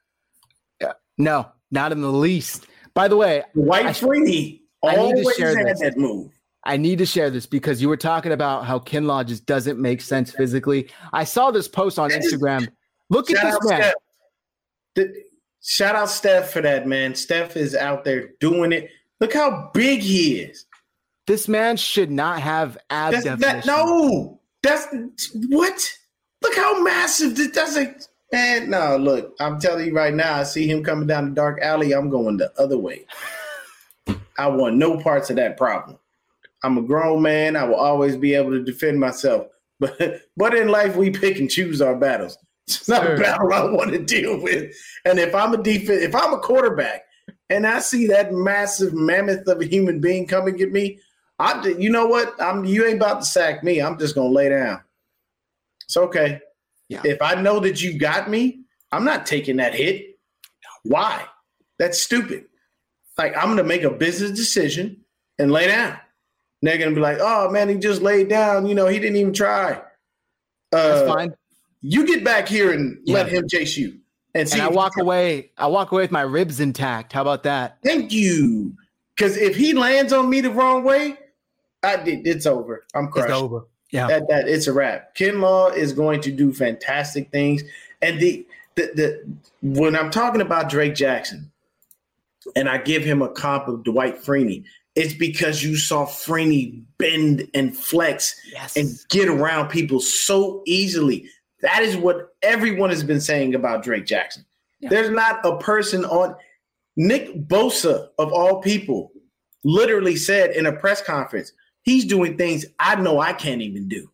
Yeah. 0.81 0.91
No, 1.17 1.49
not 1.71 1.93
in 1.93 2.01
the 2.01 2.11
least. 2.11 2.67
By 2.93 3.07
the 3.07 3.15
way, 3.15 3.43
Dwight 3.53 3.85
I, 3.85 3.89
Freeney 3.91 4.59
I 4.83 4.97
always 4.97 5.37
had 5.37 5.67
this. 5.67 5.79
that 5.79 5.97
move. 5.97 6.33
I 6.65 6.75
need 6.75 6.97
to 6.97 7.05
share 7.05 7.29
this 7.29 7.45
because 7.45 7.81
you 7.81 7.87
were 7.87 7.95
talking 7.95 8.33
about 8.33 8.65
how 8.65 8.79
Kinlaw 8.79 9.25
just 9.25 9.45
doesn't 9.45 9.79
make 9.79 10.01
sense 10.01 10.31
physically. 10.31 10.89
I 11.13 11.23
saw 11.23 11.49
this 11.49 11.69
post 11.69 11.97
on 11.97 12.09
Instagram. 12.09 12.67
Look 13.09 13.31
at 13.31 13.41
this 13.41 13.69
man. 13.69 13.93
The, 14.95 15.13
shout 15.63 15.95
out 15.95 16.09
Steph 16.09 16.51
for 16.51 16.61
that, 16.61 16.87
man. 16.87 17.15
Steph 17.15 17.55
is 17.55 17.73
out 17.73 18.03
there 18.03 18.31
doing 18.41 18.73
it. 18.73 18.89
Look 19.21 19.33
how 19.33 19.71
big 19.73 20.01
he 20.01 20.41
is. 20.41 20.65
This 21.27 21.47
man 21.47 21.77
should 21.77 22.11
not 22.11 22.41
have 22.41 22.77
ab 22.89 23.13
that's, 23.13 23.23
definition. 23.23 23.59
That, 23.59 23.65
no, 23.65 24.39
that's 24.63 24.87
what. 25.49 25.97
Look 26.41 26.55
how 26.55 26.81
massive 26.81 27.35
this 27.35 27.51
doesn't. 27.51 28.07
Man, 28.31 28.69
no, 28.69 28.97
look, 28.97 29.35
I'm 29.39 29.59
telling 29.59 29.87
you 29.87 29.93
right 29.93 30.13
now, 30.13 30.39
I 30.39 30.43
see 30.43 30.67
him 30.67 30.83
coming 30.83 31.05
down 31.05 31.29
the 31.29 31.35
dark 31.35 31.59
alley. 31.61 31.91
I'm 31.91 32.09
going 32.09 32.37
the 32.37 32.51
other 32.59 32.77
way. 32.77 33.05
I 34.37 34.47
want 34.47 34.77
no 34.77 34.97
parts 34.97 35.29
of 35.29 35.35
that 35.35 35.57
problem. 35.57 35.99
I'm 36.63 36.77
a 36.77 36.81
grown 36.81 37.21
man. 37.21 37.55
I 37.55 37.63
will 37.63 37.75
always 37.75 38.15
be 38.15 38.33
able 38.33 38.51
to 38.51 38.63
defend 38.63 38.99
myself. 38.99 39.47
But 39.81 40.21
but 40.37 40.53
in 40.53 40.67
life, 40.67 40.95
we 40.95 41.09
pick 41.09 41.39
and 41.39 41.49
choose 41.49 41.81
our 41.81 41.95
battles. 41.95 42.37
It's 42.67 42.87
not 42.87 43.01
sure. 43.01 43.15
a 43.15 43.19
battle 43.19 43.51
I 43.51 43.63
want 43.63 43.91
to 43.93 43.97
deal 43.97 44.39
with. 44.39 44.75
And 45.05 45.17
if 45.17 45.33
I'm 45.33 45.55
a 45.55 45.57
defense, 45.57 46.03
if 46.03 46.13
I'm 46.13 46.33
a 46.33 46.37
quarterback, 46.37 47.01
and 47.49 47.65
I 47.65 47.79
see 47.79 48.05
that 48.07 48.31
massive 48.31 48.93
mammoth 48.93 49.47
of 49.47 49.59
a 49.59 49.65
human 49.65 49.99
being 49.99 50.27
coming 50.27 50.61
at 50.61 50.71
me, 50.71 50.99
I, 51.41 51.67
you 51.67 51.89
know 51.89 52.05
what? 52.05 52.39
I'm 52.39 52.65
you 52.65 52.85
ain't 52.85 52.97
about 52.97 53.21
to 53.21 53.25
sack 53.25 53.63
me. 53.63 53.81
I'm 53.81 53.97
just 53.97 54.15
gonna 54.15 54.29
lay 54.29 54.49
down. 54.49 54.81
It's 55.85 55.97
okay. 55.97 56.39
Yeah. 56.87 57.01
If 57.03 57.21
I 57.21 57.35
know 57.35 57.59
that 57.61 57.81
you 57.81 57.97
got 57.97 58.29
me, 58.29 58.61
I'm 58.91 59.03
not 59.03 59.25
taking 59.25 59.57
that 59.57 59.73
hit. 59.73 60.19
Why? 60.83 61.25
That's 61.79 62.01
stupid. 62.01 62.45
Like 63.17 63.35
I'm 63.35 63.49
gonna 63.49 63.63
make 63.63 63.83
a 63.83 63.89
business 63.89 64.31
decision 64.31 65.01
and 65.39 65.51
lay 65.51 65.67
down. 65.67 65.91
And 66.61 66.69
they're 66.69 66.77
gonna 66.77 66.93
be 66.93 67.01
like, 67.01 67.17
"Oh 67.19 67.49
man, 67.49 67.69
he 67.69 67.75
just 67.75 68.01
laid 68.01 68.29
down. 68.29 68.67
You 68.67 68.75
know, 68.75 68.87
he 68.87 68.99
didn't 68.99 69.17
even 69.17 69.33
try." 69.33 69.81
Uh, 70.71 70.87
That's 70.87 71.11
fine. 71.11 71.33
You 71.81 72.05
get 72.05 72.23
back 72.23 72.47
here 72.47 72.71
and 72.71 72.99
yeah. 73.03 73.15
let 73.15 73.29
him 73.29 73.47
chase 73.49 73.75
you. 73.75 73.97
And, 74.35 74.47
see 74.47 74.59
and 74.59 74.61
I 74.61 74.69
walk 74.69 74.97
away. 74.97 75.51
I 75.57 75.67
walk 75.67 75.91
away 75.91 76.03
with 76.03 76.11
my 76.11 76.21
ribs 76.21 76.59
intact. 76.59 77.13
How 77.13 77.21
about 77.23 77.43
that? 77.43 77.79
Thank 77.83 78.13
you. 78.13 78.73
Because 79.15 79.35
if 79.37 79.55
he 79.55 79.73
lands 79.73 80.13
on 80.13 80.29
me 80.29 80.41
the 80.41 80.51
wrong 80.51 80.83
way, 80.83 81.17
I 81.83 81.97
did. 81.97 82.27
It's 82.27 82.45
over. 82.45 82.85
I'm 82.93 83.09
crushed. 83.09 83.29
It's 83.29 83.37
over. 83.37 83.65
Yeah. 83.91 84.07
That 84.07 84.27
that 84.29 84.47
it's 84.47 84.67
a 84.67 84.73
wrap. 84.73 85.15
Kinlaw 85.15 85.75
is 85.75 85.93
going 85.93 86.21
to 86.21 86.31
do 86.31 86.53
fantastic 86.53 87.31
things. 87.31 87.63
And 88.01 88.19
the 88.19 88.45
the 88.75 88.91
the 88.95 89.35
when 89.61 89.95
I'm 89.95 90.11
talking 90.11 90.41
about 90.41 90.69
Drake 90.69 90.95
Jackson, 90.95 91.51
and 92.55 92.69
I 92.69 92.77
give 92.77 93.03
him 93.03 93.21
a 93.21 93.29
comp 93.29 93.67
of 93.67 93.83
Dwight 93.83 94.21
Freeney, 94.23 94.63
it's 94.95 95.13
because 95.13 95.63
you 95.63 95.75
saw 95.75 96.05
Freeney 96.05 96.83
bend 96.97 97.47
and 97.53 97.75
flex 97.75 98.39
yes. 98.51 98.75
and 98.75 98.89
get 99.09 99.27
around 99.27 99.69
people 99.69 99.99
so 99.99 100.63
easily. 100.65 101.27
That 101.61 101.83
is 101.83 101.95
what 101.95 102.33
everyone 102.41 102.89
has 102.89 103.03
been 103.03 103.21
saying 103.21 103.55
about 103.55 103.83
Drake 103.83 104.05
Jackson. 104.05 104.45
Yeah. 104.79 104.89
There's 104.89 105.11
not 105.11 105.45
a 105.45 105.57
person 105.57 106.05
on 106.05 106.35
Nick 106.95 107.47
Bosa 107.47 108.09
of 108.17 108.33
all 108.33 108.61
people 108.61 109.11
literally 109.63 110.15
said 110.15 110.51
in 110.51 110.65
a 110.65 110.71
press 110.71 111.01
conference, 111.01 111.53
he's 111.83 112.05
doing 112.05 112.37
things 112.37 112.65
I 112.79 112.95
know 112.95 113.19
I 113.19 113.33
can't 113.33 113.61
even 113.61 113.87
do. 113.87 114.11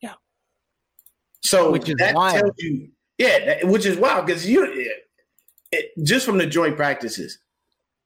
Yeah. 0.00 0.14
So 1.42 1.72
which 1.72 1.88
is 1.88 1.96
that 1.96 2.14
wild. 2.14 2.38
tells 2.38 2.54
you, 2.58 2.88
yeah, 3.18 3.44
that, 3.44 3.66
which 3.66 3.86
is 3.86 3.96
wild 3.96 4.26
because 4.26 4.48
you 4.48 4.64
it, 4.64 5.08
it, 5.72 6.04
just 6.04 6.26
from 6.26 6.38
the 6.38 6.46
joint 6.46 6.76
practices, 6.76 7.38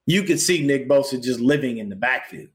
you 0.05 0.23
could 0.23 0.39
see 0.39 0.65
Nick 0.65 0.87
Bosa 0.87 1.21
just 1.21 1.39
living 1.39 1.77
in 1.77 1.89
the 1.89 1.95
backfield. 1.95 2.49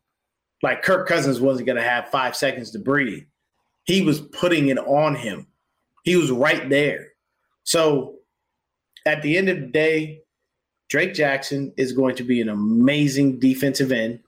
Like 0.63 0.83
Kirk 0.83 1.09
Cousins 1.09 1.41
wasn't 1.41 1.67
going 1.67 1.79
to 1.79 1.83
have 1.83 2.11
five 2.11 2.37
seconds 2.37 2.71
to 2.73 2.79
breathe. 2.79 3.25
He 3.85 4.03
was 4.03 4.21
putting 4.21 4.69
it 4.69 4.79
on 4.79 5.15
him. 5.15 5.47
He 6.05 6.17
was 6.17 6.31
right 6.31 6.69
there. 6.69 7.09
So 7.65 8.17
at 9.07 9.23
the 9.23 9.37
end 9.37 9.49
of 9.49 9.59
the 9.61 9.67
day, 9.67 10.23
Drake 10.89 11.15
Jackson 11.15 11.73
is 11.77 11.93
going 11.93 12.17
to 12.17 12.25
be 12.25 12.41
an 12.41 12.49
amazing 12.49 13.39
defensive 13.39 13.93
end. 13.93 14.21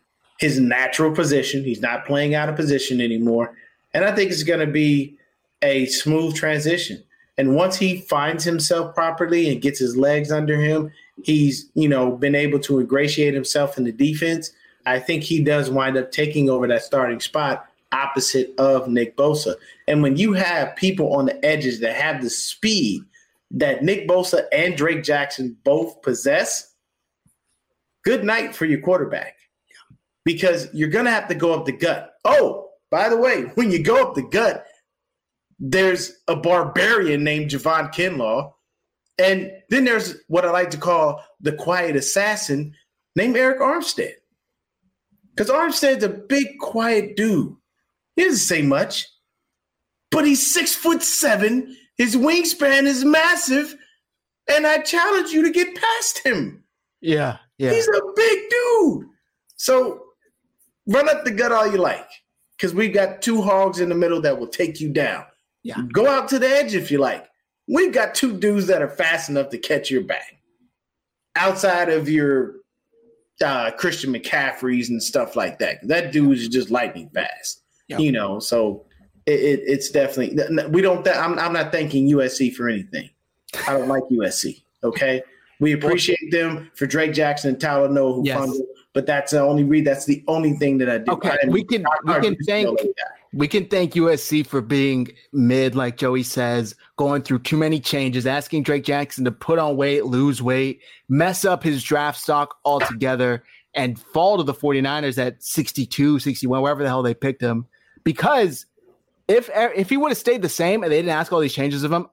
His 0.42 0.58
natural 0.58 1.12
position. 1.12 1.62
He's 1.62 1.80
not 1.80 2.04
playing 2.04 2.34
out 2.34 2.48
of 2.48 2.56
position 2.56 3.00
anymore. 3.00 3.54
And 3.94 4.04
I 4.04 4.12
think 4.12 4.32
it's 4.32 4.42
going 4.42 4.58
to 4.58 4.66
be 4.66 5.16
a 5.62 5.86
smooth 5.86 6.34
transition. 6.34 7.00
And 7.38 7.54
once 7.54 7.76
he 7.76 8.00
finds 8.00 8.42
himself 8.42 8.92
properly 8.92 9.48
and 9.48 9.62
gets 9.62 9.78
his 9.78 9.96
legs 9.96 10.32
under 10.32 10.60
him, 10.60 10.90
he's, 11.22 11.70
you 11.74 11.88
know, 11.88 12.16
been 12.16 12.34
able 12.34 12.58
to 12.58 12.80
ingratiate 12.80 13.34
himself 13.34 13.78
in 13.78 13.84
the 13.84 13.92
defense. 13.92 14.50
I 14.84 14.98
think 14.98 15.22
he 15.22 15.44
does 15.44 15.70
wind 15.70 15.96
up 15.96 16.10
taking 16.10 16.50
over 16.50 16.66
that 16.66 16.82
starting 16.82 17.20
spot 17.20 17.64
opposite 17.92 18.52
of 18.58 18.88
Nick 18.88 19.16
Bosa. 19.16 19.54
And 19.86 20.02
when 20.02 20.16
you 20.16 20.32
have 20.32 20.74
people 20.74 21.14
on 21.14 21.26
the 21.26 21.44
edges 21.44 21.78
that 21.80 21.94
have 21.94 22.20
the 22.20 22.30
speed 22.30 23.04
that 23.52 23.84
Nick 23.84 24.08
Bosa 24.08 24.46
and 24.50 24.76
Drake 24.76 25.04
Jackson 25.04 25.56
both 25.62 26.02
possess, 26.02 26.74
good 28.04 28.24
night 28.24 28.56
for 28.56 28.64
your 28.64 28.80
quarterback. 28.80 29.36
Because 30.24 30.68
you're 30.72 30.88
going 30.88 31.06
to 31.06 31.10
have 31.10 31.28
to 31.28 31.34
go 31.34 31.52
up 31.52 31.66
the 31.66 31.72
gut. 31.72 32.12
Oh, 32.24 32.68
by 32.90 33.08
the 33.08 33.16
way, 33.16 33.42
when 33.54 33.70
you 33.70 33.82
go 33.82 34.02
up 34.02 34.14
the 34.14 34.22
gut, 34.22 34.66
there's 35.58 36.12
a 36.28 36.36
barbarian 36.36 37.24
named 37.24 37.50
Javon 37.50 37.92
Kinlaw. 37.92 38.52
And 39.18 39.52
then 39.68 39.84
there's 39.84 40.16
what 40.28 40.44
I 40.44 40.50
like 40.50 40.70
to 40.70 40.78
call 40.78 41.22
the 41.40 41.52
quiet 41.52 41.96
assassin 41.96 42.74
named 43.14 43.36
Arik 43.36 43.60
Armstead. 43.60 44.14
Because 45.34 45.50
Armstead's 45.50 46.04
a 46.04 46.08
big, 46.08 46.58
quiet 46.58 47.16
dude. 47.16 47.54
He 48.16 48.24
doesn't 48.24 48.38
say 48.38 48.62
much, 48.62 49.06
but 50.10 50.26
he's 50.26 50.52
six 50.52 50.74
foot 50.74 51.02
seven. 51.02 51.76
His 51.96 52.16
wingspan 52.16 52.84
is 52.84 53.04
massive, 53.04 53.74
and 54.50 54.66
I 54.66 54.78
challenge 54.78 55.30
you 55.30 55.42
to 55.42 55.50
get 55.50 55.74
past 55.74 56.18
him. 56.18 56.64
Yeah, 57.00 57.38
yeah. 57.58 57.72
He's 57.72 57.88
a 57.88 58.00
big 58.14 58.50
dude. 58.50 59.06
So 59.56 60.01
run 60.86 61.08
up 61.08 61.24
the 61.24 61.30
gut 61.30 61.52
all 61.52 61.70
you 61.70 61.78
like, 61.78 62.08
because 62.56 62.74
we've 62.74 62.94
got 62.94 63.22
two 63.22 63.42
hogs 63.42 63.80
in 63.80 63.88
the 63.88 63.94
middle 63.94 64.20
that 64.22 64.38
will 64.38 64.48
take 64.48 64.80
you 64.80 64.88
down. 64.90 65.24
Yeah. 65.62 65.82
Go 65.92 66.08
out 66.08 66.28
to 66.28 66.38
the 66.38 66.48
edge 66.48 66.74
if 66.74 66.90
you 66.90 66.98
like. 66.98 67.26
We've 67.68 67.92
got 67.92 68.14
two 68.14 68.38
dudes 68.38 68.66
that 68.66 68.82
are 68.82 68.88
fast 68.88 69.30
enough 69.30 69.50
to 69.50 69.58
catch 69.58 69.90
your 69.90 70.02
back. 70.02 70.36
Outside 71.36 71.88
of 71.88 72.08
your 72.08 72.56
uh, 73.42 73.70
Christian 73.72 74.12
McCaffreys 74.12 74.88
and 74.88 75.02
stuff 75.02 75.36
like 75.36 75.58
that. 75.58 75.86
That 75.86 76.12
dude 76.12 76.38
is 76.38 76.48
just 76.48 76.70
lightning 76.70 77.10
fast. 77.14 77.62
You 77.88 78.10
know, 78.10 78.38
so 78.38 78.86
it, 79.26 79.40
it, 79.40 79.60
it's 79.66 79.90
definitely 79.90 80.38
we 80.68 80.80
don't. 80.80 81.04
Th- 81.04 81.16
I'm 81.16 81.38
I'm 81.38 81.52
not 81.52 81.72
thanking 81.72 82.08
USC 82.08 82.54
for 82.54 82.70
anything. 82.70 83.10
I 83.68 83.72
don't 83.72 83.88
like 83.88 84.02
USC. 84.04 84.62
Okay, 84.82 85.22
we 85.60 85.72
appreciate 85.72 86.30
them 86.30 86.70
for 86.74 86.86
Drake 86.86 87.12
Jackson 87.12 87.50
and 87.50 87.58
Talanoa 87.58 88.14
who 88.14 88.22
yes. 88.24 88.38
funded, 88.38 88.62
but 88.92 89.06
that's 89.06 89.32
the 89.32 89.40
only 89.40 89.64
read. 89.64 89.86
That's 89.86 90.04
the 90.04 90.22
only 90.28 90.52
thing 90.54 90.78
that 90.78 90.90
I 90.90 90.98
do. 90.98 91.12
Okay, 91.12 91.36
we 91.48 91.64
can 91.64 91.84
we 92.04 92.20
can 92.20 92.36
thank 92.46 92.68
like 92.68 92.94
we 93.32 93.48
can 93.48 93.66
thank 93.66 93.94
USC 93.94 94.46
for 94.46 94.60
being 94.60 95.08
mid, 95.32 95.74
like 95.74 95.96
Joey 95.96 96.22
says, 96.22 96.74
going 96.96 97.22
through 97.22 97.40
too 97.40 97.56
many 97.56 97.80
changes, 97.80 98.26
asking 98.26 98.64
Drake 98.64 98.84
Jackson 98.84 99.24
to 99.24 99.32
put 99.32 99.58
on 99.58 99.76
weight, 99.76 100.04
lose 100.04 100.42
weight, 100.42 100.82
mess 101.08 101.44
up 101.44 101.62
his 101.62 101.82
draft 101.82 102.20
stock 102.20 102.56
altogether, 102.64 103.42
and 103.74 103.98
fall 103.98 104.36
to 104.36 104.42
the 104.42 104.52
49ers 104.52 105.16
at 105.16 105.42
62, 105.42 106.18
61, 106.18 106.60
wherever 106.60 106.82
the 106.82 106.88
hell 106.88 107.02
they 107.02 107.14
picked 107.14 107.40
him. 107.40 107.66
Because 108.04 108.66
if 109.28 109.48
if 109.54 109.88
he 109.88 109.96
would 109.96 110.10
have 110.10 110.18
stayed 110.18 110.42
the 110.42 110.48
same 110.48 110.82
and 110.82 110.92
they 110.92 110.98
didn't 110.98 111.16
ask 111.16 111.32
all 111.32 111.40
these 111.40 111.54
changes 111.54 111.84
of 111.84 111.92
him, 111.92 112.08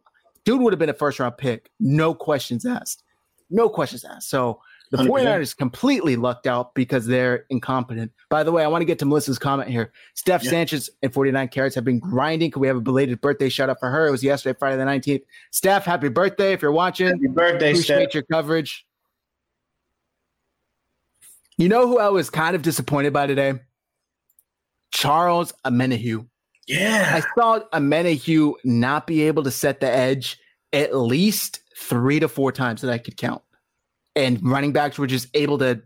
dude 0.46 0.62
would 0.62 0.72
have 0.72 0.80
been 0.80 0.90
a 0.90 0.94
first 0.94 1.20
round 1.20 1.38
pick. 1.38 1.70
No 1.82 2.14
questions 2.14 2.66
asked. 2.66 3.04
No 3.50 3.68
questions 3.68 4.06
asked. 4.06 4.30
So 4.30 4.62
the 4.92 4.98
49ers 4.98 5.56
completely 5.56 6.16
lucked 6.16 6.48
out 6.48 6.74
because 6.74 7.06
they're 7.06 7.46
incompetent. 7.50 8.12
By 8.30 8.44
the 8.44 8.52
way, 8.52 8.64
I 8.64 8.68
want 8.68 8.82
to 8.82 8.86
get 8.86 8.98
to 9.00 9.06
Melissa's 9.06 9.38
comment 9.38 9.70
here. 9.70 9.92
Steph 10.16 10.44
yeah. 10.44 10.50
Sanchez 10.50 10.90
and 11.04 11.14
49 11.14 11.48
carats 11.50 11.76
have 11.76 11.84
been 11.84 12.00
grinding. 12.00 12.50
Can 12.50 12.60
we 12.60 12.68
have 12.68 12.78
a 12.78 12.82
belated 12.82 13.22
birthday 13.22 13.50
shout 13.50 13.70
out 13.70 13.80
for 13.80 13.90
her? 13.90 14.08
It 14.08 14.12
was 14.12 14.24
yesterday, 14.24 14.58
Friday 14.58 14.78
the 14.78 14.86
19th. 14.86 15.22
Steph, 15.52 15.86
happy 15.86 16.10
birthday 16.10 16.54
if 16.54 16.62
you're 16.62 16.72
watching. 16.72 17.08
Happy 17.08 17.28
birthday, 17.28 17.72
Appreciate 17.72 18.10
Steph. 18.10 18.14
your 18.16 18.24
coverage. 18.24 18.86
You 21.58 21.70
know 21.70 21.88
who 21.88 22.00
I 22.00 22.10
was 22.10 22.32
kind 22.32 22.56
of 22.56 22.64
disappointed 22.64 23.14
by 23.14 23.28
today? 23.28 23.60
Charles 24.92 25.54
Omenihu. 25.66 26.26
Yeah. 26.68 27.22
I 27.22 27.40
saw 27.40 27.60
Omenihu 27.74 28.54
not 28.64 29.06
be 29.06 29.24
able 29.24 29.44
to 29.44 29.52
set 29.52 29.82
the 29.82 29.90
edge 29.90 30.40
at 30.74 30.96
least 30.96 31.60
three 31.78 32.20
to 32.20 32.28
four 32.28 32.52
times 32.52 32.82
that 32.82 32.92
I 32.92 32.98
could 32.98 33.18
count 33.18 33.44
and 34.16 34.40
running 34.44 34.74
backs 34.74 34.98
were 34.98 35.08
just 35.08 35.28
able 35.34 35.58
to 35.60 35.82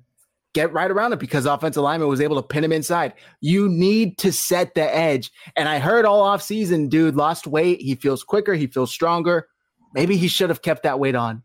get 0.53 0.71
right 0.71 0.91
around 0.91 1.13
it 1.13 1.19
because 1.19 1.45
offensive 1.45 1.83
lineman 1.83 2.07
was 2.07 2.21
able 2.21 2.35
to 2.35 2.47
pin 2.47 2.63
him 2.63 2.71
inside. 2.71 3.13
You 3.41 3.67
need 3.67 4.17
to 4.19 4.31
set 4.31 4.75
the 4.75 4.95
edge. 4.95 5.31
And 5.55 5.67
I 5.67 5.79
heard 5.79 6.05
all 6.05 6.23
offseason, 6.23 6.89
dude 6.89 7.15
lost 7.15 7.47
weight. 7.47 7.81
He 7.81 7.95
feels 7.95 8.23
quicker. 8.23 8.53
He 8.53 8.67
feels 8.67 8.91
stronger. 8.91 9.47
Maybe 9.93 10.15
he 10.15 10.27
should 10.27 10.49
have 10.49 10.61
kept 10.61 10.83
that 10.83 10.99
weight 10.99 11.15
on. 11.15 11.43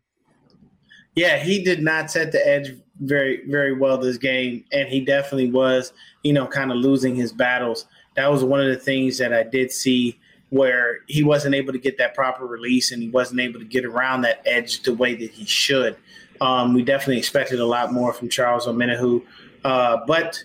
Yeah, 1.15 1.37
he 1.39 1.63
did 1.63 1.81
not 1.81 2.11
set 2.11 2.31
the 2.31 2.47
edge 2.47 2.75
very, 3.01 3.41
very 3.47 3.73
well 3.73 3.97
this 3.97 4.17
game. 4.17 4.63
And 4.71 4.87
he 4.87 5.01
definitely 5.01 5.51
was, 5.51 5.91
you 6.23 6.33
know, 6.33 6.47
kind 6.47 6.71
of 6.71 6.77
losing 6.77 7.15
his 7.15 7.31
battles. 7.31 7.85
That 8.15 8.31
was 8.31 8.43
one 8.43 8.61
of 8.61 8.67
the 8.67 8.77
things 8.77 9.17
that 9.17 9.33
I 9.33 9.43
did 9.43 9.71
see 9.71 10.19
where 10.49 10.99
he 11.07 11.23
wasn't 11.23 11.55
able 11.55 11.73
to 11.73 11.79
get 11.79 11.97
that 11.97 12.15
proper 12.15 12.45
release 12.45 12.91
and 12.91 13.01
he 13.01 13.09
wasn't 13.09 13.39
able 13.39 13.59
to 13.59 13.65
get 13.65 13.85
around 13.85 14.21
that 14.21 14.41
edge 14.45 14.81
the 14.83 14.93
way 14.93 15.15
that 15.15 15.31
he 15.31 15.45
should. 15.45 15.95
Um, 16.41 16.73
we 16.73 16.83
definitely 16.83 17.17
expected 17.17 17.59
a 17.59 17.65
lot 17.65 17.91
more 17.91 18.13
from 18.13 18.29
Charles 18.29 18.65
Omenihu, 18.65 19.23
uh, 19.63 19.97
but 20.07 20.43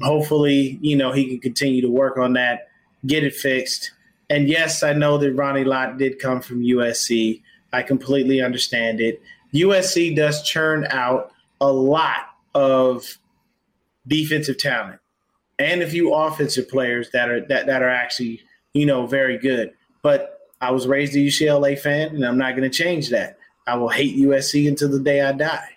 hopefully, 0.00 0.78
you 0.80 0.96
know, 0.96 1.12
he 1.12 1.26
can 1.26 1.38
continue 1.38 1.82
to 1.82 1.90
work 1.90 2.16
on 2.16 2.32
that, 2.34 2.68
get 3.06 3.24
it 3.24 3.34
fixed. 3.34 3.92
And 4.30 4.48
yes, 4.48 4.82
I 4.82 4.92
know 4.92 5.18
that 5.18 5.32
Ronnie 5.32 5.64
Lott 5.64 5.98
did 5.98 6.18
come 6.18 6.40
from 6.40 6.62
USC. 6.62 7.42
I 7.72 7.82
completely 7.82 8.40
understand 8.40 9.00
it. 9.00 9.20
USC 9.54 10.16
does 10.16 10.42
churn 10.42 10.86
out 10.90 11.32
a 11.60 11.70
lot 11.70 12.30
of 12.54 13.18
defensive 14.06 14.58
talent 14.58 15.00
and 15.58 15.82
a 15.82 15.88
few 15.88 16.12
offensive 16.12 16.68
players 16.68 17.10
that 17.10 17.28
are 17.28 17.40
that, 17.46 17.66
that 17.66 17.82
are 17.82 17.88
actually, 17.88 18.42
you 18.72 18.86
know, 18.86 19.06
very 19.06 19.38
good. 19.38 19.72
But 20.02 20.40
I 20.60 20.70
was 20.70 20.86
raised 20.86 21.14
a 21.14 21.18
UCLA 21.18 21.78
fan, 21.78 22.14
and 22.14 22.24
I'm 22.24 22.38
not 22.38 22.56
going 22.56 22.68
to 22.68 22.76
change 22.76 23.10
that. 23.10 23.36
I 23.66 23.76
will 23.76 23.88
hate 23.88 24.16
USC 24.16 24.68
until 24.68 24.90
the 24.90 25.00
day 25.00 25.22
I 25.22 25.32
die. 25.32 25.68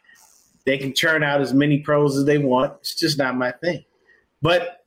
They 0.65 0.77
can 0.77 0.93
churn 0.93 1.23
out 1.23 1.41
as 1.41 1.53
many 1.53 1.79
pros 1.79 2.17
as 2.17 2.25
they 2.25 2.37
want. 2.37 2.73
It's 2.79 2.95
just 2.95 3.17
not 3.17 3.37
my 3.37 3.51
thing. 3.51 3.85
But 4.41 4.83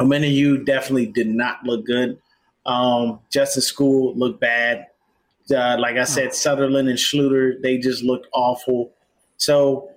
many 0.00 0.26
of 0.26 0.32
you 0.32 0.64
definitely 0.64 1.06
did 1.06 1.28
not 1.28 1.62
look 1.64 1.86
good. 1.86 2.18
Um, 2.66 3.20
Justin 3.30 3.62
Skule 3.62 4.16
looked 4.16 4.40
bad. 4.40 4.86
Uh, 5.54 5.76
like 5.78 5.96
I 5.96 6.04
said, 6.04 6.34
Sutherland 6.34 6.88
and 6.88 6.98
Schlueter, 6.98 7.60
they 7.62 7.78
just 7.78 8.02
looked 8.02 8.28
awful. 8.32 8.92
So 9.36 9.90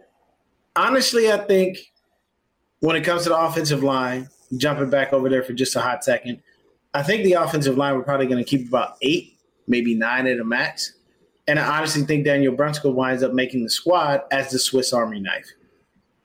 honestly, 0.75 1.31
I 1.31 1.37
think 1.37 1.91
when 2.79 2.95
it 2.95 3.03
comes 3.03 3.23
to 3.23 3.29
the 3.29 3.37
offensive 3.37 3.83
line, 3.83 4.29
jumping 4.57 4.89
back 4.89 5.13
over 5.13 5.29
there 5.29 5.43
for 5.43 5.53
just 5.53 5.75
a 5.75 5.81
hot 5.81 6.03
second, 6.03 6.41
I 6.93 7.03
think 7.03 7.23
the 7.23 7.33
offensive 7.33 7.77
line 7.77 7.95
we're 7.95 8.03
probably 8.03 8.27
going 8.27 8.43
to 8.43 8.49
keep 8.49 8.67
about 8.67 8.97
eight, 9.01 9.37
maybe 9.67 9.95
nine 9.95 10.27
at 10.27 10.39
a 10.39 10.43
max. 10.43 10.93
And 11.47 11.59
I 11.59 11.77
honestly 11.77 12.03
think 12.03 12.25
Daniel 12.25 12.55
Brunskill 12.55 12.93
winds 12.93 13.21
up 13.21 13.33
making 13.33 13.63
the 13.63 13.69
squad 13.69 14.21
as 14.31 14.51
the 14.51 14.59
Swiss 14.59 14.93
Army 14.93 15.19
knife. 15.19 15.47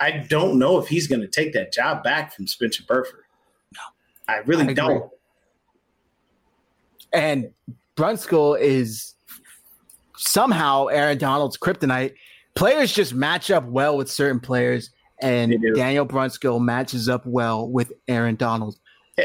I 0.01 0.25
don't 0.29 0.59
know 0.59 0.79
if 0.79 0.87
he's 0.87 1.09
going 1.09 1.23
to 1.23 1.27
take 1.27 1.53
that 1.55 1.73
job 1.73 2.05
back 2.05 2.33
from 2.33 2.47
Spencer 2.47 2.85
Burford. 2.87 3.25
No, 3.75 3.81
I 4.29 4.39
really 4.39 4.69
I 4.69 4.73
don't. 4.73 5.11
And 7.13 7.51
Brunskill 7.97 8.61
is 8.61 9.15
somehow 10.17 10.87
Aaron 10.87 11.19
Donald's 11.19 11.59
kryptonite. 11.59 12.15
Players 12.55 12.93
just 12.93 13.13
match 13.13 13.51
up 13.51 13.65
well 13.65 13.97
with 13.97 14.11
certain 14.11 14.41
players, 14.41 14.91
and 15.21 15.57
Daniel 15.75 16.07
Brunskill 16.07 16.61
matches 16.61 17.09
up 17.09 17.27
well 17.27 17.69
with 17.69 17.93
Aaron 18.07 18.37
Donald. 18.37 18.77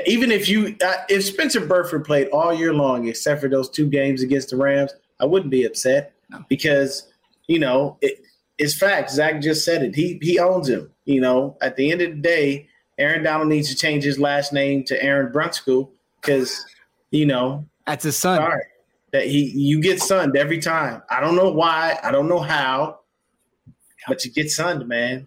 Even 0.07 0.31
if 0.31 0.49
you, 0.49 0.75
uh, 0.83 0.93
if 1.07 1.23
Spencer 1.23 1.63
Burford 1.63 2.03
played 2.03 2.29
all 2.29 2.51
year 2.51 2.73
long, 2.73 3.07
except 3.07 3.41
for 3.41 3.47
those 3.47 3.69
two 3.69 3.87
games 3.87 4.23
against 4.23 4.49
the 4.49 4.57
Rams, 4.57 4.91
I 5.23 5.25
wouldn't 5.25 5.51
be 5.51 5.63
upset 5.63 6.13
because 6.49 7.07
you 7.47 7.59
know 7.59 7.97
it, 8.01 8.19
it's 8.57 8.77
fact. 8.77 9.09
Zach 9.09 9.41
just 9.41 9.63
said 9.63 9.83
it. 9.83 9.95
He 9.95 10.19
he 10.21 10.37
owns 10.37 10.67
him. 10.67 10.91
You 11.05 11.21
know, 11.21 11.57
at 11.61 11.77
the 11.77 11.91
end 11.91 12.01
of 12.01 12.09
the 12.11 12.17
day, 12.17 12.67
Aaron 12.97 13.23
Donald 13.23 13.47
needs 13.47 13.69
to 13.69 13.75
change 13.75 14.03
his 14.03 14.19
last 14.19 14.51
name 14.51 14.83
to 14.85 15.01
Aaron 15.01 15.31
Brunskill 15.31 15.89
because 16.19 16.65
you 17.11 17.25
know 17.25 17.65
that's 17.87 18.03
his 18.03 18.17
son. 18.17 18.37
Sorry, 18.37 18.63
that 19.13 19.27
he 19.27 19.51
you 19.55 19.81
get 19.81 20.01
sunned 20.01 20.35
every 20.35 20.59
time. 20.59 21.01
I 21.09 21.21
don't 21.21 21.37
know 21.37 21.51
why. 21.51 21.97
I 22.03 22.11
don't 22.11 22.27
know 22.27 22.41
how, 22.41 22.99
but 24.09 24.25
you 24.25 24.31
get 24.31 24.51
sunned, 24.51 24.85
man. 24.89 25.25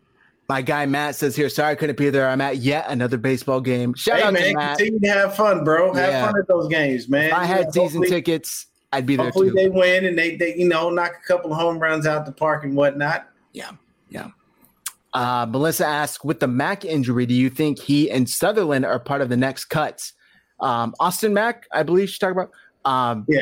My 0.48 0.62
guy 0.62 0.84
Matt 0.84 1.16
says 1.16 1.34
here, 1.34 1.48
sorry 1.48 1.72
I 1.72 1.74
couldn't 1.74 1.98
be 1.98 2.10
there. 2.10 2.28
I'm 2.28 2.42
at 2.42 2.58
yet 2.58 2.84
another 2.88 3.16
baseball 3.16 3.62
game. 3.62 3.94
Shout 3.94 4.18
hey, 4.18 4.22
out 4.24 4.32
man, 4.34 4.42
to 4.42 4.54
Matt. 4.54 4.78
Continue 4.78 5.00
to 5.00 5.08
have 5.08 5.34
fun, 5.34 5.64
bro. 5.64 5.94
Have 5.94 6.08
yeah. 6.08 6.26
fun 6.26 6.38
at 6.38 6.46
those 6.46 6.68
games, 6.68 7.08
man. 7.08 7.26
If 7.26 7.32
I 7.32 7.44
had 7.46 7.66
yeah, 7.74 7.82
season 7.82 8.02
tickets, 8.02 8.66
I'd 8.96 9.06
be 9.06 9.16
there 9.16 9.26
Hopefully 9.26 9.50
too. 9.50 9.54
they 9.54 9.68
win 9.68 10.06
and 10.06 10.18
they, 10.18 10.36
they, 10.36 10.56
you 10.56 10.66
know, 10.68 10.88
knock 10.90 11.12
a 11.22 11.26
couple 11.26 11.52
of 11.52 11.58
home 11.58 11.78
runs 11.78 12.06
out 12.06 12.24
the 12.24 12.32
park 12.32 12.64
and 12.64 12.74
whatnot. 12.74 13.28
Yeah, 13.52 13.72
yeah. 14.08 14.28
Uh, 15.12 15.46
Melissa 15.48 15.86
asks, 15.86 16.24
with 16.24 16.40
the 16.40 16.46
Mack 16.48 16.84
injury, 16.84 17.26
do 17.26 17.34
you 17.34 17.50
think 17.50 17.78
he 17.78 18.10
and 18.10 18.28
Sutherland 18.28 18.84
are 18.84 18.98
part 18.98 19.20
of 19.20 19.28
the 19.28 19.36
next 19.36 19.66
cuts? 19.66 20.14
Um, 20.60 20.94
Austin 20.98 21.34
Mack, 21.34 21.66
I 21.72 21.82
believe 21.82 22.08
she's 22.08 22.18
talking 22.18 22.38
about. 22.38 22.50
Um, 22.84 23.24
Yeah. 23.28 23.40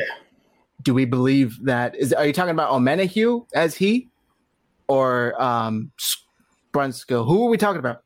do 0.83 0.93
we 0.93 1.05
believe 1.05 1.57
that 1.63 1.95
is? 1.95 2.11
Are 2.11 2.25
you 2.25 2.33
talking 2.33 2.51
about 2.51 2.71
Omenihu 2.71 3.45
as 3.53 3.75
he, 3.75 4.09
or 4.87 5.41
um, 5.41 5.91
Brunskill? 6.73 7.25
Who 7.25 7.45
are 7.47 7.49
we 7.49 7.57
talking 7.57 7.79
about? 7.79 8.03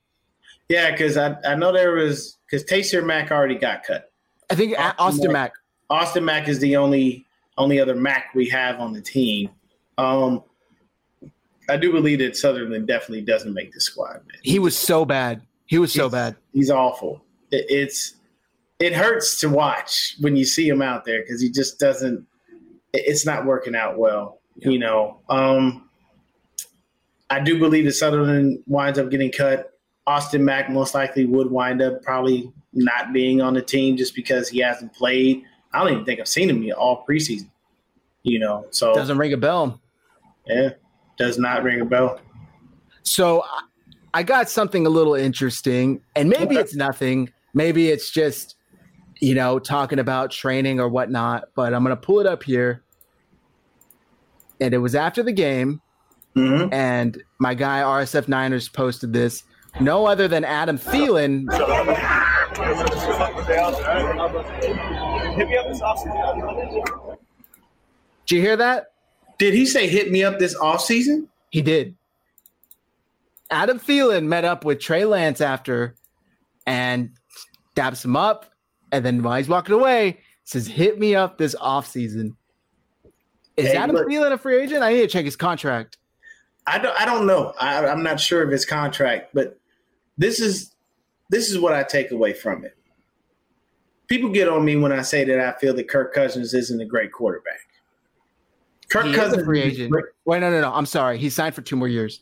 Yeah, 0.68 0.92
because 0.92 1.18
I, 1.18 1.36
I 1.44 1.56
know 1.56 1.72
there 1.72 1.92
was 1.94 2.38
because 2.46 2.64
Taysir 2.64 3.04
Mack 3.04 3.32
already 3.32 3.56
got 3.56 3.84
cut. 3.84 4.12
I 4.52 4.56
think 4.56 4.78
Austin 4.78 4.96
Austin. 5.00 5.32
Mack. 5.32 5.54
Austin 5.90 6.26
Mack 6.26 6.48
is 6.48 6.60
the 6.60 6.76
only 6.76 7.26
only 7.60 7.80
other 7.80 7.96
Mac 7.96 8.34
we 8.34 8.50
have 8.50 8.80
on 8.80 8.94
the 8.94 9.02
team. 9.02 9.50
Um, 10.00 10.44
I 11.70 11.78
do 11.78 11.92
believe 11.92 12.18
that 12.20 12.36
Sutherland 12.36 12.88
definitely 12.88 13.22
doesn't 13.22 13.54
make 13.54 13.72
the 13.74 13.80
squad. 13.82 14.14
Man. 14.28 14.40
He 14.42 14.58
was 14.58 14.76
so 14.76 15.06
bad. 15.06 15.44
He 15.68 15.78
was 15.78 15.94
so 15.94 16.04
He's- 16.10 16.12
bad. 16.12 16.36
He's 16.54 16.72
awful. 16.72 17.24
It, 17.52 17.66
it's 17.70 18.16
it 18.80 18.94
hurts 18.94 19.40
to 19.42 19.50
watch 19.50 20.16
when 20.20 20.36
you 20.36 20.46
see 20.46 20.68
him 20.68 20.82
out 20.82 21.04
there 21.06 21.22
because 21.22 21.42
he 21.42 21.52
just 21.52 21.78
doesn't. 21.80 22.26
It's 22.94 23.26
not 23.26 23.46
working 23.46 23.76
out 23.76 24.00
well. 24.00 24.40
You 24.56 24.80
know. 24.80 25.20
Um, 25.30 25.90
I 27.30 27.40
do 27.40 27.60
believe 27.60 27.86
that 27.86 27.92
Sutherland 27.94 28.64
winds 28.66 28.98
up 28.98 29.12
getting 29.12 29.32
cut. 29.32 29.74
Austin 30.08 30.44
Mack 30.44 30.72
most 30.72 30.96
likely 30.96 31.26
would 31.28 31.52
wind 31.52 31.82
up 31.84 32.02
probably 32.02 32.52
not 32.74 33.14
being 33.14 33.42
on 33.42 33.54
the 33.54 33.62
team 33.62 33.96
just 33.98 34.16
because 34.16 34.50
he 34.50 34.60
hasn't 34.60 34.92
played. 34.94 35.44
I 35.74 35.80
don't 35.84 35.92
even 35.94 36.06
think 36.06 36.20
I've 36.20 36.28
seen 36.28 36.50
him 36.50 36.64
in 36.64 36.72
all 36.72 37.06
preseason. 37.08 37.50
You 38.24 38.40
know, 38.40 38.66
so 38.72 38.94
Doesn't 38.94 39.18
ring 39.18 39.34
a 39.34 39.38
bell. 39.38 39.80
yeah, 40.46 40.72
does 41.18 41.38
not 41.38 41.64
ring 41.64 41.80
a 41.82 41.86
bell. 41.86 42.20
So 43.04 43.44
I- 43.44 43.62
I 44.12 44.24
got 44.24 44.50
something 44.50 44.86
a 44.88 44.90
little 44.90 45.14
interesting, 45.14 46.02
and 46.16 46.28
maybe 46.30 46.56
Okay. 46.56 46.62
it's 46.62 46.76
nothing. 46.76 47.32
Maybe 47.54 47.90
it's 47.90 48.10
just, 48.10 48.56
you 49.20 49.36
know, 49.36 49.60
talking 49.60 50.00
about 50.00 50.32
training 50.32 50.80
or 50.80 50.90
whatnot. 50.90 51.46
But 51.56 51.74
I'm 51.76 51.84
gonna 51.84 51.96
pull 51.96 52.20
it 52.20 52.26
up 52.26 52.42
here, 52.44 52.82
and 54.60 54.74
it 54.74 54.80
was 54.80 54.96
after 54.96 55.22
the 55.24 55.32
game, 55.32 55.80
hmm 56.36 56.66
and 56.72 57.22
my 57.40 57.54
guy 57.54 57.82
RSF 57.84 58.28
Niners 58.28 58.68
posted 58.68 59.14
this. 59.14 59.44
No 59.80 60.08
other 60.08 60.28
than 60.28 60.44
Adam 60.44 60.78
Thielen. 60.80 61.46
Did 68.26 68.36
you 68.36 68.42
hear 68.42 68.58
that? 68.58 68.92
Did 69.38 69.54
he 69.54 69.66
say 69.66 69.88
hit 69.88 70.12
me 70.12 70.24
up 70.24 70.38
this 70.40 70.56
offseason? 70.58 71.28
He 71.50 71.62
did. 71.62 71.96
Adam 73.50 73.80
Thielen 73.80 74.26
met 74.26 74.46
up 74.46 74.64
with 74.66 74.80
Trey 74.80 75.06
Lance 75.06 75.42
after 75.42 75.96
and 76.68 77.12
dabs 77.74 78.04
him 78.06 78.16
up. 78.16 78.46
And 78.92 79.04
then 79.06 79.24
while 79.24 79.38
he's 79.38 79.48
walking 79.48 79.76
away, 79.76 80.20
says, 80.44 80.68
Hit 80.68 81.00
me 81.00 81.16
up 81.16 81.38
this 81.38 81.56
offseason. 81.56 82.36
Is 83.58 83.68
Hey, 83.68 83.78
Adam 83.78 83.96
look. 83.96 84.08
Thielen 84.08 84.32
a 84.32 84.38
free 84.38 84.62
agent? 84.62 84.84
I 84.84 84.94
need 84.94 85.02
to 85.02 85.08
check 85.08 85.26
his 85.26 85.36
contract. 85.36 85.98
I 86.68 86.78
don't, 86.78 87.00
I 87.00 87.06
don't 87.06 87.26
know. 87.26 87.54
I, 87.60 87.86
I'm 87.88 88.04
not 88.04 88.20
sure 88.20 88.44
of 88.44 88.52
his 88.52 88.66
contract, 88.66 89.32
but 89.34 89.60
this 90.18 90.40
is 90.40 90.76
this 91.30 91.50
is 91.50 91.58
what 91.58 91.74
I 91.74 91.84
take 91.84 92.12
away 92.12 92.34
from 92.34 92.64
it. 92.64 92.76
People 94.10 94.30
get 94.32 94.50
on 94.50 94.66
me 94.66 94.76
when 94.76 94.92
I 94.92 95.04
say 95.04 95.24
that 95.24 95.40
I 95.40 95.58
feel 95.60 95.74
that 95.76 95.88
Kirk 95.88 96.14
Cousins 96.14 96.54
isn't 96.56 96.82
a 96.82 96.86
great 96.86 97.12
quarterback. 97.12 97.60
Kirk 98.92 99.06
He 99.06 99.12
is 99.12 99.16
Cousins 99.16 99.44
a 99.44 99.46
free 99.46 99.62
agent. 99.62 99.92
great- 99.92 100.06
Wait, 100.26 100.40
no, 100.40 100.50
no, 100.50 100.62
no. 100.62 100.74
I'm 100.74 100.88
sorry. 100.88 101.20
He 101.20 101.30
signed 101.30 101.54
for 101.54 101.62
two 101.62 101.76
more 101.76 101.88
years. 101.88 102.22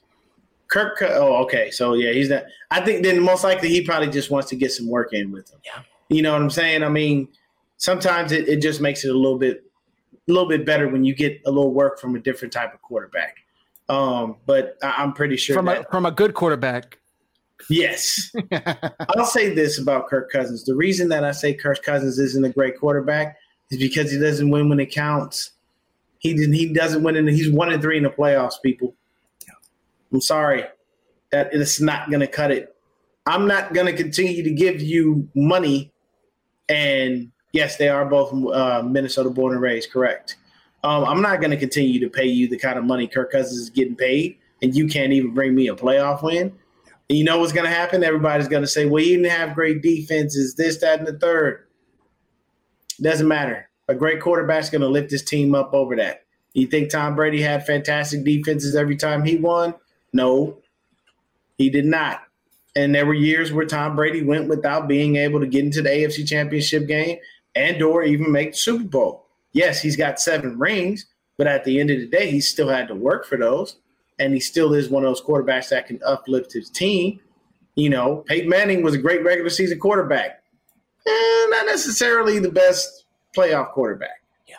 Kirk. 0.67 1.01
Oh, 1.01 1.38
okay. 1.45 1.71
So 1.71 1.93
yeah, 1.93 2.11
he's 2.11 2.29
not. 2.29 2.43
I 2.71 2.81
think 2.81 3.03
then 3.03 3.21
most 3.21 3.45
likely 3.45 3.69
he 3.69 3.81
probably 3.81 4.09
just 4.09 4.29
wants 4.29 4.49
to 4.49 4.57
get 4.57 4.73
some 4.73 4.88
work 4.89 5.13
in 5.13 5.31
with 5.31 5.49
him. 5.49 5.59
Yeah. 5.63 5.81
You 6.09 6.21
know 6.21 6.33
what 6.33 6.41
I'm 6.41 6.49
saying? 6.49 6.83
I 6.83 6.89
mean, 6.89 7.29
sometimes 7.77 8.33
it, 8.33 8.49
it 8.49 8.61
just 8.61 8.81
makes 8.81 9.05
it 9.05 9.09
a 9.09 9.17
little 9.17 9.38
bit, 9.38 9.63
a 10.27 10.31
little 10.31 10.49
bit 10.49 10.65
better 10.65 10.89
when 10.89 11.05
you 11.05 11.15
get 11.15 11.41
a 11.45 11.51
little 11.51 11.71
work 11.71 11.99
from 12.01 12.15
a 12.15 12.19
different 12.19 12.53
type 12.53 12.73
of 12.73 12.81
quarterback. 12.81 13.38
Um, 13.88 14.35
but 14.45 14.77
I, 14.83 14.95
I'm 14.97 15.13
pretty 15.13 15.38
sure 15.38 15.55
From 15.55 15.69
a 15.69 15.85
from 15.89 16.05
a 16.05 16.11
good 16.11 16.33
quarterback. 16.33 16.99
Yes. 17.70 18.32
I'll 19.16 19.26
say 19.26 19.53
this 19.53 19.80
about 19.80 20.08
Kirk 20.08 20.32
Cousins. 20.32 20.64
The 20.64 20.76
reason 20.76 21.10
that 21.10 21.24
I 21.24 21.32
say 21.32 21.53
Kirk 21.53 21.84
Cousins 21.84 22.20
isn't 22.20 22.45
a 22.45 22.49
great 22.49 22.80
quarterback 22.80 23.38
is 23.72 23.80
because 23.80 24.12
he 24.12 24.20
doesn't 24.20 24.49
win 24.49 24.70
when 24.70 24.80
it 24.80 24.91
counts. 24.91 25.51
He 26.20 26.34
didn't, 26.34 26.53
he 26.53 26.74
doesn't 26.74 27.03
win 27.03 27.16
in 27.16 27.28
he's 27.28 27.51
one 27.51 27.72
and 27.72 27.82
three 27.82 27.97
in 27.97 28.03
the 28.03 28.10
playoffs, 28.10 28.62
people. 28.64 28.95
I'm 30.12 30.22
sorry. 30.22 30.64
That 31.32 31.49
it's 31.53 31.82
not 31.82 32.10
gonna 32.10 32.28
cut 32.28 32.51
it. 32.51 32.76
I'm 33.26 33.47
not 33.47 33.74
gonna 33.74 33.93
continue 33.93 34.43
to 34.43 34.51
give 34.51 34.82
you 34.82 35.30
money 35.36 35.91
and 36.70 37.32
yes, 37.53 37.78
they 37.78 37.89
are 37.89 38.05
both 38.05 38.34
uh, 38.53 38.84
Minnesota 38.84 39.30
born 39.30 39.53
and 39.53 39.62
raised, 39.62 39.91
correct. 39.91 40.38
Um, 40.84 41.03
I'm 41.05 41.22
not 41.22 41.39
going 41.39 41.51
to 41.51 41.58
continue 41.58 41.99
to 41.99 42.10
pay 42.10 42.26
you 42.26 42.47
the 42.47 42.58
kind 42.58 42.78
of 42.78 42.86
money 42.86 43.08
Kirk 43.08 43.32
Cousins 43.32 43.60
is 43.60 43.70
getting 43.70 43.95
paid, 43.95 44.38
and 44.62 44.76
you 44.76 44.88
can't 44.88 45.14
even 45.14 45.34
bring 45.34 45.55
me 45.55 45.68
a 45.68 45.76
playoff 45.76 46.24
win. 46.24 46.53
You 47.10 47.24
know 47.24 47.39
what's 47.39 47.53
going 47.53 47.70
to 47.70 47.74
happen? 47.74 48.03
Everybody's 48.03 48.49
going 48.49 48.64
to 48.64 48.68
say, 48.68 48.86
well, 48.86 49.01
you 49.01 49.16
didn't 49.18 49.32
have 49.32 49.55
great 49.55 49.82
defenses, 49.82 50.55
this, 50.55 50.78
that, 50.80 50.99
and 50.99 51.08
the 51.08 51.18
third. 51.18 51.66
Doesn't 53.01 53.28
matter. 53.28 53.70
A 53.88 53.95
great 53.95 54.20
quarterback's 54.20 54.70
going 54.70 54.82
to 54.82 54.88
lift 54.88 55.12
his 55.12 55.24
team 55.24 55.55
up 55.55 55.74
over 55.74 55.95
that. 55.95 56.26
You 56.53 56.68
think 56.68 56.89
Tom 56.89 57.16
Brady 57.16 57.41
had 57.41 57.66
fantastic 57.66 58.26
defenses 58.26 58.76
every 58.76 58.97
time 58.97 59.24
he 59.24 59.38
won? 59.38 59.76
No, 60.12 60.58
he 61.58 61.70
did 61.70 61.86
not. 61.86 62.24
And 62.76 62.93
there 62.93 63.05
were 63.05 63.14
years 63.14 63.53
where 63.53 63.66
Tom 63.66 63.95
Brady 63.95 64.24
went 64.24 64.49
without 64.49 64.88
being 64.88 65.16
able 65.16 65.39
to 65.39 65.47
get 65.47 65.64
into 65.64 65.82
the 65.82 65.89
AFC 65.89 66.28
Championship 66.28 66.88
game 66.88 67.20
and 67.55 67.82
or 67.82 68.03
even 68.03 68.32
make 68.32 68.51
the 68.51 68.58
Super 68.58 68.84
Bowl. 68.84 69.26
Yes, 69.53 69.82
he's 69.82 69.95
got 69.95 70.20
seven 70.20 70.60
rings, 70.60 71.05
but 71.38 71.47
at 71.47 71.64
the 71.64 71.80
end 71.80 71.89
of 71.89 71.99
the 71.99 72.08
day, 72.08 72.30
he 72.30 72.39
still 72.41 72.70
had 72.70 72.88
to 72.89 72.95
work 72.95 73.26
for 73.26 73.38
those. 73.38 73.78
And 74.20 74.34
he 74.34 74.39
still 74.39 74.74
is 74.74 74.89
one 74.89 75.03
of 75.03 75.09
those 75.09 75.22
quarterbacks 75.22 75.70
that 75.70 75.88
can 75.88 75.99
uplift 76.05 76.51
his 76.51 76.70
team. 76.70 77.20
You 77.76 77.89
know, 77.89 78.24
Peyton 78.28 78.49
Manning 78.49 78.82
was 78.82 78.95
a 78.95 78.97
great 78.97 79.24
regular 79.24 79.49
season 79.49 79.80
quarterback. 79.80 80.41
Eh, 81.05 81.45
not 81.49 81.65
necessarily 81.68 82.39
the 82.39 82.51
best 82.51 83.05
playoff 83.36 83.72
quarterback. 83.72 84.22
Yeah. 84.47 84.55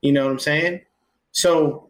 You 0.00 0.12
know 0.12 0.24
what 0.24 0.30
I'm 0.30 0.38
saying? 0.38 0.82
So 1.32 1.88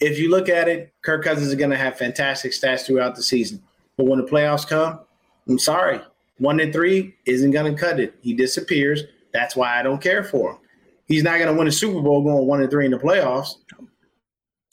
if 0.00 0.18
you 0.18 0.30
look 0.30 0.48
at 0.48 0.68
it, 0.68 0.92
Kirk 1.02 1.24
Cousins 1.24 1.48
is 1.48 1.54
going 1.54 1.70
to 1.70 1.76
have 1.76 1.96
fantastic 1.96 2.52
stats 2.52 2.86
throughout 2.86 3.16
the 3.16 3.22
season. 3.22 3.62
But 3.96 4.06
when 4.06 4.20
the 4.20 4.26
playoffs 4.26 4.66
come, 4.66 5.00
I'm 5.48 5.58
sorry. 5.58 6.00
One 6.38 6.60
and 6.60 6.72
three 6.72 7.16
isn't 7.26 7.50
going 7.50 7.74
to 7.74 7.80
cut 7.80 7.98
it. 7.98 8.14
He 8.20 8.32
disappears. 8.32 9.02
That's 9.32 9.56
why 9.56 9.78
I 9.78 9.82
don't 9.82 10.00
care 10.00 10.22
for 10.22 10.52
him. 10.52 10.58
He's 11.06 11.22
not 11.22 11.38
going 11.38 11.52
to 11.52 11.58
win 11.58 11.66
a 11.66 11.72
Super 11.72 12.00
Bowl 12.00 12.22
going 12.22 12.46
one 12.46 12.60
and 12.60 12.70
three 12.70 12.84
in 12.84 12.92
the 12.92 12.98
playoffs, 12.98 13.54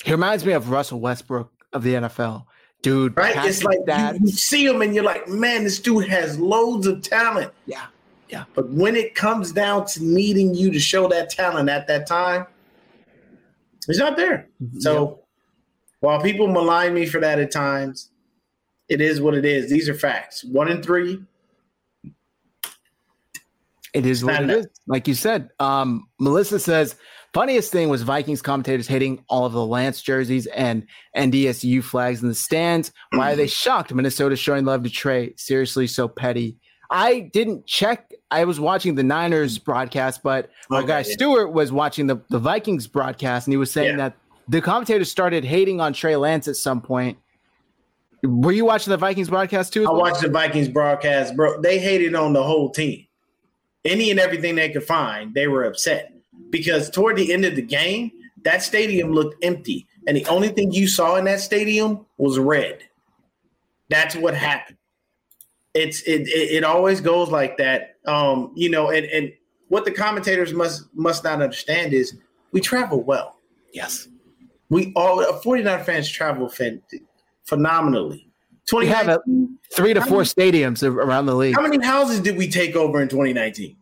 He 0.06 0.12
reminds 0.12 0.46
me 0.46 0.54
of 0.54 0.70
Russell 0.70 1.00
Westbrook 1.00 1.52
of 1.74 1.82
the 1.84 1.96
NFL. 1.96 2.46
Dude, 2.84 3.18
right? 3.18 3.36
It's 3.46 3.64
like 3.64 3.80
that. 3.88 4.14
you, 4.20 4.28
you 4.28 4.32
see 4.32 4.66
him 4.66 4.84
and 4.84 4.94
you're 4.94 5.04
like, 5.04 5.28
man, 5.28 5.64
this 5.64 5.80
dude 5.80 6.08
has 6.08 6.40
loads 6.40 6.86
of 6.86 7.02
talent. 7.02 7.52
yeah. 7.66 7.88
Yeah. 8.30 8.46
But 8.56 8.70
when 8.70 8.96
it 8.96 9.14
comes 9.14 9.52
down 9.52 9.86
to 9.88 10.04
needing 10.04 10.56
you 10.56 10.72
to 10.72 10.80
show 10.80 11.08
that 11.10 11.30
talent 11.30 11.70
at 11.70 11.88
that 11.88 12.08
time, 12.08 12.48
he's 13.86 14.00
not 14.00 14.18
there. 14.18 14.50
So 14.80 15.20
while 16.00 16.20
people 16.22 16.48
malign 16.48 16.94
me 16.94 17.06
for 17.06 17.20
that 17.22 17.40
at 17.40 17.52
times, 17.52 18.10
it 18.90 19.00
is 19.00 19.22
what 19.22 19.36
it 19.36 19.46
is. 19.46 19.70
These 19.70 19.90
are 19.90 19.94
facts. 19.94 20.44
One 20.44 20.70
and 20.70 20.84
three. 20.84 21.20
It 23.94 24.06
is 24.06 24.26
what 24.26 24.42
it 24.44 24.50
is. 24.50 24.68
Like 24.88 25.08
you 25.08 25.14
said, 25.14 25.50
um, 25.60 26.10
Melissa 26.20 26.60
says, 26.60 26.96
funniest 27.36 27.70
thing 27.70 27.90
was 27.90 28.02
Vikings 28.02 28.42
commentators 28.42 28.88
hitting 28.88 29.22
all 29.28 29.46
of 29.46 29.52
the 29.52 29.66
Lance 29.66 30.02
jerseys 30.02 30.46
and 30.48 30.88
NDSU 31.18 31.84
flags 31.84 32.22
in 32.24 32.30
the 32.30 32.34
stands. 32.34 32.94
Why 33.12 33.34
are 33.34 33.36
they 33.36 33.48
shocked? 33.64 33.94
Minnesota 33.94 34.38
showing 34.38 34.64
love 34.64 34.84
to 34.84 34.90
Trey. 34.90 35.34
Seriously, 35.36 35.86
so 35.86 36.08
petty. 36.08 36.58
I 36.90 37.30
didn't 37.34 37.68
check. 37.68 38.10
I 38.32 38.46
was 38.46 38.58
watching 38.58 38.96
the 38.96 39.04
Niners 39.04 39.58
broadcast, 39.58 40.24
but 40.24 40.50
my 40.70 40.78
Okay, 40.80 40.88
guy 40.88 40.98
yeah. 41.00 41.14
Stewart 41.14 41.52
was 41.52 41.74
watching 41.74 42.08
the, 42.08 42.16
the 42.30 42.40
Vikings 42.40 42.88
broadcast, 42.88 43.48
and 43.48 43.54
he 43.54 43.58
was 43.58 43.70
saying 43.70 43.98
Yeah. 43.98 44.10
that 44.10 44.18
the 44.48 44.62
commentators 44.62 45.12
started 45.12 45.44
hating 45.44 45.82
on 45.82 45.92
Trey 45.92 46.16
Lance 46.16 46.48
at 46.48 46.56
some 46.56 46.80
point. 46.80 47.18
Were 48.24 48.54
you 48.54 48.64
watching 48.64 48.92
the 48.92 48.98
Vikings 48.98 49.30
broadcast 49.30 49.74
too? 49.74 49.86
I 49.86 49.92
watched 49.92 50.22
the 50.22 50.30
Vikings 50.30 50.70
broadcast, 50.70 51.36
bro. 51.36 51.60
They 51.62 51.80
hated 51.80 52.16
on 52.16 52.32
the 52.32 52.44
whole 52.44 52.70
team. 52.70 53.06
Any 53.84 54.10
and 54.10 54.22
everything 54.22 54.56
they 54.56 54.70
could 54.70 54.86
find, 54.86 55.34
they 55.34 55.48
were 55.48 55.66
upset 55.66 56.15
because 56.50 56.90
toward 56.90 57.18
the 57.18 57.32
end 57.34 57.46
of 57.46 57.56
the 57.56 57.62
game, 57.62 58.12
that 58.44 58.62
stadium 58.62 59.12
looked 59.12 59.44
empty, 59.44 59.88
and 60.08 60.16
the 60.16 60.26
only 60.28 60.50
thing 60.50 60.72
you 60.72 60.88
saw 60.88 61.16
in 61.16 61.26
that 61.26 61.40
stadium 61.40 62.06
was 62.18 62.38
red. 62.38 62.84
That's 63.90 64.16
what 64.16 64.36
happened. 64.36 64.78
It's 65.74 66.02
it 66.04 66.22
it, 66.28 66.58
it 66.58 66.64
always 66.64 67.02
goes 67.02 67.30
like 67.30 67.58
that. 67.58 67.96
Um, 68.06 68.52
you 68.56 68.70
know, 68.70 68.92
and 68.92 69.06
and 69.08 69.34
what 69.68 69.86
the 69.86 69.92
commentators 69.92 70.54
must 70.54 70.86
must 70.94 71.24
not 71.24 71.42
understand 71.42 71.94
is 71.94 72.18
we 72.52 72.62
travel 72.62 73.02
well. 73.02 73.40
Yes. 73.74 74.08
We 74.70 74.94
all 74.96 75.22
49 75.42 75.84
fans 75.84 76.10
travel 76.10 76.48
phen- 76.48 76.82
phenomenally. 77.44 78.28
20 78.68 78.88
have 78.88 79.08
a, 79.10 79.20
three 79.74 79.94
to 79.94 80.02
four 80.02 80.22
stadiums 80.22 80.82
around 80.82 81.28
the 81.28 81.36
league. 81.36 81.56
How 81.56 81.62
many 81.62 81.84
houses 81.86 82.20
did 82.20 82.36
we 82.36 82.48
take 82.48 82.76
over 82.76 83.00
in 83.02 83.08
2019? 83.08 83.78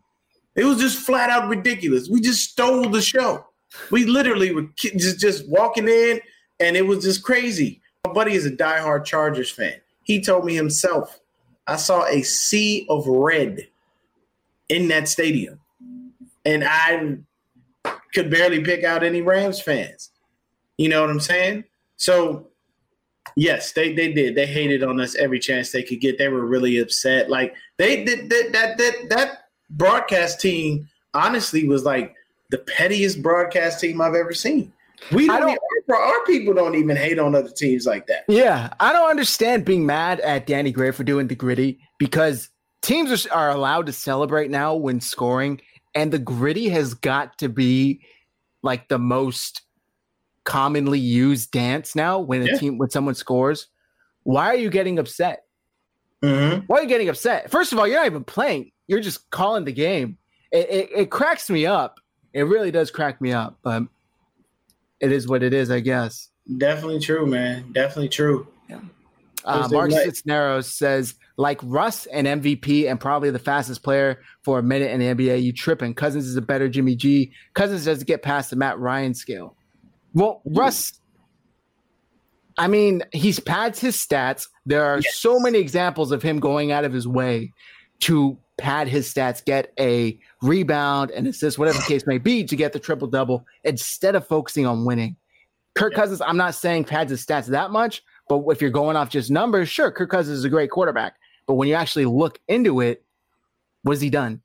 It 0.56 0.64
was 0.64 0.78
just 0.78 0.98
flat 0.98 1.30
out 1.30 1.48
ridiculous. 1.48 2.08
We 2.08 2.20
just 2.20 2.50
stole 2.50 2.88
the 2.88 3.02
show. 3.02 3.46
We 3.90 4.04
literally 4.04 4.54
were 4.54 4.68
just, 4.76 5.18
just 5.18 5.48
walking 5.48 5.88
in, 5.88 6.20
and 6.60 6.76
it 6.76 6.86
was 6.86 7.04
just 7.04 7.22
crazy. 7.22 7.80
My 8.06 8.12
buddy 8.12 8.34
is 8.34 8.46
a 8.46 8.50
diehard 8.50 9.04
Chargers 9.04 9.50
fan. 9.50 9.80
He 10.04 10.20
told 10.20 10.44
me 10.44 10.54
himself, 10.54 11.18
I 11.66 11.76
saw 11.76 12.04
a 12.06 12.22
sea 12.22 12.86
of 12.88 13.06
red 13.06 13.68
in 14.68 14.88
that 14.88 15.08
stadium, 15.08 15.60
and 16.44 16.62
I 16.64 17.16
could 18.12 18.30
barely 18.30 18.62
pick 18.62 18.84
out 18.84 19.02
any 19.02 19.22
Rams 19.22 19.60
fans. 19.60 20.10
You 20.78 20.88
know 20.88 21.00
what 21.00 21.10
I'm 21.10 21.20
saying? 21.20 21.64
So, 21.96 22.48
yes, 23.36 23.72
they 23.72 23.92
they 23.94 24.12
did. 24.12 24.34
They 24.34 24.46
hated 24.46 24.82
on 24.82 25.00
us 25.00 25.14
every 25.16 25.38
chance 25.38 25.72
they 25.72 25.82
could 25.82 26.00
get. 26.00 26.18
They 26.18 26.28
were 26.28 26.44
really 26.44 26.78
upset. 26.78 27.30
Like 27.30 27.54
they 27.76 28.04
did 28.04 28.28
that 28.30 28.52
that 28.52 28.78
that 28.78 28.94
that 29.10 29.43
broadcast 29.76 30.40
team 30.40 30.88
honestly 31.12 31.66
was 31.68 31.84
like 31.84 32.14
the 32.50 32.58
pettiest 32.58 33.22
broadcast 33.22 33.80
team 33.80 34.00
I've 34.00 34.14
ever 34.14 34.32
seen. 34.32 34.72
We 35.12 35.26
don't, 35.26 35.40
don't 35.40 35.50
even, 35.50 35.60
our, 35.94 36.24
people 36.24 36.54
don't 36.54 36.76
even 36.76 36.96
hate 36.96 37.18
on 37.18 37.34
other 37.34 37.50
teams 37.50 37.84
like 37.84 38.06
that. 38.06 38.24
Yeah, 38.28 38.72
I 38.80 38.92
don't 38.92 39.10
understand 39.10 39.64
being 39.64 39.84
mad 39.84 40.20
at 40.20 40.46
Danny 40.46 40.72
Gray 40.72 40.92
for 40.92 41.04
doing 41.04 41.26
the 41.26 41.34
gritty 41.34 41.78
because 41.98 42.48
teams 42.80 43.26
are, 43.26 43.32
are 43.32 43.50
allowed 43.50 43.86
to 43.86 43.92
celebrate 43.92 44.50
now 44.50 44.74
when 44.74 45.00
scoring, 45.00 45.60
and 45.94 46.12
the 46.12 46.18
gritty 46.18 46.68
has 46.70 46.94
got 46.94 47.38
to 47.38 47.48
be 47.48 48.00
like 48.62 48.88
the 48.88 48.98
most 48.98 49.62
commonly 50.44 50.98
used 50.98 51.50
dance 51.50 51.94
now 51.94 52.18
when 52.18 52.42
a 52.42 52.46
yeah. 52.46 52.58
team 52.58 52.78
when 52.78 52.90
someone 52.90 53.14
scores. 53.14 53.66
Why 54.22 54.46
are 54.46 54.56
you 54.56 54.70
getting 54.70 54.98
upset? 54.98 55.44
Mm-hmm. 56.24 56.60
Why 56.66 56.78
are 56.78 56.82
you 56.82 56.88
getting 56.88 57.08
upset? 57.08 57.50
First 57.50 57.72
of 57.72 57.78
all, 57.78 57.86
you're 57.86 57.98
not 57.98 58.06
even 58.06 58.24
playing. 58.24 58.72
You're 58.86 59.00
just 59.00 59.30
calling 59.30 59.64
the 59.64 59.72
game. 59.72 60.18
It, 60.52 60.68
it, 60.70 60.90
it 60.94 61.10
cracks 61.10 61.50
me 61.50 61.66
up. 61.66 62.00
It 62.32 62.42
really 62.42 62.70
does 62.70 62.90
crack 62.90 63.20
me 63.20 63.32
up, 63.32 63.58
but 63.62 63.84
it 65.00 65.12
is 65.12 65.28
what 65.28 65.42
it 65.42 65.52
is, 65.52 65.70
I 65.70 65.80
guess. 65.80 66.30
Definitely 66.58 67.00
true, 67.00 67.26
man. 67.26 67.72
Definitely 67.72 68.08
true. 68.08 68.46
Yeah. 68.68 68.80
Uh, 69.44 69.68
Mark 69.70 69.90
Cisneros 69.90 70.72
says, 70.72 71.14
like 71.36 71.60
Russ 71.62 72.06
and 72.06 72.26
MVP 72.26 72.88
and 72.88 72.98
probably 72.98 73.30
the 73.30 73.38
fastest 73.38 73.82
player 73.82 74.20
for 74.42 74.58
a 74.58 74.62
minute 74.62 74.90
in 74.90 75.00
the 75.00 75.06
NBA, 75.06 75.42
you 75.42 75.52
tripping. 75.52 75.94
Cousins 75.94 76.26
is 76.26 76.36
a 76.36 76.42
better 76.42 76.68
Jimmy 76.68 76.96
G. 76.96 77.32
Cousins 77.54 77.84
doesn't 77.84 78.06
get 78.06 78.22
past 78.22 78.50
the 78.50 78.56
Matt 78.56 78.78
Ryan 78.78 79.14
scale. 79.14 79.56
Well, 80.14 80.42
Russ, 80.44 81.00
I 82.56 82.68
mean, 82.68 83.02
he's 83.12 83.40
pads 83.40 83.80
his 83.80 83.96
stats. 83.96 84.48
There 84.66 84.84
are 84.84 85.00
yes. 85.00 85.16
so 85.16 85.38
many 85.38 85.58
examples 85.58 86.12
of 86.12 86.22
him 86.22 86.40
going 86.40 86.72
out 86.72 86.84
of 86.84 86.92
his 86.92 87.06
way 87.06 87.52
to 88.00 88.38
pad 88.56 88.88
his 88.88 89.12
stats, 89.12 89.44
get 89.44 89.72
a 89.78 90.18
rebound, 90.42 91.10
and 91.10 91.26
assist, 91.26 91.58
whatever 91.58 91.78
the 91.78 91.84
case 91.84 92.06
may 92.06 92.18
be, 92.18 92.44
to 92.44 92.56
get 92.56 92.72
the 92.72 92.78
triple 92.78 93.08
double 93.08 93.44
instead 93.64 94.14
of 94.14 94.26
focusing 94.26 94.66
on 94.66 94.84
winning. 94.84 95.16
Kirk 95.74 95.92
yeah. 95.92 96.00
Cousins, 96.00 96.20
I'm 96.20 96.36
not 96.36 96.54
saying 96.54 96.84
pads 96.84 97.10
his 97.10 97.24
stats 97.24 97.46
that 97.46 97.70
much, 97.70 98.02
but 98.28 98.44
if 98.48 98.60
you're 98.60 98.70
going 98.70 98.96
off 98.96 99.10
just 99.10 99.30
numbers, 99.30 99.68
sure, 99.68 99.90
Kirk 99.90 100.10
Cousins 100.10 100.38
is 100.38 100.44
a 100.44 100.48
great 100.48 100.70
quarterback. 100.70 101.16
But 101.46 101.54
when 101.54 101.68
you 101.68 101.74
actually 101.74 102.06
look 102.06 102.38
into 102.48 102.80
it, 102.80 103.04
was 103.82 104.00
he 104.00 104.08
done? 104.08 104.40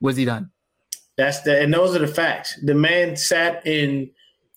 Was 0.00 0.16
he 0.16 0.24
done? 0.24 0.50
That's 1.16 1.40
the 1.40 1.60
and 1.60 1.72
those 1.72 1.96
are 1.96 1.98
the 1.98 2.06
facts. 2.06 2.58
The 2.62 2.74
man 2.74 3.16
sat 3.16 3.66
in 3.66 4.10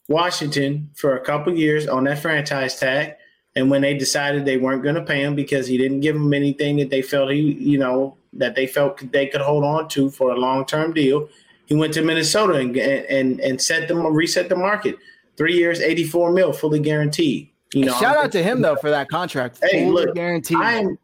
Washington 0.10 0.89
for 0.95 1.16
a 1.16 1.22
couple 1.22 1.53
years 1.55 1.88
on 1.88 2.03
that 2.05 2.20
franchise 2.20 2.78
tag. 2.78 3.16
And 3.55 3.72
when 3.72 3.82
they 3.82 3.97
decided 3.97 4.45
they 4.45 4.57
weren't 4.57 4.84
going 4.84 4.95
to 4.95 5.03
pay 5.03 5.22
him 5.22 5.36
because 5.36 5.68
he 5.68 5.78
didn't 5.78 6.01
give 6.01 6.16
them 6.16 6.34
anything 6.34 6.78
that 6.78 6.89
they 6.89 7.01
felt 7.01 7.32
he, 7.32 7.39
you 7.39 7.78
know, 7.78 8.18
that 8.34 8.55
they 8.55 8.68
felt 8.68 9.12
they 9.12 9.28
could 9.28 9.41
hold 9.41 9.64
on 9.64 9.88
to 9.89 10.10
for 10.10 10.32
a 10.32 10.36
long 10.36 10.66
term 10.66 10.93
deal, 10.93 11.30
he 11.66 11.76
went 11.76 11.93
to 11.93 12.01
Minnesota 12.01 12.53
and 12.53 12.76
and 12.78 13.39
and 13.39 13.62
set 13.62 13.88
them 13.88 14.05
reset 14.05 14.49
the 14.49 14.55
market. 14.55 14.97
Three 15.38 15.55
years, 15.55 15.80
eighty 15.80 16.03
four 16.03 16.32
mil, 16.32 16.53
fully 16.53 16.80
guaranteed. 16.80 17.49
You 17.74 17.86
know, 17.86 17.93
shout 17.99 18.18
out 18.18 18.32
to 18.34 18.43
him 18.43 18.62
though 18.62 18.76
for 18.76 18.89
that 18.89 19.10
contract. 19.10 19.60
Hey, 19.62 19.86
fully 19.86 20.05
look, 20.05 20.16
guaranteed. 20.16 20.57
I 20.57 20.74
am 20.74 20.97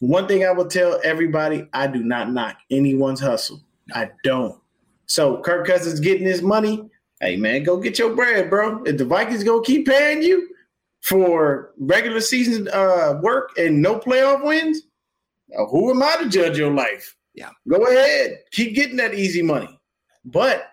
one 0.00 0.26
thing 0.26 0.44
I 0.44 0.52
will 0.52 0.66
tell 0.66 1.00
everybody: 1.04 1.66
I 1.72 1.86
do 1.86 2.02
not 2.02 2.30
knock 2.30 2.56
anyone's 2.70 3.20
hustle. 3.20 3.62
I 3.94 4.10
don't. 4.24 4.58
So 5.06 5.42
Kirk 5.42 5.66
Cousins 5.66 6.00
getting 6.00 6.26
his 6.26 6.42
money. 6.42 6.88
Hey 7.22 7.36
man, 7.36 7.62
go 7.62 7.76
get 7.76 8.00
your 8.00 8.16
bread, 8.16 8.50
bro. 8.50 8.82
If 8.82 8.98
the 8.98 9.04
Vikings 9.04 9.44
gonna 9.44 9.62
keep 9.62 9.86
paying 9.86 10.22
you 10.22 10.48
for 11.02 11.72
regular 11.78 12.20
season 12.20 12.68
uh, 12.72 13.20
work 13.22 13.52
and 13.56 13.80
no 13.80 14.00
playoff 14.00 14.44
wins, 14.44 14.82
who 15.70 15.90
am 15.90 16.02
I 16.02 16.16
to 16.16 16.28
judge 16.28 16.58
your 16.58 16.72
life? 16.72 17.16
Yeah, 17.34 17.50
go 17.68 17.76
ahead, 17.86 18.40
keep 18.50 18.74
getting 18.74 18.96
that 18.96 19.14
easy 19.14 19.40
money. 19.40 19.78
But 20.24 20.68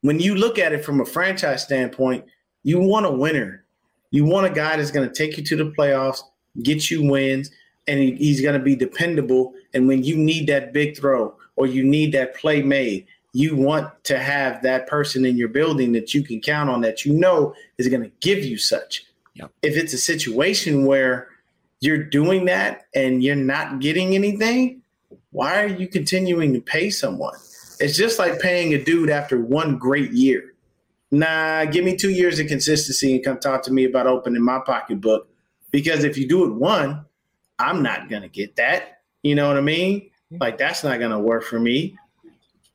when 0.00 0.18
you 0.18 0.34
look 0.34 0.58
at 0.58 0.72
it 0.72 0.84
from 0.84 1.02
a 1.02 1.04
franchise 1.04 1.62
standpoint, 1.62 2.24
you 2.62 2.80
want 2.80 3.04
a 3.04 3.10
winner. 3.10 3.64
You 4.10 4.24
want 4.24 4.46
a 4.46 4.50
guy 4.50 4.76
that's 4.76 4.90
going 4.90 5.08
to 5.08 5.14
take 5.14 5.36
you 5.36 5.44
to 5.44 5.56
the 5.56 5.70
playoffs, 5.70 6.20
get 6.62 6.90
you 6.90 7.02
wins, 7.08 7.50
and 7.86 8.00
he's 8.00 8.40
going 8.40 8.58
to 8.58 8.64
be 8.64 8.74
dependable. 8.74 9.52
And 9.74 9.86
when 9.86 10.02
you 10.02 10.16
need 10.16 10.46
that 10.48 10.72
big 10.72 10.96
throw 10.96 11.36
or 11.56 11.66
you 11.66 11.84
need 11.84 12.12
that 12.12 12.34
play 12.34 12.62
made, 12.62 13.06
you 13.32 13.56
want 13.56 13.92
to 14.04 14.18
have 14.18 14.62
that 14.62 14.86
person 14.86 15.24
in 15.24 15.36
your 15.36 15.48
building 15.48 15.92
that 15.92 16.14
you 16.14 16.22
can 16.22 16.40
count 16.40 16.68
on 16.68 16.80
that 16.80 17.04
you 17.04 17.12
know 17.12 17.54
is 17.78 17.88
going 17.88 18.02
to 18.02 18.10
give 18.20 18.44
you 18.44 18.58
such. 18.58 19.04
Yep. 19.34 19.52
If 19.62 19.76
it's 19.76 19.92
a 19.92 19.98
situation 19.98 20.84
where 20.84 21.28
you're 21.80 22.02
doing 22.02 22.46
that 22.46 22.86
and 22.94 23.22
you're 23.22 23.36
not 23.36 23.80
getting 23.80 24.14
anything, 24.14 24.82
why 25.30 25.62
are 25.62 25.68
you 25.68 25.88
continuing 25.88 26.52
to 26.54 26.60
pay 26.60 26.90
someone? 26.90 27.34
It's 27.78 27.96
just 27.96 28.18
like 28.18 28.40
paying 28.40 28.74
a 28.74 28.82
dude 28.82 29.10
after 29.10 29.40
one 29.40 29.78
great 29.78 30.12
year. 30.12 30.54
Nah, 31.10 31.64
give 31.64 31.84
me 31.84 31.96
two 31.96 32.10
years 32.10 32.38
of 32.38 32.46
consistency 32.46 33.14
and 33.14 33.24
come 33.24 33.38
talk 33.38 33.62
to 33.64 33.72
me 33.72 33.84
about 33.84 34.06
opening 34.06 34.42
my 34.42 34.60
pocketbook. 34.64 35.28
Because 35.70 36.04
if 36.04 36.18
you 36.18 36.28
do 36.28 36.44
it 36.44 36.54
one, 36.54 37.04
I'm 37.58 37.82
not 37.82 38.08
going 38.08 38.22
to 38.22 38.28
get 38.28 38.56
that. 38.56 39.02
You 39.22 39.34
know 39.34 39.48
what 39.48 39.56
I 39.56 39.60
mean? 39.60 40.10
Like, 40.30 40.58
that's 40.58 40.84
not 40.84 40.98
going 40.98 41.10
to 41.10 41.18
work 41.18 41.44
for 41.44 41.58
me. 41.58 41.96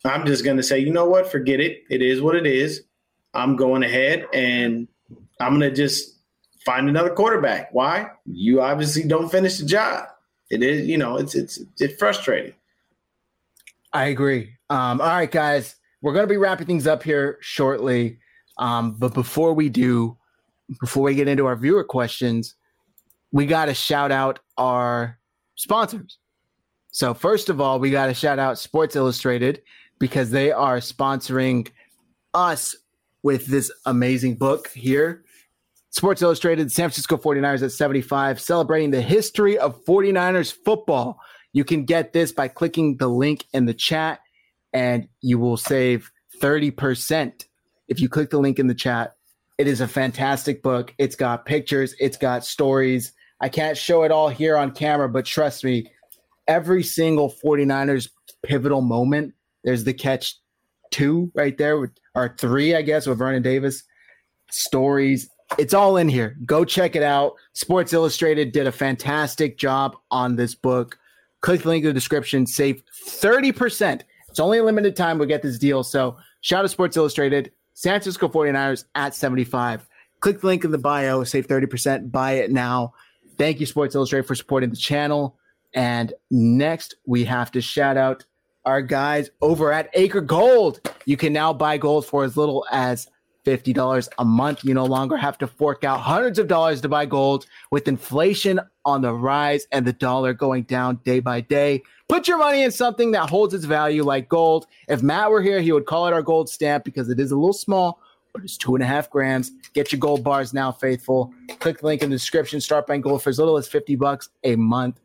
I'm 0.07 0.25
just 0.25 0.43
going 0.43 0.57
to 0.57 0.63
say, 0.63 0.79
you 0.79 0.91
know 0.91 1.07
what? 1.07 1.31
Forget 1.31 1.59
it. 1.59 1.83
It 1.89 2.01
is 2.01 2.21
what 2.21 2.35
it 2.35 2.45
is. 2.45 2.83
I'm 3.33 3.55
going 3.55 3.83
ahead 3.83 4.27
and 4.33 4.87
I'm 5.39 5.57
going 5.59 5.69
to 5.69 5.75
just 5.75 6.15
find 6.65 6.89
another 6.89 7.09
quarterback. 7.09 7.69
Why? 7.73 8.07
You 8.25 8.61
obviously 8.61 9.03
don't 9.03 9.29
finish 9.29 9.57
the 9.57 9.65
job. 9.65 10.07
It 10.49 10.63
is, 10.63 10.87
you 10.87 10.97
know, 10.97 11.17
it's 11.17 11.35
it's 11.35 11.59
it's 11.79 11.95
frustrating. 11.95 12.53
I 13.93 14.05
agree. 14.05 14.53
Um, 14.69 15.01
all 15.01 15.07
right, 15.07 15.31
guys, 15.31 15.75
we're 16.01 16.13
going 16.13 16.27
to 16.27 16.31
be 16.31 16.37
wrapping 16.37 16.67
things 16.67 16.85
up 16.85 17.01
here 17.01 17.37
shortly. 17.41 18.19
Um, 18.57 18.93
but 18.93 19.13
before 19.13 19.53
we 19.53 19.69
do, 19.69 20.17
before 20.79 21.03
we 21.03 21.15
get 21.15 21.27
into 21.27 21.45
our 21.45 21.55
viewer 21.55 21.83
questions, 21.83 22.55
we 23.31 23.45
got 23.45 23.65
to 23.65 23.73
shout 23.73 24.11
out 24.11 24.39
our 24.57 25.17
sponsors. 25.55 26.19
So 26.91 27.13
first 27.13 27.49
of 27.49 27.59
all, 27.59 27.79
we 27.79 27.91
got 27.91 28.07
to 28.07 28.13
shout 28.13 28.39
out 28.39 28.57
Sports 28.57 28.95
Illustrated 28.95 29.61
because 29.99 30.31
they 30.31 30.51
are 30.51 30.77
sponsoring 30.77 31.69
us 32.33 32.75
with 33.23 33.47
this 33.47 33.71
amazing 33.85 34.35
book 34.35 34.69
here. 34.69 35.23
Sports 35.89 36.21
Illustrated, 36.21 36.71
San 36.71 36.89
Francisco 36.89 37.15
49ers 37.17 37.63
at 37.63 37.71
75, 37.71 38.39
celebrating 38.41 38.91
the 38.91 39.01
history 39.01 39.57
of 39.57 39.83
49ers 39.85 40.53
football. 40.53 41.19
You 41.53 41.63
can 41.63 41.85
get 41.85 42.11
this 42.11 42.33
by 42.33 42.49
clicking 42.49 42.97
the 42.97 43.07
link 43.07 43.45
in 43.53 43.65
the 43.65 43.73
chat 43.73 44.19
and 44.73 45.07
you 45.21 45.39
will 45.39 45.55
save 45.55 46.11
30% 46.41 47.45
if 47.87 48.01
you 48.01 48.09
click 48.09 48.29
the 48.29 48.39
link 48.39 48.59
in 48.59 48.67
the 48.67 48.75
chat. 48.75 49.15
It 49.57 49.67
is 49.67 49.79
a 49.79 49.87
fantastic 49.87 50.61
book. 50.61 50.93
It's 50.97 51.15
got 51.15 51.45
pictures, 51.45 51.95
it's 51.97 52.17
got 52.17 52.43
stories. 52.43 53.13
I 53.39 53.47
can't 53.47 53.77
show 53.77 54.03
it 54.03 54.11
all 54.11 54.27
here 54.27 54.57
on 54.57 54.71
camera, 54.71 55.07
but 55.07 55.25
trust 55.25 55.63
me, 55.63 55.89
every 56.45 56.83
single 56.83 57.33
49ers 57.43 58.09
pivotal 58.43 58.81
moment 58.81 59.33
there's 59.65 59.83
the 59.83 59.93
catch 59.93 60.35
two 60.91 61.29
right 61.33 61.57
there, 61.57 61.91
or 62.15 62.35
three, 62.39 62.75
I 62.75 62.81
guess, 62.81 63.05
with 63.05 63.17
Vernon 63.17 63.41
Davis. 63.41 63.83
Stories. 64.51 65.29
It's 65.57 65.73
all 65.73 65.97
in 65.97 66.07
here. 66.07 66.37
Go 66.45 66.63
check 66.63 66.95
it 66.95 67.03
out. 67.03 67.33
Sports 67.53 67.91
Illustrated 67.91 68.51
did 68.51 68.67
a 68.67 68.71
fantastic 68.71 69.57
job 69.57 69.97
on 70.11 70.35
this 70.35 70.55
book. 70.55 70.97
Click 71.41 71.63
the 71.63 71.67
link 71.67 71.83
in 71.83 71.89
the 71.89 71.93
description. 71.93 72.47
Save 72.47 72.81
30%. 73.07 74.01
It's 74.29 74.39
only 74.39 74.59
a 74.59 74.63
limited 74.63 74.95
time 74.95 75.17
we'll 75.17 75.27
get 75.27 75.41
this 75.41 75.57
deal. 75.57 75.83
So 75.83 76.15
shout 76.41 76.59
out 76.59 76.63
to 76.63 76.69
Sports 76.69 76.95
Illustrated. 76.95 77.51
San 77.73 77.93
Francisco 77.93 78.27
49ers 78.27 78.85
at 78.95 79.13
75. 79.13 79.87
Click 80.21 80.41
the 80.41 80.47
link 80.47 80.63
in 80.63 80.71
the 80.71 80.77
bio. 80.77 81.23
Save 81.23 81.47
30%. 81.47 82.11
Buy 82.11 82.33
it 82.33 82.51
now. 82.51 82.93
Thank 83.37 83.59
you, 83.59 83.65
Sports 83.65 83.95
Illustrated, 83.95 84.27
for 84.27 84.35
supporting 84.35 84.69
the 84.69 84.77
channel. 84.77 85.37
And 85.73 86.13
next, 86.31 86.95
we 87.05 87.25
have 87.25 87.51
to 87.51 87.61
shout 87.61 87.97
out 87.97 88.25
our 88.65 88.81
guys 88.81 89.29
over 89.41 89.71
at 89.71 89.89
Acre 89.93 90.21
Gold. 90.21 90.81
You 91.05 91.17
can 91.17 91.33
now 91.33 91.53
buy 91.53 91.77
gold 91.77 92.05
for 92.05 92.23
as 92.23 92.35
little 92.35 92.65
as 92.71 93.07
$50 93.45 94.09
a 94.17 94.25
month. 94.25 94.63
You 94.63 94.73
no 94.73 94.85
longer 94.85 95.15
have 95.17 95.37
to 95.37 95.47
fork 95.47 95.83
out 95.83 96.01
hundreds 96.01 96.39
of 96.39 96.47
dollars 96.47 96.81
to 96.81 96.89
buy 96.89 97.05
gold 97.05 97.45
with 97.71 97.87
inflation 97.87 98.59
on 98.83 99.01
the 99.01 99.13
rise 99.13 99.67
and 99.71 99.85
the 99.85 99.93
dollar 99.93 100.33
going 100.33 100.63
down 100.63 100.99
day 101.03 101.19
by 101.19 101.41
day. 101.41 101.83
Put 102.09 102.27
your 102.27 102.37
money 102.37 102.63
in 102.63 102.71
something 102.71 103.11
that 103.11 103.29
holds 103.29 103.53
its 103.53 103.65
value 103.65 104.03
like 104.03 104.29
gold. 104.29 104.67
If 104.87 105.01
Matt 105.01 105.31
were 105.31 105.41
here, 105.41 105.61
he 105.61 105.71
would 105.71 105.85
call 105.85 106.07
it 106.07 106.13
our 106.13 106.21
gold 106.21 106.49
stamp 106.49 106.83
because 106.83 107.09
it 107.09 107.19
is 107.19 107.31
a 107.31 107.35
little 107.35 107.53
small, 107.53 108.01
but 108.33 108.43
it's 108.43 108.57
two 108.57 108.75
and 108.75 108.83
a 108.83 108.87
half 108.87 109.09
grams. 109.09 109.51
Get 109.73 109.91
your 109.91 109.99
gold 109.99 110.23
bars 110.23 110.53
now, 110.53 110.71
faithful. 110.71 111.33
Click 111.59 111.79
the 111.79 111.85
link 111.85 112.03
in 112.03 112.09
the 112.09 112.15
description. 112.15 112.61
Start 112.61 112.87
buying 112.87 113.01
gold 113.01 113.23
for 113.23 113.29
as 113.29 113.39
little 113.39 113.57
as 113.57 113.67
50 113.67 113.95
bucks 113.95 114.29
a 114.43 114.55
month. 114.55 114.99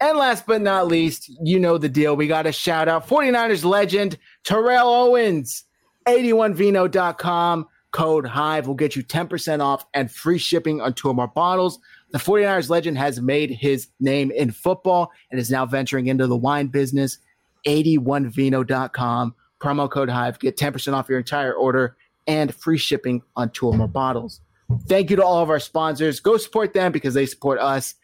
And 0.00 0.18
last 0.18 0.46
but 0.46 0.60
not 0.60 0.88
least, 0.88 1.30
you 1.42 1.58
know 1.58 1.78
the 1.78 1.88
deal. 1.88 2.16
We 2.16 2.26
got 2.26 2.46
a 2.46 2.52
shout 2.52 2.88
out 2.88 3.08
49ers 3.08 3.64
legend 3.64 4.18
Terrell 4.44 4.88
Owens, 4.88 5.64
81vino.com. 6.06 7.66
Code 7.92 8.26
HIVE 8.26 8.68
will 8.68 8.74
get 8.74 8.94
you 8.94 9.02
10% 9.02 9.60
off 9.60 9.84
and 9.94 10.10
free 10.10 10.38
shipping 10.38 10.80
on 10.80 10.94
two 10.94 11.08
or 11.08 11.14
more 11.14 11.26
bottles. 11.26 11.80
The 12.12 12.18
49ers 12.18 12.70
legend 12.70 12.98
has 12.98 13.20
made 13.20 13.50
his 13.50 13.88
name 13.98 14.30
in 14.30 14.52
football 14.52 15.10
and 15.30 15.40
is 15.40 15.50
now 15.50 15.66
venturing 15.66 16.06
into 16.06 16.26
the 16.26 16.36
wine 16.36 16.68
business. 16.68 17.18
81vino.com. 17.66 19.34
Promo 19.60 19.90
code 19.90 20.08
HIVE. 20.08 20.38
Get 20.38 20.56
10% 20.56 20.92
off 20.92 21.08
your 21.08 21.18
entire 21.18 21.52
order 21.52 21.96
and 22.26 22.54
free 22.54 22.78
shipping 22.78 23.22
on 23.36 23.50
two 23.50 23.66
or 23.66 23.74
more 23.74 23.88
bottles. 23.88 24.40
Thank 24.86 25.10
you 25.10 25.16
to 25.16 25.24
all 25.24 25.42
of 25.42 25.50
our 25.50 25.58
sponsors. 25.58 26.20
Go 26.20 26.36
support 26.36 26.72
them 26.72 26.92
because 26.92 27.14
they 27.14 27.26
support 27.26 27.58
us 27.58 27.94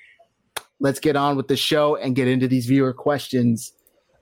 let's 0.80 1.00
get 1.00 1.16
on 1.16 1.36
with 1.36 1.48
the 1.48 1.56
show 1.56 1.96
and 1.96 2.14
get 2.14 2.28
into 2.28 2.48
these 2.48 2.66
viewer 2.66 2.92
questions. 2.92 3.72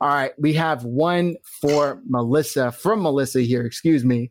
All 0.01 0.09
right, 0.09 0.33
we 0.39 0.53
have 0.55 0.85
one 0.85 1.37
for 1.61 2.01
Melissa 2.07 2.73
from 2.73 3.03
Melissa 3.03 3.41
here, 3.41 3.65
excuse 3.65 4.05
me. 4.05 4.31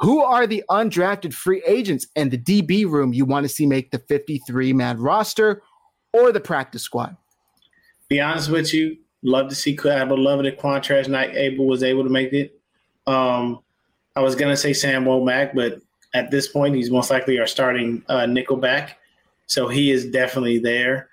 Who 0.00 0.22
are 0.22 0.46
the 0.46 0.62
undrafted 0.70 1.34
free 1.34 1.62
agents 1.66 2.06
and 2.14 2.30
the 2.30 2.38
DB 2.38 2.88
room 2.88 3.12
you 3.12 3.24
want 3.24 3.44
to 3.44 3.48
see 3.48 3.66
make 3.66 3.90
the 3.90 3.98
53 3.98 4.72
man 4.72 4.98
roster 4.98 5.62
or 6.12 6.30
the 6.30 6.40
practice 6.40 6.82
squad? 6.82 7.16
Be 8.08 8.20
honest 8.20 8.48
with 8.48 8.72
you, 8.72 8.96
love 9.22 9.48
to 9.48 9.54
see 9.54 9.76
I 9.84 10.04
would 10.04 10.18
love 10.18 10.40
it 10.40 10.46
if 10.46 10.58
Qwuantrezz 10.58 11.08
Knight 11.08 11.36
Abel 11.36 11.66
was 11.66 11.82
able 11.82 12.04
to 12.04 12.10
make 12.10 12.32
it. 12.32 12.60
Um, 13.06 13.60
I 14.14 14.20
was 14.20 14.36
gonna 14.36 14.56
say 14.56 14.72
Sam 14.72 15.04
Womack, 15.04 15.54
but 15.54 15.80
at 16.14 16.30
this 16.30 16.48
point 16.48 16.76
he's 16.76 16.90
most 16.90 17.10
likely 17.10 17.38
our 17.38 17.46
starting 17.46 18.02
uh, 18.08 18.20
nickelback. 18.20 18.92
So 19.46 19.68
he 19.68 19.90
is 19.90 20.06
definitely 20.06 20.58
there 20.58 21.08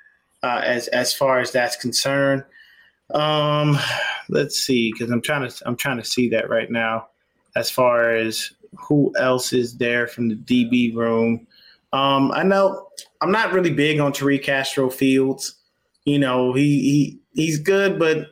uh, 0.45 0.61
as 0.63 0.87
as 0.89 1.11
far 1.11 1.39
as 1.39 1.51
that's 1.51 1.75
concerned. 1.75 2.43
Um, 3.13 3.77
let's 4.29 4.57
see, 4.57 4.91
because 4.91 5.09
I'm 5.09 5.21
trying 5.21 5.49
to 5.49 5.67
I'm 5.67 5.75
trying 5.75 5.97
to 5.97 6.05
see 6.05 6.29
that 6.29 6.49
right 6.49 6.69
now. 6.69 7.07
As 7.55 7.71
far 7.71 8.11
as 8.11 8.51
who 8.77 9.11
else 9.17 9.53
is 9.53 9.77
there 9.77 10.05
from 10.05 10.29
the 10.29 10.35
DB 10.35 10.95
room, 10.95 11.47
um, 11.93 12.31
I 12.31 12.43
know 12.43 12.89
I'm 13.21 13.31
not 13.31 13.53
really 13.53 13.71
big 13.71 13.99
on 13.99 14.13
Tariq 14.13 14.43
Castro 14.43 14.89
Fields. 14.89 15.55
You 16.03 16.19
know, 16.19 16.53
he 16.53 16.79
he 16.81 17.19
he's 17.33 17.57
good, 17.57 17.97
but 17.97 18.27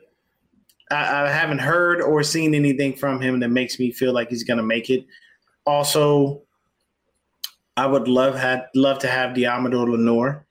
I, 0.91 1.23
I 1.23 1.29
haven't 1.29 1.59
heard 1.59 1.99
or 1.99 2.21
seen 2.21 2.53
anything 2.53 2.95
from 2.95 3.21
him 3.21 3.39
that 3.39 3.49
makes 3.49 3.79
me 3.79 3.91
feel 3.91 4.13
like 4.13 4.29
he's 4.29 4.43
to 4.57 4.63
make 4.63 4.91
it. 4.91 5.03
Also, 5.65 6.43
I 7.75 7.87
would 7.87 8.07
love 8.07 8.35
had 8.35 8.67
love 8.75 8.99
to 8.99 9.07
have 9.07 9.35
Deommodore 9.35 9.89
Lenoir 9.89 10.45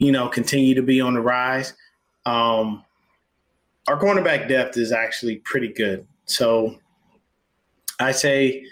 you 0.00 0.10
know, 0.10 0.28
continue 0.28 0.74
to 0.74 0.82
be 0.82 1.00
on 1.00 1.14
the 1.14 1.20
rise. 1.20 1.74
Um, 2.26 2.84
our 3.86 4.00
cornerback 4.00 4.48
depth 4.48 4.76
is 4.76 4.90
actually 4.90 5.36
pretty 5.36 5.68
good. 5.68 6.06
So 6.24 6.76
I 8.00 8.10
say 8.12 8.64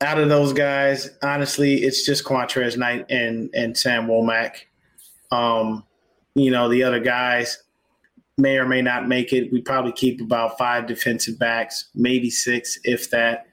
out 0.00 0.18
of 0.18 0.28
those 0.28 0.52
guys, 0.52 1.10
honestly, 1.22 1.76
it's 1.76 2.04
just 2.04 2.24
Qwuantrezz 2.24 2.76
Knight 2.76 3.06
and 3.08 3.48
and 3.54 3.78
Sam 3.78 4.06
Womack. 4.06 4.56
Um, 5.30 5.84
you 6.34 6.50
know, 6.50 6.68
the 6.68 6.82
other 6.82 7.00
guys 7.00 7.62
may 8.36 8.58
or 8.58 8.66
may 8.66 8.82
not 8.82 9.06
make 9.06 9.32
it. 9.32 9.52
We 9.52 9.62
probably 9.62 9.92
keep 9.92 10.20
about 10.20 10.58
five 10.58 10.86
defensive 10.86 11.38
backs, 11.38 11.88
maybe 11.94 12.30
six, 12.30 12.78
if 12.82 13.10
that, 13.10 13.46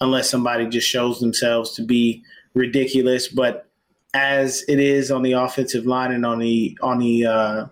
unless 0.00 0.30
somebody 0.30 0.68
just 0.68 0.88
shows 0.88 1.18
themselves 1.18 1.72
to 1.72 1.82
be 1.82 2.22
ridiculous. 2.54 3.26
But 3.26 3.68
as 4.14 4.64
it 4.68 4.78
is 4.78 5.10
on 5.10 5.22
the 5.22 5.32
offensive 5.32 5.84
line 5.84 6.12
and 6.12 6.24
on 6.24 6.38
the 6.38 6.78
on 6.80 6.98
the 7.00 7.26
uh, 7.26 7.66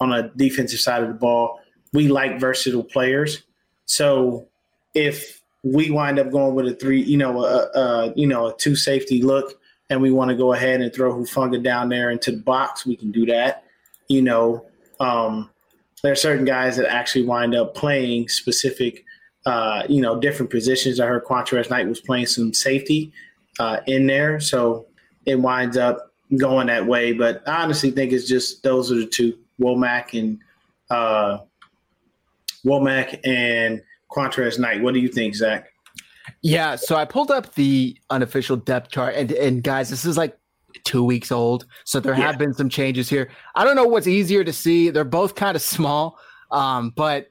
on 0.00 0.12
a 0.12 0.28
defensive 0.30 0.80
side 0.80 1.02
of 1.02 1.08
the 1.08 1.14
ball. 1.14 1.60
We 1.92 2.08
like 2.08 2.40
versatile 2.40 2.82
players. 2.82 3.42
So 3.84 4.48
if 4.94 5.42
we 5.62 5.90
wind 5.90 6.18
up 6.18 6.30
going 6.30 6.54
with 6.54 6.66
a 6.66 6.74
three, 6.74 7.02
you 7.02 7.18
know, 7.18 7.44
a, 7.44 7.70
a 7.78 8.12
you 8.16 8.26
know 8.26 8.48
a 8.48 8.56
two 8.56 8.74
safety 8.74 9.22
look, 9.22 9.60
and 9.90 10.00
we 10.00 10.10
want 10.10 10.30
to 10.30 10.36
go 10.36 10.54
ahead 10.54 10.80
and 10.80 10.92
throw 10.92 11.14
Hufanga 11.14 11.62
down 11.62 11.90
there 11.90 12.10
into 12.10 12.32
the 12.32 12.38
box, 12.38 12.86
we 12.86 12.96
can 12.96 13.12
do 13.12 13.26
that. 13.26 13.64
You 14.08 14.22
know, 14.22 14.64
um, 14.98 15.50
there 16.02 16.12
are 16.12 16.16
certain 16.16 16.46
guys 16.46 16.78
that 16.78 16.90
actually 16.90 17.24
wind 17.24 17.54
up 17.54 17.74
playing 17.74 18.28
specific, 18.28 19.04
uh, 19.44 19.84
you 19.88 20.00
know, 20.00 20.18
different 20.18 20.50
positions. 20.50 20.98
I 20.98 21.06
heard 21.06 21.24
Qwuantrezz 21.24 21.68
Knight 21.68 21.86
was 21.86 22.00
playing 22.00 22.26
some 22.26 22.54
safety 22.54 23.12
uh, 23.60 23.80
in 23.86 24.06
there, 24.06 24.40
so 24.40 24.86
it 25.26 25.36
winds 25.36 25.76
up 25.76 26.12
going 26.38 26.66
that 26.68 26.86
way. 26.86 27.12
But 27.12 27.46
I 27.46 27.62
honestly 27.62 27.90
think 27.90 28.12
it's 28.12 28.28
just 28.28 28.62
those 28.62 28.90
are 28.90 28.96
the 28.96 29.06
two 29.06 29.38
Womack 29.60 30.18
and 30.18 30.38
uh, 30.90 31.38
Womack 32.64 33.20
and 33.24 33.82
Qwuantrezz 34.10 34.58
Knight. 34.58 34.82
What 34.82 34.94
do 34.94 35.00
you 35.00 35.08
think, 35.08 35.34
Zach? 35.34 35.68
Yeah, 36.42 36.76
so 36.76 36.96
I 36.96 37.04
pulled 37.04 37.30
up 37.30 37.54
the 37.54 37.96
unofficial 38.10 38.56
depth 38.56 38.90
chart, 38.90 39.14
and 39.14 39.30
and 39.32 39.62
guys, 39.62 39.90
this 39.90 40.04
is 40.04 40.16
like 40.16 40.36
two 40.84 41.04
weeks 41.04 41.30
old, 41.30 41.66
so 41.84 42.00
there 42.00 42.14
yeah. 42.14 42.26
have 42.26 42.38
been 42.38 42.54
some 42.54 42.68
changes 42.68 43.08
here. 43.08 43.30
I 43.54 43.64
don't 43.64 43.76
know 43.76 43.86
what's 43.86 44.06
easier 44.06 44.42
to 44.42 44.52
see. 44.52 44.90
They're 44.90 45.04
both 45.04 45.34
kind 45.34 45.54
of 45.54 45.62
small, 45.62 46.18
um, 46.50 46.92
but 46.96 47.28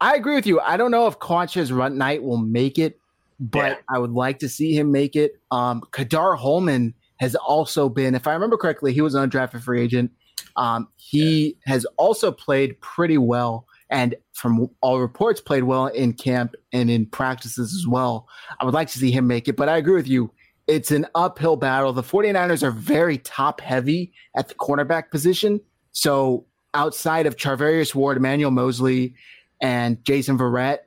I 0.00 0.14
agree 0.14 0.34
with 0.34 0.46
you. 0.46 0.60
I 0.60 0.76
don't 0.76 0.90
know 0.90 1.06
if 1.06 1.18
Qwuantrezz 1.18 1.94
Knight 1.94 2.22
will 2.22 2.38
make 2.38 2.78
it, 2.78 2.98
but 3.38 3.58
yeah. 3.58 3.76
I 3.88 3.98
would 3.98 4.12
like 4.12 4.38
to 4.40 4.48
see 4.48 4.74
him 4.74 4.92
make 4.92 5.16
it. 5.16 5.40
Um, 5.50 5.82
Ka'dar 5.92 6.36
Hollman 6.36 6.94
has 7.20 7.34
also 7.34 7.88
been, 7.88 8.14
if 8.14 8.26
I 8.26 8.32
remember 8.32 8.56
correctly, 8.56 8.94
he 8.94 9.02
was 9.02 9.14
an 9.14 9.28
undrafted 9.28 9.62
free 9.62 9.82
agent. 9.82 10.10
Um, 10.56 10.88
he 10.96 11.48
yeah. 11.66 11.72
has 11.72 11.84
also 11.98 12.32
played 12.32 12.80
pretty 12.80 13.18
well, 13.18 13.66
and 13.90 14.14
from 14.32 14.68
all 14.80 15.00
reports, 15.00 15.40
played 15.40 15.64
well 15.64 15.86
in 15.88 16.14
camp 16.14 16.54
and 16.72 16.90
in 16.90 17.04
practices 17.04 17.74
as 17.74 17.86
well. 17.86 18.26
I 18.58 18.64
would 18.64 18.72
like 18.72 18.88
to 18.88 18.98
see 18.98 19.10
him 19.10 19.26
make 19.26 19.48
it, 19.48 19.56
but 19.56 19.68
I 19.68 19.76
agree 19.76 19.94
with 19.94 20.08
you. 20.08 20.32
It's 20.66 20.90
an 20.90 21.06
uphill 21.14 21.56
battle. 21.56 21.92
The 21.92 22.02
49ers 22.02 22.62
are 22.62 22.70
very 22.70 23.18
top 23.18 23.60
heavy 23.60 24.12
at 24.34 24.48
the 24.48 24.54
cornerback 24.54 25.10
position. 25.10 25.60
So 25.92 26.46
outside 26.72 27.26
of 27.26 27.36
Charvarius 27.36 27.94
Ward, 27.94 28.16
Emmanuel 28.16 28.50
Moseley, 28.50 29.14
and 29.60 30.02
Jason 30.04 30.38
Verrett, 30.38 30.78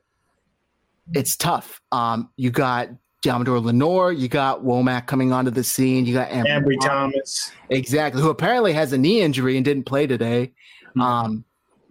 it's 1.13 1.35
tough. 1.35 1.79
Um, 1.91 2.29
you 2.37 2.49
got 2.49 2.89
Deommodore 3.23 3.63
Lenoir, 3.63 4.11
you 4.11 4.27
got 4.27 4.63
Womack 4.63 5.07
coming 5.07 5.31
onto 5.31 5.49
the 5.49 5.63
scene, 5.63 6.05
you 6.05 6.13
got 6.13 6.29
Ambry, 6.29 6.75
Thomas. 6.81 7.51
Exactly, 7.69 8.21
who 8.21 8.29
apparently 8.29 8.73
has 8.73 8.91
a 8.91 8.97
knee 8.97 9.21
injury 9.21 9.55
and 9.55 9.63
didn't 9.63 9.85
play 9.85 10.05
today. 10.05 10.51
Mm-hmm. 10.89 11.01
Um, 11.01 11.45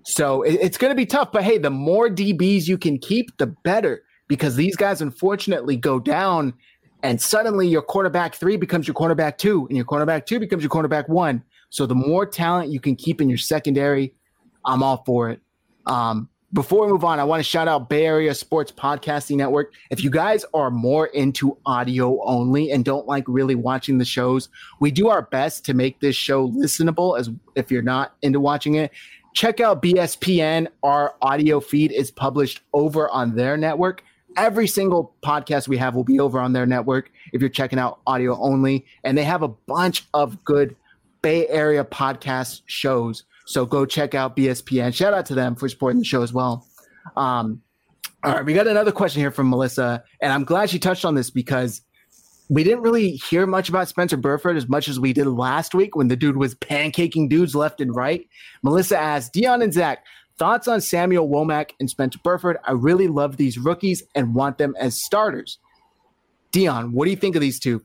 so 0.05 0.43
it, 0.43 0.59
it's 0.61 0.77
going 0.77 0.91
to 0.91 0.95
be 0.95 1.07
tough. 1.07 1.33
But 1.33 1.45
hey, 1.45 1.57
the 1.57 1.71
more 1.71 2.11
DBs 2.11 2.69
you 2.69 2.77
can 2.77 2.99
keep, 2.99 3.37
the 3.39 3.47
better 3.47 4.03
because 4.29 4.57
these 4.57 4.77
guys 4.77 5.01
unfortunately 5.01 5.77
go 5.77 5.99
down 5.99 6.53
and 7.03 7.21
suddenly 7.21 7.67
your 7.67 7.83
quarterback 7.83 8.35
three 8.35 8.57
becomes 8.57 8.87
your 8.87 8.95
quarterback 8.95 9.39
two, 9.39 9.67
and 9.69 9.77
your 9.77 9.87
quarterback 9.87 10.27
two 10.27 10.39
becomes 10.39 10.63
your 10.63 10.71
quarterback 10.71 11.09
one. 11.09 11.43
So 11.71 11.87
the 11.87 11.95
more 11.95 12.27
talent 12.27 12.71
you 12.71 12.79
can 12.79 12.95
keep 12.95 13.21
in 13.21 13.29
your 13.29 13.39
secondary, 13.39 14.15
I'm 14.65 14.83
all 14.83 15.03
for 15.05 15.31
it. 15.31 15.41
Um, 15.87 16.29
before 16.53 16.85
we 16.85 16.93
move 16.93 17.05
on, 17.05 17.19
I 17.19 17.25
want 17.25 17.41
to 17.41 17.45
shout 17.45 17.67
out 17.67 17.89
Bay 17.89 18.05
Area 18.05 18.35
Sports 18.35 18.71
Podcasting 18.71 19.37
Network. 19.37 19.73
If 19.91 20.05
you 20.05 20.11
guys 20.11 20.45
are 20.53 20.71
more 20.71 21.07
into 21.07 21.57
audio 21.65 22.23
only 22.25 22.71
and 22.71 22.85
don't 22.85 23.07
like 23.07 23.25
really 23.27 23.55
watching 23.55 23.97
the 23.97 24.05
shows, 24.05 24.51
we 24.79 24.91
do 24.91 25.09
our 25.09 25.23
best 25.23 25.65
to 25.67 25.75
make 25.75 26.01
this 26.01 26.15
show 26.15 26.49
listenable 26.49 27.19
as 27.19 27.31
if 27.55 27.71
you're 27.71 27.81
not 27.81 28.17
into 28.21 28.39
watching 28.39 28.75
it. 28.75 28.93
Check 29.35 29.61
out 29.61 29.83
BSPN. 29.83 30.67
Our 30.83 31.15
audio 31.23 31.59
feed 31.59 31.91
is 31.91 32.11
published 32.11 32.61
over 32.75 33.09
on 33.09 33.35
their 33.35 33.57
network. 33.57 34.05
Every 34.37 34.67
single 34.67 35.15
podcast 35.25 35.69
we 35.69 35.79
have 35.79 35.95
will 35.95 36.05
be 36.05 36.21
over 36.21 36.39
on 36.39 36.53
their 36.53 36.67
network 36.67 37.11
if 37.33 37.41
you're 37.41 37.51
checking 37.51 37.79
out 37.79 38.01
audio 38.07 38.39
only. 38.39 38.85
And 39.05 39.17
they 39.17 39.25
have 39.25 39.43
a 39.43 39.49
bunch 39.49 40.07
of 40.13 40.45
good 40.45 40.77
Bay 41.23 41.49
Area 41.49 41.85
podcast 41.85 42.61
shows 42.67 43.25
so 43.53 43.67
go 43.67 43.85
check 43.85 44.15
out 44.15 44.37
BSPN. 44.37 44.95
Shout 44.95 45.15
out 45.15 45.27
to 45.27 45.35
them 45.35 45.55
for 45.55 45.69
supporting 45.69 46.01
the 46.01 46.05
show 46.05 46.23
as 46.23 46.33
well. 46.33 46.67
Um, 47.17 47.63
all 48.25 48.33
right, 48.33 48.45
we 48.45 48.55
got 48.55 48.67
another 48.67 48.93
question 48.93 49.21
here 49.21 49.31
from 49.31 49.51
Melissa, 49.51 50.05
and 50.21 50.33
I'm 50.33 50.45
glad 50.45 50.71
she 50.71 50.79
touched 50.79 51.05
on 51.05 51.15
this 51.15 51.31
because 51.31 51.83
we 52.49 52.65
didn't 52.65 52.83
really 52.83 53.13
hear 53.13 53.47
much 53.47 53.69
about 53.69 53.89
Spencer 53.89 54.17
Burford 54.17 54.57
as 54.57 54.69
much 54.69 54.89
as 54.89 55.01
we 55.01 55.13
did 55.13 55.27
last 55.27 55.75
week 55.75 55.97
when 55.97 56.09
the 56.09 56.17
dude 56.17 56.37
was 56.37 56.55
pancaking 56.55 57.29
dudes 57.29 57.55
left 57.55 57.81
and 57.81 57.95
right. 57.95 58.29
Melissa 58.63 58.99
asked 58.99 59.33
Dion 59.33 59.63
and 59.63 59.73
Zach, 59.73 60.05
thoughts 60.39 60.69
on 60.69 60.81
Samuel 60.81 61.29
Womack 61.29 61.71
and 61.81 61.89
Spencer 61.89 62.19
Burford? 62.23 62.59
I 62.65 62.73
really 62.73 63.09
love 63.09 63.37
these 63.37 63.59
rookies 63.59 64.03
and 64.15 64.35
want 64.35 64.59
them 64.59 64.75
as 64.79 65.03
starters. 65.03 65.59
Dion, 66.53 66.93
what 66.93 67.07
do 67.07 67.11
you 67.11 67.17
think 67.17 67.37
of 67.37 67.41
these 67.41 67.59
two? 67.59 67.83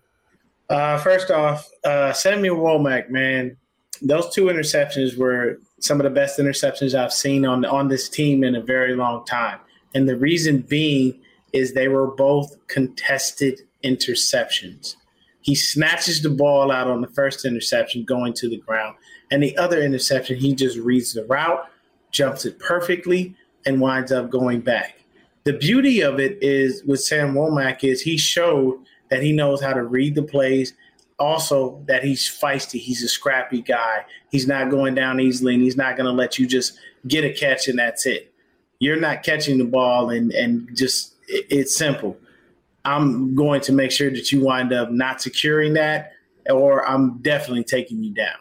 Uh, 0.70 0.98
first 0.98 1.32
off, 1.32 1.70
uh, 1.86 2.12
Samuel 2.12 2.58
Womack, 2.58 3.10
man, 3.10 3.56
those 4.02 4.34
two 4.34 4.46
interceptions 4.46 5.18
were 5.18 5.60
some 5.80 6.00
of 6.00 6.04
the 6.04 6.10
best 6.10 6.40
interceptions 6.40 6.94
I've 6.94 7.14
seen 7.14 7.46
on 7.46 7.66
on 7.66 7.88
this 7.88 8.10
team 8.10 8.44
in 8.44 8.56
a 8.56 8.62
very 8.62 8.96
long 8.96 9.26
time. 9.26 9.60
And 9.94 10.08
the 10.08 10.16
reason 10.16 10.60
being 10.60 11.20
is 11.54 11.74
they 11.74 11.88
were 11.88 12.08
both 12.08 12.56
contested 12.68 13.62
interceptions. 13.84 14.96
He 15.42 15.56
snatches 15.56 16.22
the 16.22 16.30
ball 16.30 16.72
out 16.72 16.88
on 16.88 17.02
the 17.02 17.08
first 17.08 17.46
interception 17.46 18.04
going 18.04 18.34
to 18.34 18.50
the 18.50 18.58
ground, 18.58 18.96
and 19.32 19.42
the 19.42 19.58
other 19.58 19.82
interception 19.82 20.38
he 20.38 20.54
just 20.54 20.78
reads 20.78 21.14
the 21.14 21.26
route, 21.26 21.70
jumps 22.12 22.46
it 22.46 22.60
perfectly, 22.60 23.36
and 23.66 23.80
winds 23.80 24.12
up 24.12 24.30
going 24.30 24.62
back. 24.62 25.00
The 25.46 25.54
beauty 25.54 26.02
of 26.02 26.20
it 26.20 26.38
is 26.42 26.84
with 26.84 27.00
Sam 27.00 27.34
Womack 27.34 27.84
is 27.84 28.02
he 28.02 28.18
showed 28.18 28.78
that 29.10 29.24
he 29.24 29.32
knows 29.32 29.62
how 29.62 29.72
to 29.72 29.84
read 29.84 30.16
the 30.16 30.24
plays 30.24 30.74
also 31.20 31.84
that 31.88 32.04
he's 32.04 32.22
feisty. 32.22 32.80
He's 32.80 33.04
a 33.04 33.08
scrappy 33.08 33.62
guy. 33.62 34.06
He's 34.32 34.48
not 34.48 34.70
going 34.70 34.96
down 34.96 35.20
easily, 35.20 35.56
and 35.56 35.64
he's 35.64 35.78
not 35.78 35.98
going 35.98 36.06
to 36.06 36.12
let 36.12 36.38
you 36.38 36.48
just 36.48 36.78
get 37.08 37.24
a 37.24 37.34
catch 37.34 37.68
and 37.68 37.80
that's 37.80 38.06
it. 38.06 38.34
You're 38.80 39.00
not 39.00 39.24
catching 39.24 39.58
the 39.58 39.66
ball, 39.66 40.12
and 40.12 40.32
and 40.32 40.70
just 40.76 41.16
it, 41.28 41.46
it's 41.50 41.76
simple. 41.76 42.18
I'm 42.86 43.36
going 43.36 43.62
to 43.62 43.74
make 43.74 43.92
sure 43.92 44.10
that 44.12 44.32
you 44.32 44.42
wind 44.42 44.72
up 44.72 44.92
not 44.92 45.22
securing 45.22 45.74
that, 45.74 46.14
or 46.50 46.88
I'm 46.88 47.18
definitely 47.20 47.64
taking 47.64 48.04
you 48.04 48.14
down. 48.14 48.38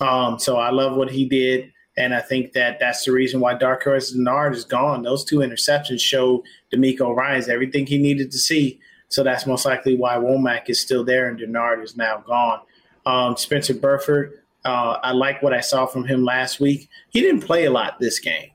Um, 0.00 0.38
so 0.38 0.58
I 0.58 0.70
love 0.70 0.96
what 0.96 1.10
he 1.10 1.26
did, 1.26 1.72
and 1.96 2.14
I 2.14 2.20
think 2.20 2.52
that 2.52 2.78
that's 2.78 3.04
the 3.06 3.12
reason 3.12 3.40
why 3.40 3.54
Dark 3.54 3.82
Horse 3.84 4.14
Denard 4.14 4.54
is 4.54 4.64
gone. 4.64 5.02
Those 5.02 5.24
two 5.24 5.38
interceptions 5.38 6.00
show 6.00 6.44
DeMeco 6.72 7.16
Ryans 7.16 7.48
everything 7.48 7.86
he 7.86 7.96
needed 7.96 8.30
to 8.32 8.38
see 8.38 8.78
so 9.08 9.22
that's 9.22 9.46
most 9.46 9.64
likely 9.64 9.96
why 9.96 10.16
Womack 10.16 10.68
is 10.68 10.80
still 10.80 11.04
there 11.04 11.28
and 11.28 11.38
Denard 11.38 11.82
is 11.82 11.96
now 11.96 12.18
gone. 12.26 12.60
Um, 13.04 13.36
Spencer 13.36 13.74
Burford, 13.74 14.40
uh, 14.64 14.98
I 15.02 15.12
like 15.12 15.42
what 15.42 15.52
I 15.52 15.60
saw 15.60 15.86
from 15.86 16.04
him 16.04 16.24
last 16.24 16.58
week. 16.58 16.88
He 17.10 17.20
didn't 17.20 17.42
play 17.42 17.64
a 17.64 17.70
lot 17.70 18.00
this 18.00 18.18
game. 18.18 18.50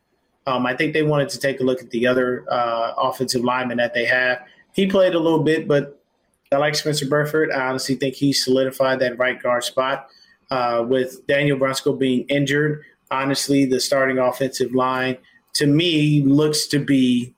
Um, 0.45 0.65
I 0.65 0.75
think 0.75 0.93
they 0.93 1.03
wanted 1.03 1.29
to 1.29 1.39
take 1.39 1.59
a 1.61 1.63
look 1.63 1.81
at 1.81 1.89
the 1.91 2.07
other 2.07 2.45
uh, 2.51 2.93
offensive 2.97 3.43
lineman 3.43 3.77
that 3.77 3.93
they 3.93 4.05
have. 4.05 4.43
He 4.73 4.87
played 4.87 5.15
a 5.15 5.19
little 5.19 5.43
bit, 5.43 5.67
but 5.67 6.01
I 6.51 6.57
like 6.57 6.75
Spencer 6.75 7.07
Burford. 7.07 7.51
I 7.51 7.67
honestly 7.67 7.95
think 7.95 8.15
he 8.15 8.33
solidified 8.33 8.99
that 8.99 9.17
right 9.17 9.41
guard 9.41 9.63
spot. 9.63 10.07
Uh, 10.49 10.83
with 10.85 11.25
Daniel 11.27 11.57
Brunskill 11.57 11.97
being 11.97 12.25
injured, 12.27 12.83
honestly, 13.09 13.65
the 13.65 13.79
starting 13.79 14.17
offensive 14.17 14.73
line 14.75 15.17
to 15.53 15.65
me 15.65 16.23
looks 16.23 16.65
to 16.67 16.79
be 16.79 17.33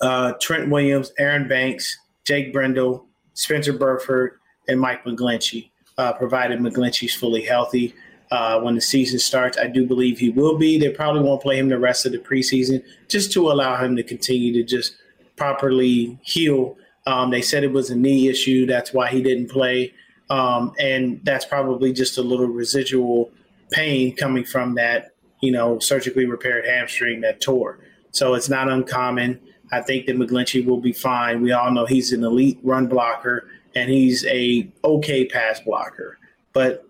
uh, 0.00 0.32
Trent 0.40 0.70
Williams, 0.70 1.12
Aaron 1.18 1.48
Banks, 1.48 1.98
Jake 2.24 2.52
Brendel, 2.52 3.06
Spencer 3.34 3.72
Burford, 3.72 4.38
and 4.68 4.80
Mike 4.80 5.04
McGlinchey, 5.04 5.70
uh, 5.98 6.12
provided 6.12 6.60
McGlinchey's 6.60 7.14
fully 7.14 7.42
healthy. 7.42 7.94
Uh, 8.30 8.60
when 8.60 8.76
the 8.76 8.80
season 8.80 9.18
starts, 9.18 9.58
I 9.58 9.66
do 9.66 9.84
believe 9.84 10.18
he 10.20 10.30
will 10.30 10.56
be. 10.56 10.78
They 10.78 10.90
probably 10.90 11.22
won't 11.22 11.42
play 11.42 11.58
him 11.58 11.68
the 11.68 11.80
rest 11.80 12.06
of 12.06 12.12
the 12.12 12.18
preseason 12.18 12.80
just 13.08 13.32
to 13.32 13.50
allow 13.50 13.76
him 13.82 13.96
to 13.96 14.04
continue 14.04 14.52
to 14.52 14.62
just 14.62 14.94
properly 15.34 16.16
heal. 16.22 16.76
Um, 17.06 17.30
they 17.30 17.42
said 17.42 17.64
it 17.64 17.72
was 17.72 17.90
a 17.90 17.96
knee 17.96 18.28
issue. 18.28 18.66
That's 18.66 18.92
why 18.92 19.08
he 19.08 19.20
didn't 19.20 19.50
play. 19.50 19.92
Um, 20.28 20.72
and 20.78 21.20
that's 21.24 21.44
probably 21.44 21.92
just 21.92 22.18
a 22.18 22.22
little 22.22 22.46
residual 22.46 23.32
pain 23.72 24.14
coming 24.14 24.44
from 24.44 24.76
that, 24.76 25.10
you 25.40 25.50
know, 25.50 25.80
surgically 25.80 26.26
repaired 26.26 26.66
hamstring 26.66 27.22
that 27.22 27.40
tore. 27.40 27.80
So 28.12 28.34
it's 28.34 28.48
not 28.48 28.68
uncommon. 28.68 29.40
I 29.72 29.80
think 29.82 30.06
that 30.06 30.16
McGlinchey 30.16 30.64
will 30.64 30.80
be 30.80 30.92
fine. 30.92 31.42
We 31.42 31.52
all 31.52 31.70
know 31.70 31.86
he's 31.86 32.12
an 32.12 32.24
elite 32.24 32.58
run 32.62 32.86
blocker 32.86 33.48
and 33.74 33.90
he's 33.90 34.24
a 34.26 34.70
okay 34.84 35.26
pass 35.26 35.60
blocker. 35.60 36.18
But 36.52 36.86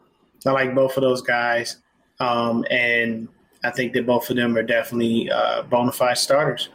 I 0.46 0.52
like 0.52 0.74
both 0.74 0.96
of 0.96 1.02
those 1.02 1.20
guys, 1.20 1.78
um, 2.18 2.64
and 2.70 3.28
I 3.62 3.70
think 3.70 3.92
that 3.92 4.06
both 4.06 4.30
of 4.30 4.36
them 4.36 4.56
are 4.56 4.62
definitely 4.62 5.30
uh, 5.30 5.62
bona 5.64 5.92
fide 5.92 6.16
starters. 6.16 6.70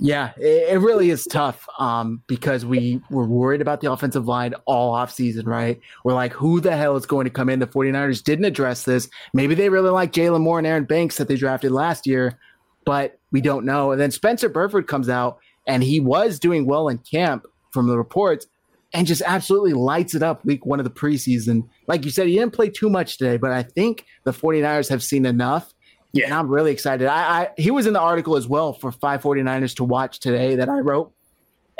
Yeah, 0.00 0.32
it, 0.36 0.72
it 0.72 0.78
really 0.80 1.10
is 1.10 1.24
tough 1.26 1.64
um, 1.78 2.22
because 2.26 2.66
we 2.66 3.00
were 3.08 3.26
worried 3.26 3.60
about 3.60 3.80
the 3.80 3.92
offensive 3.92 4.26
line 4.26 4.52
all 4.66 4.94
offseason, 4.94 5.46
right? 5.46 5.78
We're 6.02 6.14
like, 6.14 6.32
who 6.32 6.60
the 6.60 6.76
hell 6.76 6.96
is 6.96 7.06
going 7.06 7.24
to 7.24 7.30
come 7.30 7.48
in? 7.48 7.60
The 7.60 7.68
49ers 7.68 8.24
didn't 8.24 8.46
address 8.46 8.82
this. 8.82 9.08
Maybe 9.32 9.54
they 9.54 9.68
really 9.68 9.90
like 9.90 10.12
Jaylon 10.12 10.40
Moore 10.40 10.58
and 10.58 10.66
Aaron 10.66 10.84
Banks 10.84 11.18
that 11.18 11.28
they 11.28 11.36
drafted 11.36 11.70
last 11.70 12.04
year 12.04 12.36
but 12.84 13.18
we 13.30 13.40
don't 13.40 13.64
know. 13.64 13.92
And 13.92 14.00
then 14.00 14.10
Spencer 14.10 14.48
Burford 14.48 14.86
comes 14.86 15.08
out 15.08 15.38
and 15.66 15.82
he 15.82 16.00
was 16.00 16.38
doing 16.38 16.66
well 16.66 16.88
in 16.88 16.98
camp 16.98 17.46
from 17.72 17.88
the 17.88 17.96
reports 17.96 18.46
and 18.92 19.06
just 19.06 19.22
absolutely 19.24 19.72
lights 19.72 20.14
it 20.14 20.22
up 20.22 20.44
week 20.44 20.66
one 20.66 20.78
of 20.78 20.84
the 20.84 20.90
preseason. 20.90 21.68
Like 21.86 22.04
you 22.04 22.10
said, 22.10 22.26
he 22.26 22.34
didn't 22.34 22.52
play 22.52 22.68
too 22.68 22.90
much 22.90 23.16
today, 23.16 23.36
but 23.36 23.50
I 23.50 23.62
think 23.62 24.04
the 24.24 24.32
49ers 24.32 24.88
have 24.90 25.02
seen 25.02 25.24
enough. 25.24 25.72
Yeah. 26.12 26.26
And 26.26 26.34
I'm 26.34 26.48
really 26.48 26.72
excited. 26.72 27.06
I, 27.06 27.42
I 27.42 27.48
he 27.56 27.70
was 27.70 27.86
in 27.86 27.94
the 27.94 28.00
article 28.00 28.36
as 28.36 28.46
well 28.46 28.74
for 28.74 28.92
549ers 28.92 29.76
to 29.76 29.84
watch 29.84 30.20
today 30.20 30.56
that 30.56 30.68
I 30.68 30.80
wrote. 30.80 31.12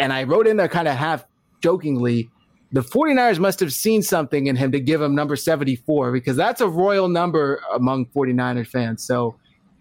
And 0.00 0.12
I 0.12 0.22
wrote 0.22 0.46
in 0.46 0.56
there 0.56 0.68
kind 0.68 0.88
of 0.88 0.96
half 0.96 1.26
jokingly, 1.62 2.30
the 2.72 2.80
49ers 2.80 3.38
must 3.38 3.60
have 3.60 3.74
seen 3.74 4.02
something 4.02 4.46
in 4.46 4.56
him 4.56 4.72
to 4.72 4.80
give 4.80 5.02
him 5.02 5.14
number 5.14 5.36
74 5.36 6.12
because 6.12 6.36
that's 6.36 6.62
a 6.62 6.68
royal 6.68 7.08
number 7.08 7.60
among 7.74 8.06
49ers 8.06 8.66
fans. 8.68 9.04
So 9.06 9.36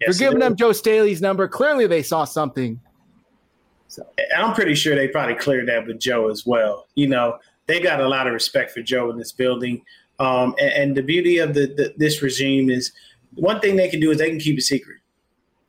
Yes, 0.06 0.20
You're 0.20 0.30
giving 0.30 0.40
them 0.40 0.56
Joe 0.56 0.72
Staley's 0.72 1.20
number. 1.20 1.46
Clearly, 1.48 1.86
they 1.86 2.02
saw 2.02 2.24
something. 2.24 2.80
So 3.88 4.06
I'm 4.36 4.54
pretty 4.54 4.74
sure 4.74 4.96
they 4.96 5.08
probably 5.08 5.34
cleared 5.34 5.68
that 5.68 5.86
with 5.86 6.00
Joe 6.00 6.30
as 6.30 6.46
well. 6.46 6.86
You 6.94 7.08
know, 7.08 7.38
they 7.66 7.80
got 7.80 8.00
a 8.00 8.08
lot 8.08 8.26
of 8.26 8.32
respect 8.32 8.72
for 8.72 8.82
Joe 8.82 9.10
in 9.10 9.18
this 9.18 9.32
building. 9.32 9.82
Um, 10.18 10.54
and, 10.58 10.72
and, 10.72 10.96
the 10.96 11.02
beauty 11.02 11.38
of 11.38 11.54
the, 11.54 11.66
the, 11.66 11.94
this 11.96 12.22
regime 12.22 12.70
is 12.70 12.92
one 13.34 13.60
thing 13.60 13.76
they 13.76 13.88
can 13.88 13.98
do 13.98 14.10
is 14.10 14.18
they 14.18 14.28
can 14.28 14.38
keep 14.38 14.58
it 14.58 14.62
secret. 14.62 14.98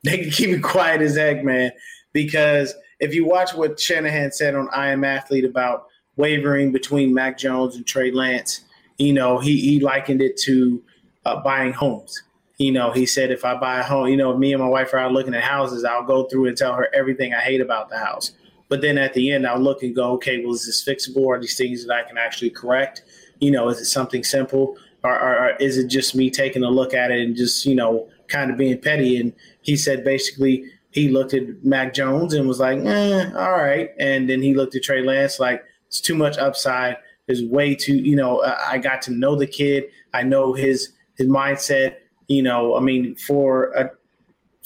They 0.04 0.18
can 0.18 0.30
keep 0.30 0.50
it 0.50 0.62
quiet 0.62 1.00
as 1.00 1.16
heck, 1.16 1.42
man. 1.42 1.72
Because 2.12 2.74
if 3.00 3.14
you 3.14 3.24
watch 3.26 3.54
what 3.54 3.80
Shanahan 3.80 4.32
said 4.32 4.54
on 4.54 4.68
I 4.70 4.88
Am 4.88 5.02
Athlete 5.02 5.46
about 5.46 5.86
wavering 6.16 6.72
between 6.72 7.14
Mac 7.14 7.38
Jones 7.38 7.76
and 7.76 7.86
Trey 7.86 8.10
Lance, 8.10 8.60
you 8.98 9.14
know, 9.14 9.38
he, 9.38 9.58
he 9.58 9.80
likened 9.80 10.20
it 10.20 10.36
to 10.42 10.82
uh, 11.24 11.40
buying 11.40 11.72
homes 11.72 12.22
you 12.58 12.70
know, 12.70 12.92
he 12.92 13.06
said 13.06 13.30
if 13.30 13.44
I 13.44 13.56
buy 13.56 13.80
a 13.80 13.82
home, 13.82 14.08
you 14.08 14.16
know, 14.16 14.36
me 14.36 14.52
and 14.52 14.62
my 14.62 14.68
wife 14.68 14.94
are 14.94 14.98
out 14.98 15.12
looking 15.12 15.34
at 15.34 15.42
houses, 15.42 15.84
I'll 15.84 16.04
go 16.04 16.24
through 16.24 16.46
and 16.46 16.56
tell 16.56 16.74
her 16.74 16.88
everything 16.94 17.34
I 17.34 17.40
hate 17.40 17.60
about 17.60 17.88
the 17.88 17.98
house. 17.98 18.32
But 18.68 18.80
then 18.80 18.96
at 18.96 19.14
the 19.14 19.32
end, 19.32 19.46
I'll 19.46 19.60
look 19.60 19.82
and 19.82 19.94
go, 19.94 20.12
okay, 20.12 20.42
well, 20.42 20.54
is 20.54 20.66
this 20.66 20.84
fixable? 20.84 21.26
Are 21.26 21.40
these 21.40 21.56
things 21.56 21.86
that 21.86 21.94
I 21.94 22.02
can 22.02 22.16
actually 22.16 22.50
correct? 22.50 23.02
You 23.40 23.50
know, 23.50 23.68
is 23.68 23.78
it 23.78 23.86
something 23.86 24.24
simple? 24.24 24.76
Or, 25.02 25.18
or, 25.18 25.38
or 25.38 25.56
is 25.56 25.76
it 25.76 25.88
just 25.88 26.14
me 26.14 26.30
taking 26.30 26.62
a 26.62 26.70
look 26.70 26.94
at 26.94 27.10
it 27.10 27.20
and 27.20 27.36
just, 27.36 27.66
you 27.66 27.74
know, 27.74 28.08
kind 28.28 28.50
of 28.50 28.56
being 28.56 28.80
petty? 28.80 29.18
And 29.18 29.32
he 29.60 29.76
said 29.76 30.04
basically 30.04 30.64
he 30.92 31.08
looked 31.08 31.34
at 31.34 31.64
Mac 31.64 31.92
Jones 31.92 32.32
and 32.34 32.48
was 32.48 32.60
like, 32.60 32.78
eh, 32.78 33.30
all 33.34 33.52
right. 33.52 33.90
And 33.98 34.30
then 34.30 34.40
he 34.40 34.54
looked 34.54 34.76
at 34.76 34.84
Trey 34.84 35.02
Lance 35.02 35.38
like, 35.38 35.62
it's 35.88 36.00
too 36.00 36.14
much 36.14 36.38
upside. 36.38 36.96
There's 37.26 37.42
way 37.42 37.74
too, 37.74 37.96
you 37.96 38.16
know, 38.16 38.42
I 38.42 38.78
got 38.78 39.02
to 39.02 39.12
know 39.12 39.34
the 39.34 39.46
kid. 39.46 39.84
I 40.12 40.22
know 40.22 40.52
his 40.52 40.90
his 41.16 41.28
mindset 41.28 41.96
you 42.28 42.42
know, 42.42 42.76
I 42.76 42.80
mean, 42.80 43.14
for 43.16 43.72
a 43.72 43.90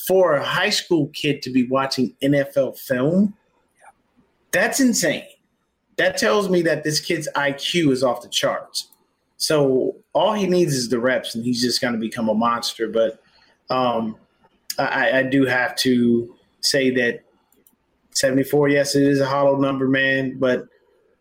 for 0.06 0.34
a 0.34 0.44
high 0.44 0.70
school 0.70 1.08
kid 1.08 1.42
to 1.42 1.50
be 1.50 1.66
watching 1.66 2.14
NFL 2.22 2.78
film, 2.78 3.34
that's 4.52 4.80
insane. 4.80 5.26
That 5.96 6.16
tells 6.16 6.48
me 6.48 6.62
that 6.62 6.84
this 6.84 7.00
kid's 7.00 7.28
IQ 7.34 7.90
is 7.90 8.04
off 8.04 8.22
the 8.22 8.28
charts. 8.28 8.88
So 9.36 9.96
all 10.12 10.34
he 10.34 10.46
needs 10.46 10.74
is 10.74 10.88
the 10.88 11.00
reps, 11.00 11.34
and 11.34 11.44
he's 11.44 11.60
just 11.60 11.80
going 11.80 11.94
to 11.94 11.98
become 11.98 12.28
a 12.28 12.34
monster. 12.34 12.88
But 12.88 13.20
um, 13.70 14.16
I, 14.78 15.18
I 15.18 15.22
do 15.24 15.44
have 15.44 15.74
to 15.76 16.34
say 16.60 16.90
that 16.90 17.24
74, 18.10 18.68
yes, 18.68 18.94
it 18.94 19.04
is 19.04 19.20
a 19.20 19.26
hollow 19.26 19.56
number, 19.56 19.88
man, 19.88 20.38
but 20.38 20.66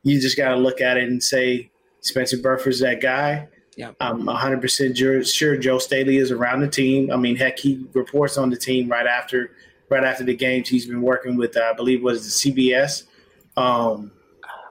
you 0.03 0.19
just 0.19 0.37
got 0.37 0.49
to 0.49 0.55
look 0.55 0.81
at 0.81 0.97
it 0.97 1.03
and 1.03 1.21
say 1.21 1.69
Spencer 2.01 2.37
Burford's 2.37 2.79
that 2.79 3.01
guy. 3.01 3.47
Yeah. 3.77 3.91
I'm 3.99 4.23
100% 4.23 5.27
sure 5.31 5.57
Joe 5.57 5.77
Staley 5.77 6.17
is 6.17 6.31
around 6.31 6.61
the 6.61 6.67
team. 6.67 7.11
I 7.11 7.15
mean, 7.15 7.35
heck, 7.35 7.59
he 7.59 7.85
reports 7.93 8.35
on 8.35 8.49
the 8.49 8.57
team 8.57 8.89
right 8.89 9.05
after 9.05 9.51
right 9.89 10.03
after 10.03 10.23
the 10.23 10.35
games. 10.35 10.67
He's 10.67 10.87
been 10.87 11.01
working 11.01 11.37
with, 11.37 11.55
uh, 11.55 11.69
I 11.71 11.73
believe, 11.73 12.01
was 12.01 12.41
the 12.41 12.51
CBS. 12.51 13.03
Um, 13.55 14.11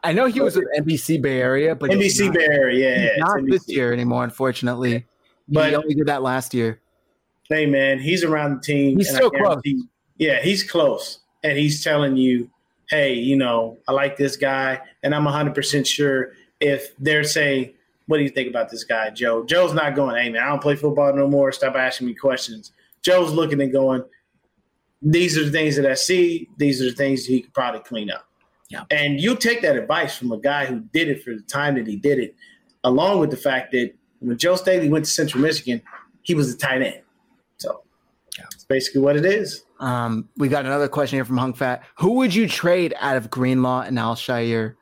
I 0.03 0.13
know 0.13 0.27
he 0.27 0.41
was 0.41 0.57
with 0.57 0.67
NBC 0.77 1.23
Bay 1.23 1.41
Area, 1.41 1.75
but 1.75 1.91
NBC 1.91 2.27
not, 2.27 2.35
Bay 2.35 2.49
Area, 2.51 3.15
yeah, 3.17 3.17
not 3.19 3.41
this 3.47 3.69
year 3.69 3.93
anymore, 3.93 4.25
unfortunately. 4.25 5.07
But 5.49 5.71
he 5.71 5.77
only 5.77 5.95
did 5.95 6.07
that 6.09 6.23
last 6.23 6.53
year. 6.53 6.81
Hey, 7.49 7.65
man, 7.65 8.01
he's 8.01 8.25
around 8.25 8.57
the 8.57 8.61
team. 8.61 8.99
He's 8.99 9.09
still 9.09 9.31
close. 9.31 9.63
Yeah, 10.19 10.43
he's 10.43 10.69
close, 10.69 11.21
and 11.45 11.57
he's 11.57 11.83
telling 11.83 12.17
you, 12.17 12.51
"Hey, 12.91 13.15
you 13.15 13.37
know, 13.37 13.79
I 13.87 13.93
like 13.93 14.17
this 14.17 14.37
guy," 14.37 14.81
and 15.05 15.15
I'm 15.15 15.25
100 15.25 15.55
percent 15.55 15.87
sure 15.87 16.33
if 16.61 16.97
they're 16.99 17.25
saying 17.25 17.73
what 18.07 18.19
do 18.19 18.23
you 18.23 18.31
think 18.31 18.49
about 18.49 18.71
this 18.71 18.85
guy, 18.85 19.11
Joe? 19.11 19.45
Joe's 19.45 19.75
not 19.75 19.95
going, 19.95 20.17
hey, 20.17 20.31
man, 20.31 20.43
I 20.43 20.47
don't 20.47 20.63
play 20.63 20.77
football 20.77 21.15
no 21.15 21.29
more. 21.29 21.53
Stop 21.53 21.75
asking 21.75 22.07
me 22.07 22.15
questions. 22.15 22.73
Joe's 23.03 23.33
looking 23.33 23.61
and 23.61 23.73
going, 23.73 24.05
these 25.03 25.37
are 25.37 25.45
the 25.45 25.51
things 25.51 25.77
that 25.77 25.87
I 25.87 25.95
see. 25.95 26.49
These 26.57 26.81
are 26.81 26.87
the 26.87 26.97
things 26.97 27.25
he 27.25 27.43
could 27.43 27.55
probably 27.55 27.81
clean 27.81 28.11
up. 28.11 28.27
Yeah. 28.69 28.85
And 28.91 29.21
you 29.21 29.37
take 29.37 29.63
that 29.63 29.77
advice 29.77 30.17
from 30.17 30.33
a 30.33 30.39
guy 30.39 30.67
who 30.67 30.81
did 30.93 31.09
it 31.09 31.23
for 31.23 31.35
the 31.35 31.43
time 31.43 31.77
that 31.77 31.87
he 31.87 31.97
did 31.97 32.19
it, 32.19 32.35
along 32.83 33.21
with 33.21 33.31
the 33.31 33.37
fact 33.37 33.73
that 33.73 33.93
when 34.21 34.37
Joe 34.39 34.57
Staley 34.57 34.89
went 34.89 35.05
to 35.05 35.11
Central 35.11 35.43
Michigan, 35.43 35.83
he 36.23 36.35
was 36.35 36.53
a 36.53 36.57
tight 36.57 36.83
end. 36.83 37.03
So 37.59 37.83
yeah. 38.37 38.45
that's 38.51 38.65
basically 38.65 39.03
what 39.03 39.17
it 39.17 39.25
is. 39.25 39.65
Um, 39.79 40.29
we 40.37 40.49
got 40.49 40.65
another 40.65 40.89
question 40.89 41.17
here 41.17 41.25
from 41.25 41.37
Hung 41.37 41.53
Fat. 41.53 41.85
Who 41.99 42.13
would 42.15 42.35
you 42.35 42.49
trade 42.49 42.95
out 42.99 43.17
of 43.17 43.31
Greenlaw 43.31 43.83
and 43.83 43.99
Al-Shaair? 43.99 44.75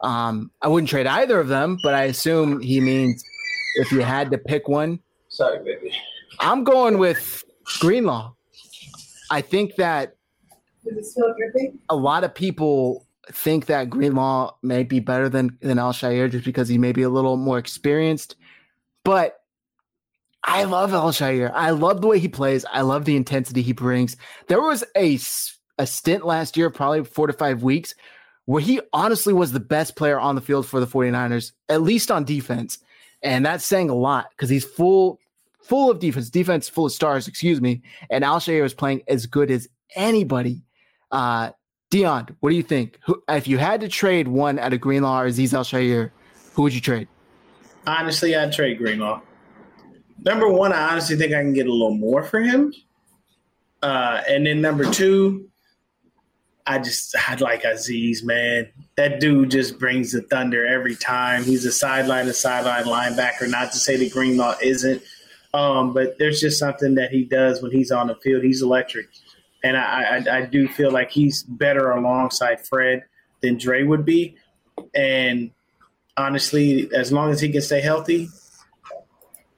Um, 0.00 0.50
I 0.62 0.68
wouldn't 0.68 0.90
trade 0.90 1.06
either 1.06 1.40
of 1.40 1.48
them, 1.48 1.78
but 1.82 1.94
I 1.94 2.04
assume 2.04 2.60
he 2.60 2.80
means 2.80 3.24
if 3.76 3.90
you 3.92 4.00
had 4.00 4.30
to 4.30 4.38
pick 4.38 4.68
one. 4.68 5.00
Sorry, 5.28 5.58
baby. 5.58 5.92
I'm 6.40 6.64
going 6.64 6.98
with 6.98 7.44
Greenlaw. 7.80 8.32
I 9.30 9.40
think 9.40 9.76
that 9.76 10.16
a 11.90 11.96
lot 11.96 12.24
of 12.24 12.34
people 12.34 13.06
think 13.30 13.66
that 13.66 13.90
Greenlaw 13.90 14.54
may 14.62 14.84
be 14.84 15.00
better 15.00 15.28
than 15.28 15.58
than 15.60 15.78
Al-Shaair 15.78 16.30
just 16.30 16.44
because 16.44 16.68
he 16.68 16.78
may 16.78 16.92
be 16.92 17.02
a 17.02 17.10
little 17.10 17.36
more 17.36 17.58
experienced. 17.58 18.36
But 19.04 19.40
I 20.44 20.64
love 20.64 20.94
Al-Shaair. 20.94 21.50
I 21.52 21.70
love 21.70 22.00
the 22.00 22.06
way 22.06 22.18
he 22.18 22.28
plays. 22.28 22.64
I 22.72 22.80
love 22.82 23.04
the 23.04 23.16
intensity 23.16 23.60
he 23.62 23.72
brings. 23.72 24.16
There 24.46 24.62
was 24.62 24.84
a 24.96 25.18
a 25.78 25.86
stint 25.86 26.24
last 26.24 26.56
year, 26.56 26.70
probably 26.70 27.04
four 27.04 27.26
to 27.26 27.32
five 27.32 27.62
weeks, 27.62 27.94
where 28.48 28.62
he 28.62 28.80
honestly 28.94 29.34
was 29.34 29.52
the 29.52 29.60
best 29.60 29.94
player 29.94 30.18
on 30.18 30.34
the 30.34 30.40
field 30.40 30.66
for 30.66 30.80
the 30.80 30.86
49ers, 30.86 31.52
at 31.68 31.82
least 31.82 32.10
on 32.10 32.24
defense. 32.24 32.78
And 33.22 33.44
that's 33.44 33.62
saying 33.62 33.90
a 33.90 33.94
lot 33.94 34.30
because 34.30 34.48
he's 34.48 34.64
full 34.64 35.20
full 35.60 35.90
of 35.90 35.98
defense, 35.98 36.30
defense 36.30 36.66
full 36.66 36.86
of 36.86 36.92
stars, 36.92 37.28
excuse 37.28 37.60
me. 37.60 37.82
And 38.08 38.24
Al-Shaair 38.24 38.62
was 38.62 38.72
playing 38.72 39.02
as 39.06 39.26
good 39.26 39.50
as 39.50 39.68
anybody. 39.94 40.62
Uh, 41.10 41.50
Dion, 41.90 42.34
what 42.40 42.48
do 42.48 42.56
you 42.56 42.62
think? 42.62 42.98
Who, 43.04 43.22
if 43.28 43.46
you 43.46 43.58
had 43.58 43.82
to 43.82 43.88
trade 43.88 44.28
one 44.28 44.58
out 44.58 44.72
of 44.72 44.80
Greenlaw 44.80 45.20
or 45.20 45.28
Azeez 45.28 45.52
Al-Shaair, 45.52 46.10
who 46.54 46.62
would 46.62 46.72
you 46.72 46.80
trade? 46.80 47.06
Honestly, 47.86 48.34
I'd 48.34 48.50
trade 48.50 48.78
Greenlaw. 48.78 49.20
Number 50.24 50.48
one, 50.48 50.72
I 50.72 50.92
honestly 50.92 51.16
think 51.16 51.34
I 51.34 51.42
can 51.42 51.52
get 51.52 51.66
a 51.66 51.72
little 51.72 51.94
more 51.94 52.22
for 52.22 52.40
him. 52.40 52.72
Uh, 53.82 54.22
and 54.26 54.46
then 54.46 54.62
number 54.62 54.90
two, 54.90 55.50
I 56.68 56.78
just 56.78 57.16
I'd 57.28 57.40
like 57.40 57.62
Azeez, 57.62 58.22
man. 58.22 58.68
That 58.96 59.20
dude 59.20 59.50
just 59.50 59.78
brings 59.78 60.12
the 60.12 60.20
thunder 60.20 60.66
every 60.66 60.94
time. 60.94 61.42
He's 61.42 61.64
a 61.64 61.72
sideline 61.72 62.26
to 62.26 62.34
sideline 62.34 62.84
linebacker. 62.84 63.48
Not 63.48 63.72
to 63.72 63.78
say 63.78 63.96
that 63.96 64.12
Greenlaw 64.12 64.56
isn't, 64.62 65.02
um, 65.54 65.94
but 65.94 66.18
there's 66.18 66.40
just 66.40 66.58
something 66.58 66.94
that 66.96 67.10
he 67.10 67.24
does 67.24 67.62
when 67.62 67.72
he's 67.72 67.90
on 67.90 68.08
the 68.08 68.16
field. 68.16 68.44
He's 68.44 68.60
electric, 68.60 69.06
and 69.64 69.78
I, 69.78 70.18
I, 70.18 70.38
I 70.38 70.42
do 70.42 70.68
feel 70.68 70.90
like 70.90 71.10
he's 71.10 71.42
better 71.42 71.90
alongside 71.90 72.66
Fred 72.66 73.02
than 73.40 73.56
Dre 73.56 73.84
would 73.84 74.04
be. 74.04 74.36
And 74.94 75.50
honestly, 76.18 76.90
as 76.94 77.12
long 77.12 77.30
as 77.30 77.40
he 77.40 77.50
can 77.50 77.62
stay 77.62 77.80
healthy, 77.80 78.28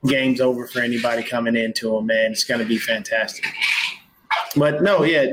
game's 0.06 0.40
over 0.40 0.68
for 0.68 0.80
anybody 0.80 1.24
coming 1.24 1.56
into 1.56 1.96
him. 1.96 2.06
Man, 2.06 2.30
it's 2.30 2.44
going 2.44 2.60
to 2.60 2.66
be 2.66 2.78
fantastic. 2.78 3.46
But 4.56 4.82
no, 4.82 5.04
yeah, 5.04 5.26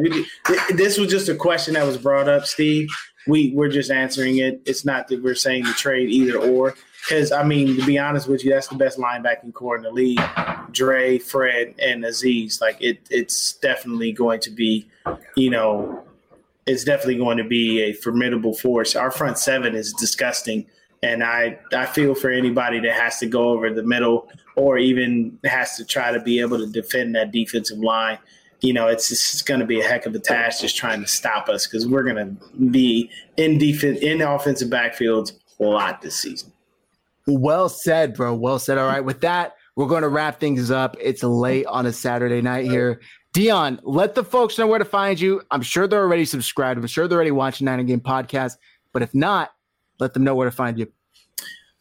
this 0.69 0.97
was 0.97 1.09
just 1.09 1.29
a 1.29 1.35
question 1.35 1.73
that 1.73 1.85
was 1.85 1.97
brought 1.97 2.29
up, 2.29 2.45
Steve. 2.45 2.89
We 3.25 3.51
we're 3.53 3.69
just 3.69 3.91
answering 3.91 4.37
it. 4.37 4.61
It's 4.65 4.85
not 4.85 5.07
that 5.07 5.23
we're 5.23 5.35
saying 5.35 5.65
to 5.65 5.73
trade 5.73 6.09
either 6.09 6.37
or. 6.37 6.75
Because 7.01 7.31
I 7.31 7.43
mean, 7.43 7.77
to 7.77 7.85
be 7.85 7.97
honest 7.97 8.27
with 8.27 8.43
you, 8.43 8.51
that's 8.51 8.67
the 8.67 8.75
best 8.75 8.97
linebacking 8.97 9.53
core 9.53 9.77
in 9.77 9.83
the 9.83 9.91
league. 9.91 10.21
Dre, 10.71 11.17
Fred, 11.17 11.73
and 11.79 12.03
Azeez. 12.03 12.61
Like 12.61 12.77
it, 12.81 12.99
it's 13.09 13.53
definitely 13.53 14.11
going 14.11 14.41
to 14.41 14.49
be, 14.49 14.87
you 15.35 15.49
know, 15.49 16.03
it's 16.65 16.83
definitely 16.83 17.17
going 17.17 17.37
to 17.37 17.43
be 17.43 17.81
a 17.81 17.93
formidable 17.93 18.53
force. 18.53 18.95
Our 18.95 19.09
front 19.09 19.39
seven 19.39 19.73
is 19.73 19.93
disgusting, 19.93 20.65
and 21.01 21.23
I 21.23 21.57
I 21.73 21.85
feel 21.85 22.13
for 22.13 22.29
anybody 22.29 22.79
that 22.81 22.93
has 22.93 23.19
to 23.19 23.25
go 23.25 23.49
over 23.49 23.73
the 23.73 23.83
middle 23.83 24.29
or 24.55 24.77
even 24.77 25.39
has 25.45 25.77
to 25.77 25.85
try 25.85 26.11
to 26.11 26.19
be 26.19 26.39
able 26.41 26.57
to 26.57 26.67
defend 26.67 27.15
that 27.15 27.31
defensive 27.31 27.79
line 27.79 28.17
you 28.61 28.73
know, 28.73 28.87
it's 28.87 29.11
it's 29.11 29.41
going 29.41 29.59
to 29.59 29.65
be 29.65 29.79
a 29.79 29.83
heck 29.83 30.05
of 30.05 30.15
a 30.15 30.19
task 30.19 30.61
just 30.61 30.75
trying 30.75 31.01
to 31.01 31.07
stop 31.07 31.49
us 31.49 31.67
because 31.67 31.87
we're 31.87 32.03
going 32.03 32.15
to 32.15 32.65
be 32.69 33.09
in 33.37 33.57
defense 33.57 33.99
in 33.99 34.21
offensive 34.21 34.69
backfields 34.69 35.33
a 35.59 35.63
lot 35.63 36.01
this 36.01 36.15
season. 36.15 36.51
Well 37.27 37.69
said, 37.69 38.15
bro. 38.15 38.33
Well 38.33 38.59
said. 38.59 38.77
All 38.77 38.87
right, 38.87 39.03
with 39.03 39.21
that, 39.21 39.55
we're 39.75 39.87
going 39.87 40.03
to 40.03 40.09
wrap 40.09 40.39
things 40.39 40.71
up. 40.71 40.95
It's 40.99 41.23
late 41.23 41.65
on 41.67 41.85
a 41.85 41.93
Saturday 41.93 42.41
night 42.41 42.65
here. 42.65 43.01
Dion, 43.33 43.79
let 43.83 44.15
the 44.15 44.23
folks 44.23 44.57
know 44.57 44.65
where 44.65 44.79
to 44.79 44.85
find 44.85 45.19
you. 45.19 45.41
I'm 45.51 45.61
sure 45.61 45.87
they're 45.87 46.01
already 46.01 46.25
subscribed. 46.25 46.79
I'm 46.79 46.87
sure 46.87 47.07
they're 47.07 47.17
already 47.17 47.31
watching 47.31 47.65
Niner 47.65 47.83
Game 47.83 47.99
podcast. 47.99 48.53
But 48.93 49.03
if 49.03 49.13
not, 49.13 49.51
let 49.99 50.13
them 50.13 50.23
know 50.23 50.33
where 50.33 50.49
to 50.49 50.55
find 50.55 50.79
you. 50.79 50.91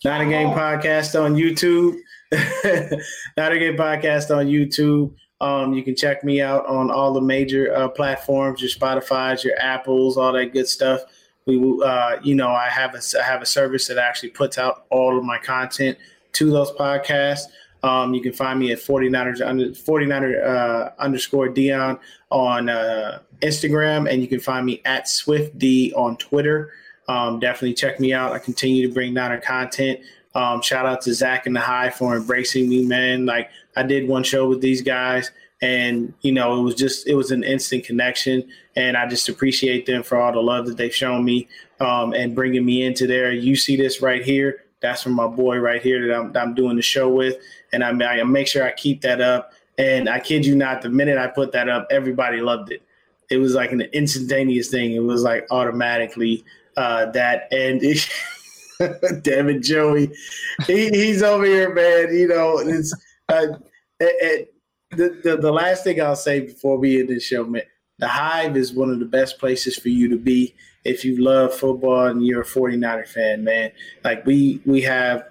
Niner 0.04 0.28
Game 0.28 0.48
podcast 0.48 1.18
on 1.18 1.34
YouTube. 1.34 1.96
Niner 3.36 3.58
Game 3.58 3.76
podcast 3.76 4.36
on 4.36 4.46
YouTube. 4.46 5.14
Um, 5.40 5.74
you 5.74 5.82
can 5.82 5.94
check 5.94 6.24
me 6.24 6.40
out 6.40 6.64
on 6.66 6.90
all 6.90 7.12
the 7.12 7.20
major 7.20 7.74
uh, 7.74 7.88
platforms, 7.88 8.60
your 8.60 8.70
Spotify's, 8.70 9.44
your 9.44 9.54
Apples, 9.60 10.16
all 10.16 10.32
that 10.32 10.52
good 10.52 10.68
stuff. 10.68 11.02
We, 11.44 11.58
uh, 11.84 12.16
you 12.22 12.34
know, 12.34 12.48
I 12.48 12.68
have 12.68 12.94
a 12.94 13.00
I 13.18 13.22
have 13.22 13.42
a 13.42 13.46
service 13.46 13.86
that 13.88 13.98
actually 13.98 14.30
puts 14.30 14.58
out 14.58 14.86
all 14.90 15.16
of 15.16 15.24
my 15.24 15.38
content 15.38 15.98
to 16.32 16.50
those 16.50 16.72
podcasts. 16.72 17.44
Um, 17.82 18.14
you 18.14 18.20
can 18.20 18.32
find 18.32 18.58
me 18.58 18.72
at 18.72 18.78
49ers 18.78 19.46
under 19.46 19.66
49er 19.66 20.44
uh, 20.44 20.90
underscore 20.98 21.48
Dion 21.48 21.98
on 22.30 22.68
uh, 22.68 23.20
Instagram, 23.42 24.10
and 24.10 24.20
you 24.20 24.28
can 24.28 24.40
find 24.40 24.66
me 24.66 24.82
at 24.84 25.08
Swift 25.08 25.56
D 25.58 25.92
on 25.94 26.16
Twitter. 26.16 26.72
Um, 27.08 27.38
definitely 27.38 27.74
check 27.74 28.00
me 28.00 28.12
out. 28.12 28.32
I 28.32 28.38
continue 28.38 28.88
to 28.88 28.92
bring 28.92 29.14
Niner 29.14 29.40
content. 29.40 30.00
Um, 30.34 30.60
shout 30.60 30.84
out 30.84 31.00
to 31.02 31.14
Zach 31.14 31.46
and 31.46 31.54
the 31.54 31.60
Hive 31.60 31.94
for 31.94 32.16
embracing 32.16 32.68
me, 32.68 32.84
man. 32.84 33.24
Like 33.24 33.50
I 33.76 33.82
did 33.82 34.08
one 34.08 34.24
show 34.24 34.48
with 34.48 34.60
these 34.60 34.82
guys, 34.82 35.30
and 35.62 36.12
you 36.22 36.32
know 36.32 36.58
it 36.58 36.62
was 36.62 36.74
just 36.74 37.06
it 37.06 37.14
was 37.14 37.30
an 37.30 37.44
instant 37.44 37.84
connection, 37.84 38.48
and 38.74 38.96
I 38.96 39.06
just 39.06 39.28
appreciate 39.28 39.86
them 39.86 40.02
for 40.02 40.18
all 40.18 40.32
the 40.32 40.40
love 40.40 40.66
that 40.66 40.76
they've 40.76 40.94
shown 40.94 41.24
me 41.24 41.48
um, 41.80 42.12
and 42.12 42.34
bringing 42.34 42.64
me 42.64 42.84
into 42.84 43.06
there. 43.06 43.32
You 43.32 43.56
see 43.56 43.76
this 43.76 44.02
right 44.02 44.24
here. 44.24 44.64
That's 44.80 45.02
from 45.02 45.12
my 45.12 45.26
boy 45.26 45.58
right 45.58 45.80
here 45.80 46.06
that 46.06 46.14
I'm, 46.14 46.32
that 46.32 46.42
I'm 46.42 46.54
doing 46.54 46.76
the 46.76 46.82
show 46.82 47.08
with, 47.08 47.36
and 47.72 47.82
I, 47.84 47.90
I 47.90 48.22
make 48.24 48.48
sure 48.48 48.64
I 48.64 48.72
keep 48.72 49.00
that 49.02 49.20
up. 49.20 49.52
And 49.78 50.08
I 50.08 50.20
kid 50.20 50.46
you 50.46 50.56
not, 50.56 50.80
the 50.80 50.88
minute 50.88 51.18
I 51.18 51.26
put 51.26 51.52
that 51.52 51.68
up, 51.68 51.86
everybody 51.90 52.40
loved 52.40 52.72
it. 52.72 52.82
It 53.28 53.36
was 53.36 53.54
like 53.54 53.72
an 53.72 53.82
instantaneous 53.92 54.68
thing. 54.68 54.92
It 54.92 55.02
was 55.02 55.22
like 55.22 55.46
automatically 55.50 56.44
uh, 56.78 57.06
that, 57.10 57.48
and 57.52 57.80
it, 57.82 58.08
damn 59.22 59.50
it, 59.50 59.60
Joey, 59.60 60.12
he, 60.66 60.88
he's 60.88 61.22
over 61.22 61.44
here, 61.44 61.74
man. 61.74 62.14
You 62.14 62.28
know, 62.28 62.58
it's 62.58 62.94
uh, 63.28 63.46
it, 64.00 64.54
the, 64.90 65.20
the, 65.22 65.36
the 65.36 65.52
last 65.52 65.84
thing 65.84 66.00
I'll 66.00 66.16
say 66.16 66.40
before 66.40 66.78
we 66.78 67.00
end 67.00 67.08
this 67.08 67.24
show, 67.24 67.44
man, 67.44 67.62
the 67.98 68.08
Hive 68.08 68.56
is 68.56 68.72
one 68.72 68.90
of 68.90 68.98
the 68.98 69.06
best 69.06 69.38
places 69.38 69.76
for 69.76 69.88
you 69.88 70.08
to 70.08 70.18
be 70.18 70.54
if 70.84 71.04
you 71.04 71.22
love 71.22 71.54
football 71.54 72.06
and 72.06 72.24
you're 72.24 72.42
a 72.42 72.46
49er 72.46 73.08
fan, 73.08 73.42
man. 73.42 73.72
Like 74.04 74.24
we 74.26 74.60
we 74.66 74.82
have 74.82 75.26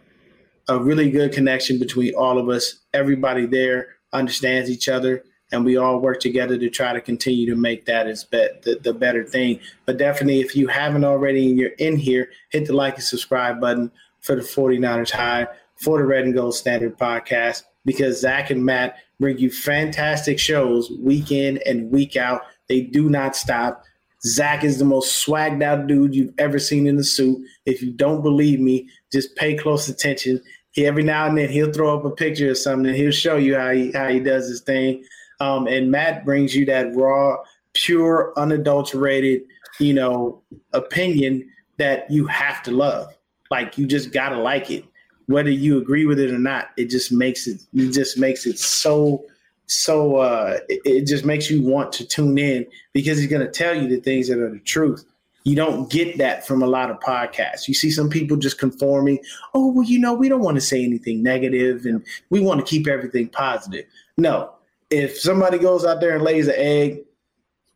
a 0.68 0.80
really 0.80 1.12
good 1.12 1.32
connection 1.32 1.80
between 1.80 2.16
all 2.16 2.38
of 2.38 2.50
us. 2.50 2.80
Everybody 2.94 3.46
there 3.46 3.90
understands 4.14 4.70
each 4.70 4.90
other, 4.90 5.24
and 5.52 5.64
we 5.64 5.78
all 5.78 6.00
work 6.00 6.20
together 6.20 6.58
to 6.58 6.70
try 6.70 6.92
to 6.92 7.02
continue 7.02 7.46
to 7.48 7.56
make 7.56 7.86
that 7.86 8.08
as 8.08 8.24
be- 8.24 8.50
the, 8.64 8.80
the 8.84 8.94
better 8.94 9.24
thing. 9.24 9.60
But 9.86 9.98
definitely, 9.98 10.42
if 10.42 10.56
you 10.56 10.68
haven't 10.68 11.06
already 11.06 11.50
and 11.50 11.58
you're 11.58 11.70
in 11.78 11.98
here, 11.98 12.30
hit 12.50 12.66
the 12.66 12.74
like 12.74 12.96
and 12.96 13.04
subscribe 13.04 13.62
button 13.62 13.92
for 14.22 14.36
the 14.36 14.42
49ers 14.42 15.12
Hive, 15.12 15.48
for 15.76 16.00
the 16.00 16.06
Red 16.06 16.26
and 16.26 16.34
Gold 16.34 16.56
Standard 16.56 16.98
podcast 16.98 17.64
because 17.86 18.20
Zach 18.20 18.50
and 18.50 18.66
Matt 18.66 18.98
bring 19.20 19.38
you 19.38 19.50
fantastic 19.50 20.40
shows 20.40 20.92
week 21.00 21.32
in 21.32 21.60
and 21.66 21.92
week 21.92 22.16
out. 22.16 22.42
They 22.68 22.82
do 22.82 23.10
not 23.10 23.36
stop. 23.36 23.84
Zach 24.24 24.64
is 24.64 24.80
the 24.80 24.86
most 24.86 25.26
swagged 25.26 25.64
out 25.64 25.88
dude 25.88 26.16
you've 26.16 26.34
ever 26.38 26.58
seen 26.58 26.88
in 26.88 26.96
the 26.96 27.04
suit. 27.04 27.46
If 27.66 27.82
you 27.82 27.92
don't 27.92 28.24
believe 28.24 28.60
me, 28.60 28.90
just 29.12 29.36
pay 29.36 29.56
close 29.56 29.88
attention. 29.88 30.42
He, 30.72 30.86
every 30.86 31.04
now 31.04 31.28
and 31.28 31.38
then 31.38 31.50
he'll 31.50 31.72
throw 31.72 31.98
up 31.98 32.06
a 32.06 32.12
picture 32.12 32.50
of 32.50 32.58
something 32.58 32.88
and 32.88 32.96
he'll 32.96 33.12
show 33.12 33.38
you 33.38 33.56
how 33.56 33.72
he 33.72 33.92
how 33.92 34.08
he 34.10 34.20
does 34.20 34.48
his 34.48 34.62
thing. 34.62 35.04
Um, 35.40 35.68
and 35.68 35.92
Matt 35.92 36.26
brings 36.26 36.56
you 36.56 36.66
that 36.66 36.96
raw, 36.96 37.38
pure, 37.74 38.34
unadulterated, 38.36 39.44
you 39.80 39.94
know, 39.94 40.42
opinion 40.74 41.48
that 41.78 42.10
you 42.10 42.26
have 42.26 42.64
to 42.64 42.72
love. 42.72 43.14
Like 43.52 43.78
you 43.78 43.86
just 43.86 44.12
gotta 44.12 44.38
like 44.38 44.72
it 44.72 44.86
whether 45.28 45.50
you 45.50 45.78
agree 45.78 46.06
with 46.06 46.20
it 46.20 46.32
or 46.32 46.40
not, 46.40 46.70
it 46.78 46.90
just 46.90 47.12
makes 47.12 47.48
it 47.48 47.62
it 47.74 47.92
just 47.92 48.18
makes 48.18 48.46
it 48.46 48.60
so 48.60 49.24
so 49.68 50.18
uh 50.18 50.60
it, 50.70 50.82
it 50.86 51.08
just 51.08 51.26
makes 51.26 51.50
you 51.50 51.64
want 51.64 51.92
to 51.94 52.06
tune 52.06 52.38
in 52.38 52.66
because 52.94 53.18
he's 53.18 53.28
going 53.28 53.46
to 53.46 53.52
tell 53.52 53.76
you 53.76 53.88
the 53.88 54.00
things 54.00 54.28
that 54.28 54.40
are 54.40 54.50
the 54.50 54.60
truth. 54.60 55.06
You 55.44 55.56
don't 55.56 55.92
get 55.92 56.18
that 56.18 56.48
from 56.48 56.64
a 56.64 56.68
lot 56.68 56.90
of 56.90 57.00
podcasts. 57.00 57.68
You 57.68 57.76
see 57.76 57.92
some 57.92 58.10
people 58.10 58.36
just 58.36 58.58
conforming. 58.58 59.20
Oh, 59.54 59.72
well, 59.72 59.84
you 59.84 60.00
know, 60.00 60.14
we 60.14 60.28
don't 60.28 60.42
want 60.42 60.56
to 60.56 60.62
say 60.62 60.84
anything 60.84 61.22
negative 61.22 61.86
and 61.86 62.04
we 62.32 62.40
want 62.40 62.60
to 62.60 62.66
keep 62.66 62.88
everything 62.88 63.30
positive. 63.30 63.86
No, 64.18 64.52
if 64.90 65.20
somebody 65.20 65.60
goes 65.60 65.86
out 65.86 66.00
there 66.00 66.16
and 66.16 66.24
lays 66.24 66.48
an 66.48 66.56
egg, 66.58 67.02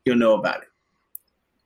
you'll 0.04 0.16
know 0.16 0.34
about 0.34 0.64
it. 0.64 0.68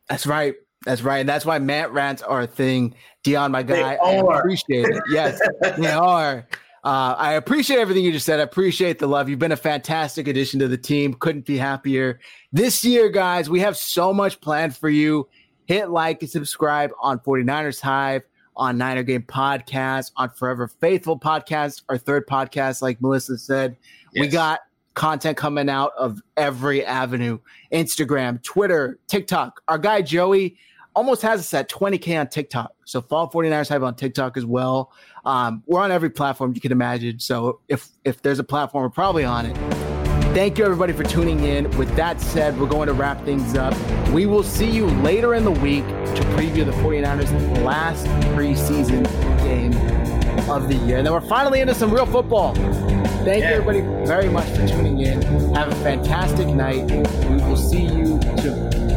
That's 0.10 0.28
right. 0.28 0.56
That's 0.86 1.02
right. 1.02 1.20
And 1.20 1.30
that's 1.30 1.46
why 1.46 1.60
Matt 1.60 1.94
rants 1.94 2.22
are 2.22 2.42
a 2.42 2.48
thing. 2.48 2.96
Dion, 3.24 3.52
my 3.52 3.64
guy, 3.64 3.96
I 3.96 4.12
appreciate 4.12 4.86
it. 4.86 5.04
Yes, 5.10 5.40
they 5.78 5.92
are. 5.92 6.46
Uh, 6.84 7.16
I 7.18 7.34
appreciate 7.34 7.80
everything 7.80 8.04
you 8.04 8.12
just 8.12 8.26
said. 8.26 8.42
I 8.42 8.44
appreciate 8.44 9.00
the 9.00 9.08
love. 9.08 9.30
You've 9.30 9.40
been 9.40 9.54
a 9.54 9.58
fantastic 9.58 10.28
addition 10.28 10.60
to 10.60 10.68
the 10.68 10.78
team. 10.78 11.14
Couldn't 11.14 11.46
be 11.46 11.58
happier. 11.58 12.20
This 12.52 12.84
year, 12.84 13.10
guys, 13.10 13.50
we 13.50 13.62
have 13.62 13.78
so 13.78 14.14
much 14.14 14.42
planned 14.42 14.76
for 14.76 14.90
you. 14.90 15.30
Hit 15.66 15.90
like 15.90 16.22
and 16.22 16.30
subscribe 16.30 16.92
on 17.02 17.20
49ers 17.20 17.80
Hive, 17.80 18.24
on 18.58 18.78
Niner 18.78 19.04
Game 19.04 19.24
Podcast, 19.24 20.12
on 20.18 20.30
Forever 20.32 20.68
Faithful 20.68 21.18
Podcast, 21.18 21.84
our 21.88 21.98
third 21.98 22.28
podcast, 22.28 22.82
like 22.82 23.02
Melissa 23.02 23.38
said. 23.38 23.78
Yes. 24.12 24.22
We 24.22 24.28
got 24.28 24.60
content 24.94 25.38
coming 25.38 25.70
out 25.70 25.94
of 25.98 26.22
every 26.36 26.86
avenue 26.86 27.40
Instagram, 27.72 28.44
Twitter, 28.44 29.00
TikTok. 29.08 29.62
Our 29.70 29.78
guy 29.78 30.02
Joey 30.02 30.58
almost 30.96 31.22
has 31.22 31.40
us 31.40 31.54
at 31.54 31.70
20K 31.70 32.20
on 32.20 32.28
TikTok. 32.28 32.74
So 32.86 33.02
Fall 33.02 33.30
49ers 33.30 33.70
Hive 33.70 33.84
on 33.84 33.96
TikTok 33.96 34.38
as 34.38 34.46
well. 34.46 34.92
Um, 35.26 35.64
we're 35.66 35.82
on 35.82 35.92
every 35.92 36.10
platform 36.10 36.54
you 36.54 36.62
can 36.62 36.72
imagine. 36.72 37.20
So 37.20 37.60
if 37.68 37.90
if 38.04 38.22
there's 38.22 38.40
a 38.40 38.44
platform, 38.44 38.84
we're 38.84 38.90
probably 38.90 39.24
on 39.24 39.46
it. 39.46 39.58
Thank 40.34 40.58
you 40.58 40.66
everybody 40.66 40.94
for 40.94 41.04
tuning 41.04 41.42
in. 41.42 41.70
With 41.78 41.96
that 41.96 42.20
said, 42.20 42.60
we're 42.60 42.68
going 42.68 42.88
to 42.88 42.94
wrap 42.94 43.24
things 43.24 43.56
up. 43.56 43.76
We 44.10 44.26
will 44.26 44.42
see 44.42 44.70
you 44.70 44.88
later 44.88 45.36
in 45.36 45.44
the 45.44 45.52
week 45.52 45.86
to 45.86 46.24
preview 46.36 46.66
the 46.66 46.72
49ers 46.72 47.64
last 47.64 48.08
preseason 48.36 49.06
game 49.44 49.74
of 50.50 50.68
the 50.68 50.76
year. 50.88 50.98
And 50.98 51.06
then 51.06 51.14
we're 51.14 51.22
finally 51.22 51.62
into 51.62 51.76
some 51.76 51.94
real 51.94 52.08
football. 52.08 52.56
Thank 52.56 53.44
yeah. 53.44 53.50
you 53.50 53.56
everybody 53.56 53.82
very 54.08 54.28
much 54.28 54.48
for 54.50 54.68
tuning 54.68 55.00
in. 55.02 55.22
Have 55.54 55.72
a 55.72 55.76
fantastic 55.76 56.48
night. 56.48 56.90
We 57.30 57.36
will 57.38 57.56
see 57.56 57.84
you 57.84 58.20
soon. 58.40 58.93